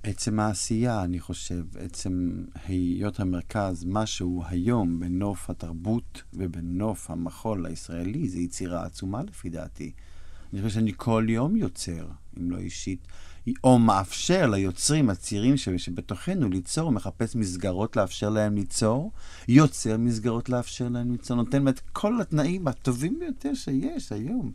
עצם 0.04 0.40
העשייה, 0.40 1.04
אני 1.04 1.20
חושב, 1.20 1.64
עצם 1.80 2.44
היות 2.68 3.20
המרכז, 3.20 3.86
משהו 3.86 4.44
היום 4.48 5.00
בנוף 5.00 5.50
התרבות 5.50 6.24
ובנוף 6.34 7.12
המחול 7.12 7.66
הישראלי, 7.66 8.30
זו 8.30 8.40
יצירה 8.40 8.86
עצומה 8.86 9.24
לפי 9.24 9.50
דעתי. 9.50 9.92
אני 10.54 10.62
חושב 10.62 10.74
שאני 10.74 10.92
כל 10.96 11.26
יום 11.30 11.56
יוצר, 11.56 12.08
אם 12.40 12.52
לא 12.52 12.58
אישית, 12.58 13.08
או 13.64 13.80
מאפשר 13.80 14.48
ליוצרים 14.48 15.10
הצעירים 15.10 15.58
שבתוכנו 15.58 16.50
ליצור, 16.50 16.92
מחפש 16.92 17.36
מסגרות 17.36 17.96
לאפשר 17.96 18.30
להם 18.30 18.56
ליצור, 18.56 19.12
יוצר 19.48 19.98
מסגרות 19.98 20.50
לאפשר 20.50 20.90
להם 20.90 21.12
ליצור, 21.12 21.38
נותן 21.38 21.68
את 21.68 21.80
כל 21.80 22.22
התנאים 22.22 22.68
הטובים 22.68 23.20
ביותר 23.20 23.54
שיש 23.54 24.12
היום. 24.12 24.52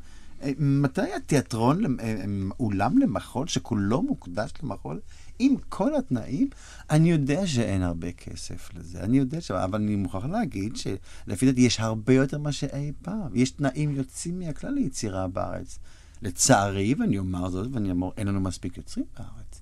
מתי 0.58 1.12
התיאטרון, 1.16 1.84
אה, 1.84 2.04
אה, 2.04 2.24
אולם 2.60 2.98
למחול, 2.98 3.46
שכולו 3.46 4.02
מוקדש 4.02 4.50
למחול, 4.62 5.00
עם 5.38 5.54
כל 5.68 5.94
התנאים, 5.94 6.48
אני 6.90 7.10
יודע 7.10 7.46
שאין 7.46 7.82
הרבה 7.82 8.12
כסף 8.12 8.70
לזה, 8.74 9.00
אני 9.00 9.18
יודע 9.18 9.40
ש... 9.40 9.50
אבל 9.50 9.80
אני 9.82 9.96
מוכרח 9.96 10.24
להגיד 10.24 10.76
שלפי 10.76 11.46
דעתי 11.46 11.60
יש 11.60 11.80
הרבה 11.80 12.14
יותר 12.14 12.38
ממה 12.38 12.52
שאי 12.52 12.92
פעם. 13.02 13.30
יש 13.34 13.50
תנאים 13.50 13.96
יוצאים 13.96 14.38
מהכלל 14.38 14.74
ליצירה 14.74 15.28
בארץ. 15.28 15.78
לצערי, 16.22 16.94
ואני 16.98 17.18
אומר 17.18 17.50
זאת, 17.50 17.68
ואני 17.72 17.90
אומר, 17.90 18.08
אין 18.16 18.28
לנו 18.28 18.40
מספיק 18.40 18.76
יוצרים 18.76 19.06
בארץ. 19.18 19.60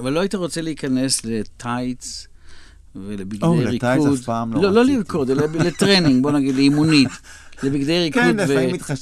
אבל 0.00 0.12
לא 0.12 0.20
היית 0.20 0.34
רוצה 0.34 0.60
להיכנס 0.60 1.24
לטייץ 1.24 2.26
ולבגדי 2.94 3.46
או, 3.46 3.52
ריקוד. 3.52 3.74
לטייץ 3.74 4.02
אף 4.14 4.24
פעם 4.24 4.52
לא 4.52 4.62
לא, 4.62 4.72
לא 4.72 4.80
רציתי. 4.80 4.96
לרקוד, 4.96 5.30
אלא 5.30 5.46
לטרנינג, 5.66 6.22
בוא 6.22 6.30
נגיד, 6.30 6.54
לאימונית. 6.54 7.08
לבגדי 7.62 7.98
ריקוד 7.98 8.22
כן. 8.22 8.36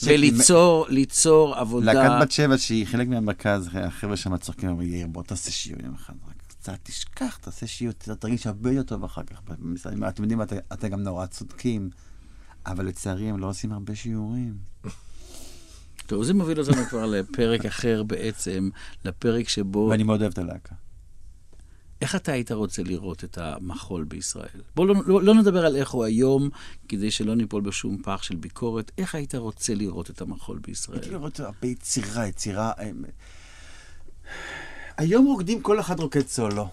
וליצור 0.05 0.87
ליצור 0.89 1.55
עבודה. 1.55 1.93
להקת 1.93 2.23
בת 2.23 2.31
שבע, 2.31 2.59
שהיא 2.59 2.87
חלק 2.87 3.09
מהמרכז, 3.09 3.69
החבר'ה 3.73 4.17
שם 4.17 4.37
צוחקים, 4.37 4.69
אומרים, 4.69 4.93
יאיר, 4.93 5.07
בוא 5.07 5.23
תעשה 5.23 5.51
שיעור 5.51 5.83
יום 5.85 5.95
אחד, 5.95 6.15
רק 6.29 6.43
קצת 6.49 6.79
תשכח, 6.83 7.39
תעשה 7.41 7.67
שיעור, 7.67 7.95
תרגיש 8.19 8.47
הרבה 8.47 8.73
יותר 8.73 8.89
טוב 8.89 9.05
אחר 9.05 9.23
כך. 9.23 9.41
אתם 10.09 10.23
יודעים, 10.23 10.43
אתם 10.73 10.89
גם 10.89 11.03
נורא 11.03 11.27
צודקים, 11.27 11.91
אבל 12.67 12.87
לצערי 12.87 13.29
הם 13.29 13.39
לא 13.39 13.47
עושים 13.47 13.73
הרבה 13.73 13.95
שיעורים. 13.95 14.55
טוב, 16.07 16.25
זה 16.25 16.35
מוביל 16.35 16.61
אותנו 16.61 16.85
כבר 16.85 17.07
לפרק 17.07 17.65
אחר 17.65 18.03
בעצם, 18.03 18.71
לפרק 19.05 19.49
שבו... 19.49 19.89
ואני 19.91 20.03
מאוד 20.03 20.21
אוהב 20.21 20.33
את 20.33 20.39
הלהקה. 20.39 20.75
איך 22.03 22.17
אתה 22.17 22.33
היית 22.33 22.53
רוצה 22.53 22.83
לראות 22.83 23.25
את 23.25 23.39
המחול 23.39 24.05
בישראל? 24.05 24.63
בואו 24.77 24.87
לא, 24.87 24.95
לא, 25.07 25.23
לא 25.23 25.35
נדבר 25.35 25.67
על 25.67 25.77
איך 25.77 25.91
הוא 25.91 26.05
היום, 26.05 26.51
כדי 26.89 27.11
שלא 27.11 27.35
ניפול 27.35 27.63
בשום 27.63 28.03
פח 28.03 28.23
של 28.23 28.37
ביקורת. 28.37 28.93
איך 28.99 29.15
היית 29.15 29.35
רוצה 29.35 29.75
לראות 29.75 30.11
את 30.11 30.21
המחול 30.21 30.59
בישראל? 30.59 30.99
הייתי 30.99 31.11
לראות 31.11 31.41
הרבה 31.41 31.67
יצירה, 31.67 32.27
יצירה... 32.27 32.73
אה, 32.79 32.91
היום 34.97 35.27
רוקדים, 35.27 35.63
כל 35.63 35.81
אחד 35.81 36.01
רוקד 36.01 36.27
סולו. 36.27 36.69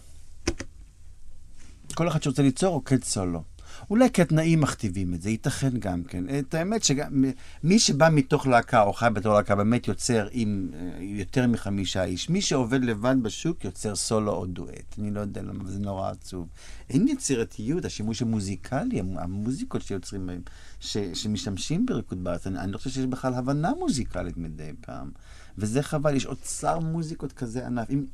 כל 1.95 2.07
אחד 2.07 2.23
שרוצה 2.23 2.41
ליצור 2.41 2.73
רוקד 2.73 3.03
סולו. 3.03 3.43
אולי 3.89 4.09
כי 4.13 4.21
התנאים 4.21 4.61
מכתיבים 4.61 5.13
את 5.13 5.21
זה, 5.21 5.29
ייתכן 5.29 5.77
גם 5.79 6.03
כן. 6.03 6.23
את 6.39 6.53
האמת 6.53 6.83
שגם, 6.83 7.23
מי 7.63 7.79
שבא 7.79 8.09
מתוך 8.11 8.47
להקה 8.47 8.81
או 8.81 8.93
חי 8.93 9.07
בתור 9.13 9.33
להקה 9.33 9.55
באמת 9.55 9.87
יוצר 9.87 10.27
עם 10.31 10.69
אה, 10.73 10.79
יותר 11.01 11.47
מחמישה 11.47 12.03
איש. 12.03 12.29
מי 12.29 12.41
שעובד 12.41 12.83
לבד 12.83 13.15
בשוק 13.21 13.65
יוצר 13.65 13.95
סולו 13.95 14.31
או 14.33 14.45
דואט. 14.45 14.95
אני 14.99 15.11
לא 15.11 15.19
יודע 15.19 15.41
למה, 15.41 15.63
זה 15.69 15.79
נורא 15.79 16.11
עצוב. 16.11 16.47
אין 16.89 17.07
יצירתיות, 17.07 17.85
השימוש 17.85 18.21
המוזיקלי, 18.21 18.99
המ- 18.99 19.17
המוזיקות 19.17 19.81
שיוצרים 19.81 20.27
בהם, 20.27 20.41
ש, 20.79 20.97
שמשתמשים 21.13 21.85
בריקוד 21.85 22.23
בארץ. 22.23 22.47
אני, 22.47 22.59
אני 22.59 22.71
לא 22.71 22.77
חושב 22.77 22.89
שיש 22.89 23.05
בכלל 23.05 23.33
הבנה 23.33 23.71
מוזיקלית 23.79 24.37
מדי 24.37 24.71
פעם. 24.81 25.11
וזה 25.57 25.83
חבל, 25.83 26.15
יש 26.15 26.25
אוצר 26.25 26.79
מוזיקות 26.79 27.33
כזה 27.33 27.65
ענף, 27.65 27.85
עם, 27.89 28.05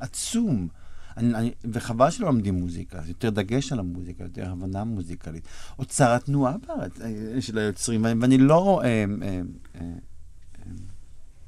עצום. 0.00 0.68
אני, 1.16 1.34
אני, 1.34 1.52
וחבל 1.64 2.10
שלא 2.10 2.26
לומדים 2.26 2.54
מוזיקה, 2.54 3.02
זה 3.02 3.10
יותר 3.10 3.30
דגש 3.30 3.72
על 3.72 3.78
המוזיקה, 3.78 4.24
יותר 4.24 4.50
הבנה 4.50 4.84
מוזיקלית. 4.84 5.48
אוצר 5.78 6.10
התנועה 6.10 6.54
בארץ 6.66 7.00
אה, 7.00 7.40
של 7.40 7.58
היוצרים, 7.58 8.04
ואני, 8.04 8.20
ואני 8.20 8.38
לא 8.38 8.80
אה, 8.84 8.86
אה, 8.86 9.04
אה, 9.22 9.40
אה, 9.80 10.72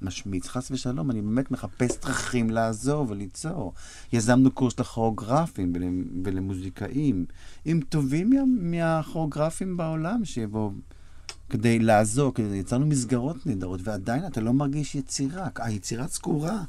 משמיץ, 0.03 0.49
חס 0.49 0.71
ושלום, 0.71 1.11
אני 1.11 1.23
באמת 1.23 1.51
מחפש 1.51 1.99
דרכים 2.05 2.51
לעזור 2.51 3.07
וליצור. 3.09 3.73
יזמנו 4.13 4.51
קורס 4.51 4.81
לכוריאוגרפים 4.81 5.73
ול, 5.75 5.83
ולמוזיקאים, 6.25 7.25
עם 7.65 7.81
טובים 7.89 8.31
מה, 8.31 8.43
מהכוריאוגרפים 8.47 9.77
בעולם 9.77 10.25
שיבואו. 10.25 10.73
כדי 11.51 11.79
לעזור, 11.79 12.35
כדי 12.35 12.57
יצרנו 12.57 12.87
מסגרות 12.87 13.47
נהדרות, 13.47 13.81
ועדיין 13.85 14.27
אתה 14.27 14.41
לא 14.41 14.53
מרגיש 14.53 14.95
יצירה. 14.95 15.49
היצירה 15.59 16.09
סגורה. 16.09 16.63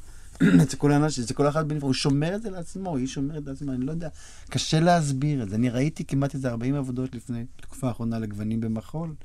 אצל 0.63 0.77
כל 0.77 0.91
האנשים, 0.91 1.23
אצל 1.23 1.33
כל 1.33 1.49
אחד 1.49 1.67
בנפרד, 1.67 1.83
הוא 1.83 1.93
שומר 1.93 2.35
את 2.35 2.41
זה 2.41 2.49
לעצמו, 2.49 2.97
היא 2.97 3.07
שומרת 3.07 3.43
את 3.43 3.47
לעצמה, 3.47 3.73
אני 3.73 3.85
לא 3.85 3.91
יודע, 3.91 4.09
קשה 4.49 4.79
להסביר 4.79 5.43
את 5.43 5.49
זה. 5.49 5.55
אני 5.55 5.69
ראיתי 5.69 6.05
כמעט 6.05 6.35
איזה 6.35 6.49
40 6.49 6.75
עבודות 6.75 7.15
לפני, 7.15 7.45
בתקופה 7.57 7.87
האחרונה, 7.87 8.19
לגוונים 8.19 8.61
במחול. 8.61 9.15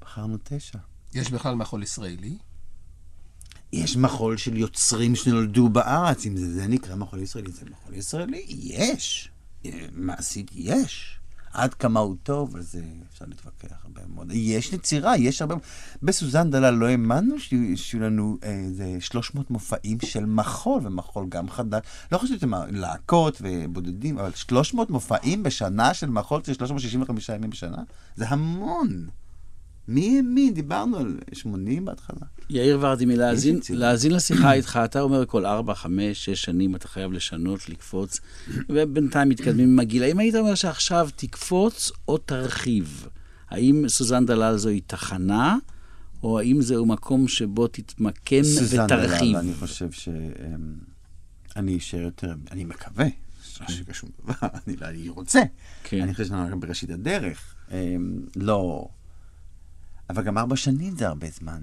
בחרנו 0.00 0.36
תשע. 0.44 0.78
יש 1.14 1.30
בכלל 1.30 1.54
מחול 1.54 1.82
ישראלי? 1.82 2.38
יש 3.72 3.96
מחול 3.96 4.36
של 4.36 4.56
יוצרים 4.56 5.16
שנולדו 5.16 5.68
בארץ, 5.68 6.26
אם 6.26 6.36
זה, 6.36 6.54
זה 6.54 6.66
נקרא 6.66 6.94
מחול 6.96 7.22
ישראלי, 7.22 7.52
זה 7.52 7.62
מחול 7.70 7.94
ישראלי? 7.94 8.44
יש. 8.48 9.30
אה, 9.64 9.86
מעשית, 9.92 10.50
יש. 10.54 11.19
עד 11.52 11.74
כמה 11.74 12.00
הוא 12.00 12.16
טוב, 12.22 12.56
על 12.56 12.62
זה 12.62 12.82
אפשר 13.12 13.24
להתווכח 13.28 13.84
הרבה 13.84 14.00
מאוד. 14.14 14.32
יש 14.32 14.72
יצירה, 14.72 15.16
יש 15.16 15.42
הרבה... 15.42 15.54
בסוזן 16.02 16.50
דלל 16.50 16.74
לא 16.74 16.86
האמנו 16.86 17.34
שיהיו 17.40 18.04
לנו 18.04 18.38
איזה 18.42 18.96
300 19.00 19.50
מופעים 19.50 19.98
של 20.04 20.26
מחול, 20.26 20.86
ומחול 20.86 21.26
גם 21.28 21.50
חדש. 21.50 21.82
לא 22.12 22.18
חשבתי 22.18 22.46
להקות 22.70 23.42
ובודדים, 23.42 24.18
אבל 24.18 24.30
300 24.34 24.90
מופעים 24.90 25.42
בשנה 25.42 25.94
של 25.94 26.10
מחול, 26.10 26.40
זה 26.44 26.54
365 26.54 27.28
ימים 27.28 27.50
בשנה? 27.50 27.82
זה 28.16 28.28
המון. 28.28 29.06
מי 29.88 30.16
האמין? 30.16 30.54
דיברנו 30.54 30.96
על 30.98 31.18
80 31.32 31.84
בהתחלה. 31.84 32.26
יאיר 32.50 32.78
ורדימי, 32.80 33.16
להאזין, 33.16 33.56
יצירה. 33.56 33.78
להאזין 33.78 34.12
לשיחה 34.12 34.52
איתך, 34.52 34.80
אתה 34.84 35.00
אומר 35.00 35.26
כל 35.26 35.46
ארבע, 35.46 35.74
חמש, 35.74 36.24
שש 36.24 36.42
שנים 36.42 36.76
אתה 36.76 36.88
חייב 36.88 37.12
לשנות, 37.12 37.68
לקפוץ, 37.68 38.20
ובינתיים 38.68 39.28
מתקדמים 39.28 39.68
עם 39.68 39.80
הגיל. 39.80 40.02
האם 40.02 40.18
היית 40.18 40.34
אומר 40.34 40.54
שעכשיו 40.54 41.08
תקפוץ 41.16 41.92
או 42.08 42.18
תרחיב? 42.18 43.08
האם 43.50 43.84
סוזן 43.88 44.26
דלל 44.26 44.56
זוהי 44.56 44.80
תחנה, 44.80 45.56
או 46.22 46.38
האם 46.38 46.62
זהו 46.62 46.86
מקום 46.86 47.28
שבו 47.28 47.66
תתמקם 47.68 48.42
סוזן 48.42 48.84
ותרחיב? 48.84 49.28
דלל, 49.32 49.36
אני 49.36 49.54
חושב 49.54 49.92
ש... 49.92 50.08
אני 51.56 51.78
אשאר 51.78 52.00
יותר, 52.00 52.34
אני 52.50 52.64
מקווה, 52.64 53.06
שום 53.92 54.10
דבר, 54.24 54.34
אני 54.66 54.76
לא- 54.76 54.86
אני 54.86 55.08
רוצה. 55.08 55.40
כן. 55.84 56.00
אני 56.02 56.12
חושב 56.12 56.24
שאנחנו 56.24 56.60
בראשית 56.60 56.90
הדרך. 56.90 57.54
אמ, 57.72 57.76
לא... 58.36 58.88
אבל 60.10 60.22
גם 60.22 60.38
ארבע 60.38 60.56
שנים 60.56 60.96
זה 60.96 61.08
הרבה 61.08 61.26
זמן. 61.30 61.62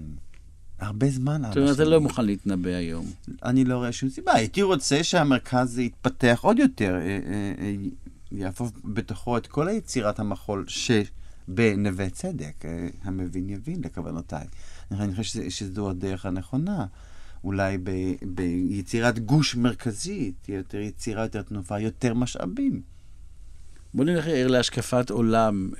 הרבה 0.78 1.10
זמן, 1.10 1.44
ארבע 1.44 1.46
זאת 1.46 1.54
שנים. 1.54 1.64
אומרת, 1.64 1.80
אתה 1.80 1.84
לא 1.84 2.00
מוכן 2.00 2.24
להתנבא 2.24 2.70
היום. 2.70 3.06
אני 3.42 3.64
לא 3.64 3.76
רואה 3.76 3.92
שום 3.92 4.08
סיבה. 4.08 4.32
הייתי 4.32 4.62
רוצה 4.62 5.04
שהמרכז 5.04 5.78
יתפתח 5.78 6.40
עוד 6.42 6.58
יותר, 6.58 6.94
אה, 6.94 7.00
אה, 7.00 7.52
אה, 7.58 7.74
יהפוך 8.32 8.72
בתוכו 8.84 9.36
את 9.36 9.46
כל 9.46 9.68
היצירת 9.68 10.18
המחול 10.18 10.64
שבנווה 10.68 12.10
צדק. 12.10 12.64
המבין 13.02 13.48
יבין 13.48 13.80
לכוונותיי. 13.84 14.46
אני 14.90 15.14
חושב 15.14 15.50
שזו 15.50 15.90
הדרך 15.90 16.26
הנכונה. 16.26 16.86
אולי 17.44 17.78
ב, 17.82 17.90
ביצירת 18.22 19.18
גוש 19.18 19.56
מרכזי, 19.56 20.32
תהיה 20.42 20.56
יותר 20.56 20.78
יצירה, 20.78 21.22
יותר 21.22 21.42
תנופה, 21.42 21.78
יותר 21.78 22.14
משאבים. 22.14 22.82
בוא 23.94 24.04
נלך 24.04 24.24
להשקפת 24.28 25.10
עולם 25.10 25.70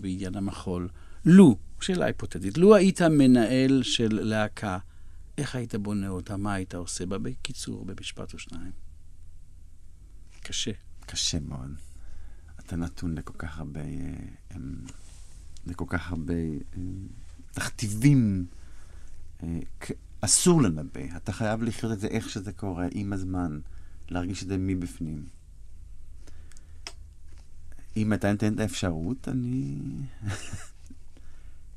בעניין 0.00 0.34
המחול. 0.34 0.88
לו, 1.24 1.56
שאלה 1.82 2.06
היפותטית, 2.06 2.58
לו 2.58 2.74
היית 2.74 3.02
מנהל 3.02 3.82
של 3.82 4.08
להקה, 4.22 4.78
איך 5.38 5.54
היית 5.54 5.74
בונה 5.74 6.08
אותה? 6.08 6.36
מה 6.36 6.54
היית 6.54 6.74
עושה 6.74 7.06
בה? 7.06 7.18
בקיצור, 7.18 7.84
במשפט 7.84 8.32
או 8.32 8.38
שניים. 8.38 8.72
קשה. 10.42 10.70
קשה 11.06 11.40
מאוד. 11.40 11.74
אתה 12.60 12.76
נתון 12.76 13.14
לכל 13.14 13.34
כך 13.38 13.58
הרבה, 13.58 13.80
אה, 13.80 13.86
אמ, 14.56 14.74
לכל 15.66 15.84
כך 15.88 16.10
הרבה 16.10 16.34
אה, 16.34 16.80
תכתיבים. 17.52 18.46
אה, 19.42 19.58
אסור 20.20 20.62
לנבא. 20.62 21.16
אתה 21.16 21.32
חייב 21.32 21.62
לחיות 21.62 21.92
את 21.92 22.00
זה 22.00 22.06
איך 22.06 22.30
שזה 22.30 22.52
קורה, 22.52 22.86
עם 22.90 23.12
הזמן. 23.12 23.60
להרגיש 24.08 24.42
את 24.42 24.48
זה 24.48 24.56
מבפנים. 24.58 25.26
אם 27.96 28.12
אתה 28.12 28.32
נותן 28.32 28.54
את 28.54 28.60
האפשרות, 28.60 29.28
אני... 29.28 29.76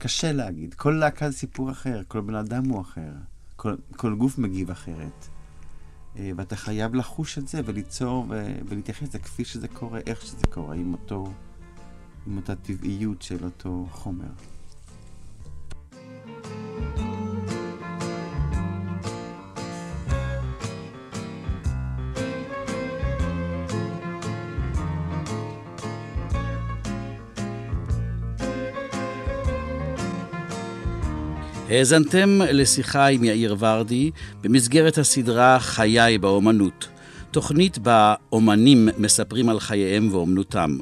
קשה 0.01 0.31
להגיד. 0.31 0.73
כל 0.73 0.91
להקה 0.91 1.29
זה 1.29 1.37
סיפור 1.37 1.71
אחר, 1.71 2.01
כל 2.07 2.21
בן 2.21 2.35
אדם 2.35 2.65
הוא 2.65 2.81
אחר, 2.81 3.11
כל, 3.55 3.75
כל 3.95 4.15
גוף 4.15 4.37
מגיב 4.37 4.71
אחרת. 4.71 5.27
אה, 6.17 6.31
ואתה 6.35 6.55
חייב 6.55 6.95
לחוש 6.95 7.37
את 7.37 7.47
זה 7.47 7.61
וליצור 7.65 8.25
ו- 8.29 8.55
ולהתייחס 8.69 9.01
לזה 9.01 9.19
כפי 9.19 9.45
שזה 9.45 9.67
קורה, 9.67 9.99
איך 10.05 10.21
שזה 10.21 10.45
קורה, 10.49 10.75
עם, 10.75 10.93
אותו, 10.93 11.31
עם 12.27 12.37
אותה 12.37 12.55
טבעיות 12.55 13.21
של 13.21 13.43
אותו 13.43 13.87
חומר. 13.91 14.31
האזנתם 31.71 32.39
לשיחה 32.51 33.07
עם 33.07 33.23
יאיר 33.23 33.55
ורדי 33.59 34.11
במסגרת 34.41 34.97
הסדרה 34.97 35.59
חיי 35.59 36.17
באומנות. 36.17 36.87
תוכנית 37.31 37.77
בה 37.77 38.13
אומנים 38.31 38.89
מספרים 38.97 39.49
על 39.49 39.59
חייהם 39.59 40.13
ואומנותם. 40.13 40.77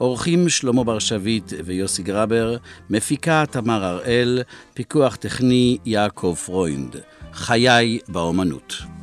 אורחים 0.00 0.48
שלמה 0.48 0.84
בר 0.84 0.98
שביט 0.98 1.52
ויוסי 1.64 2.02
גרבר, 2.02 2.56
מפיקה 2.90 3.44
תמר 3.50 3.84
הראל, 3.84 4.42
פיקוח 4.74 5.16
טכני 5.16 5.78
יעקב 5.84 6.34
פרוינד. 6.46 6.96
חיי 7.32 7.98
באומנות. 8.08 8.99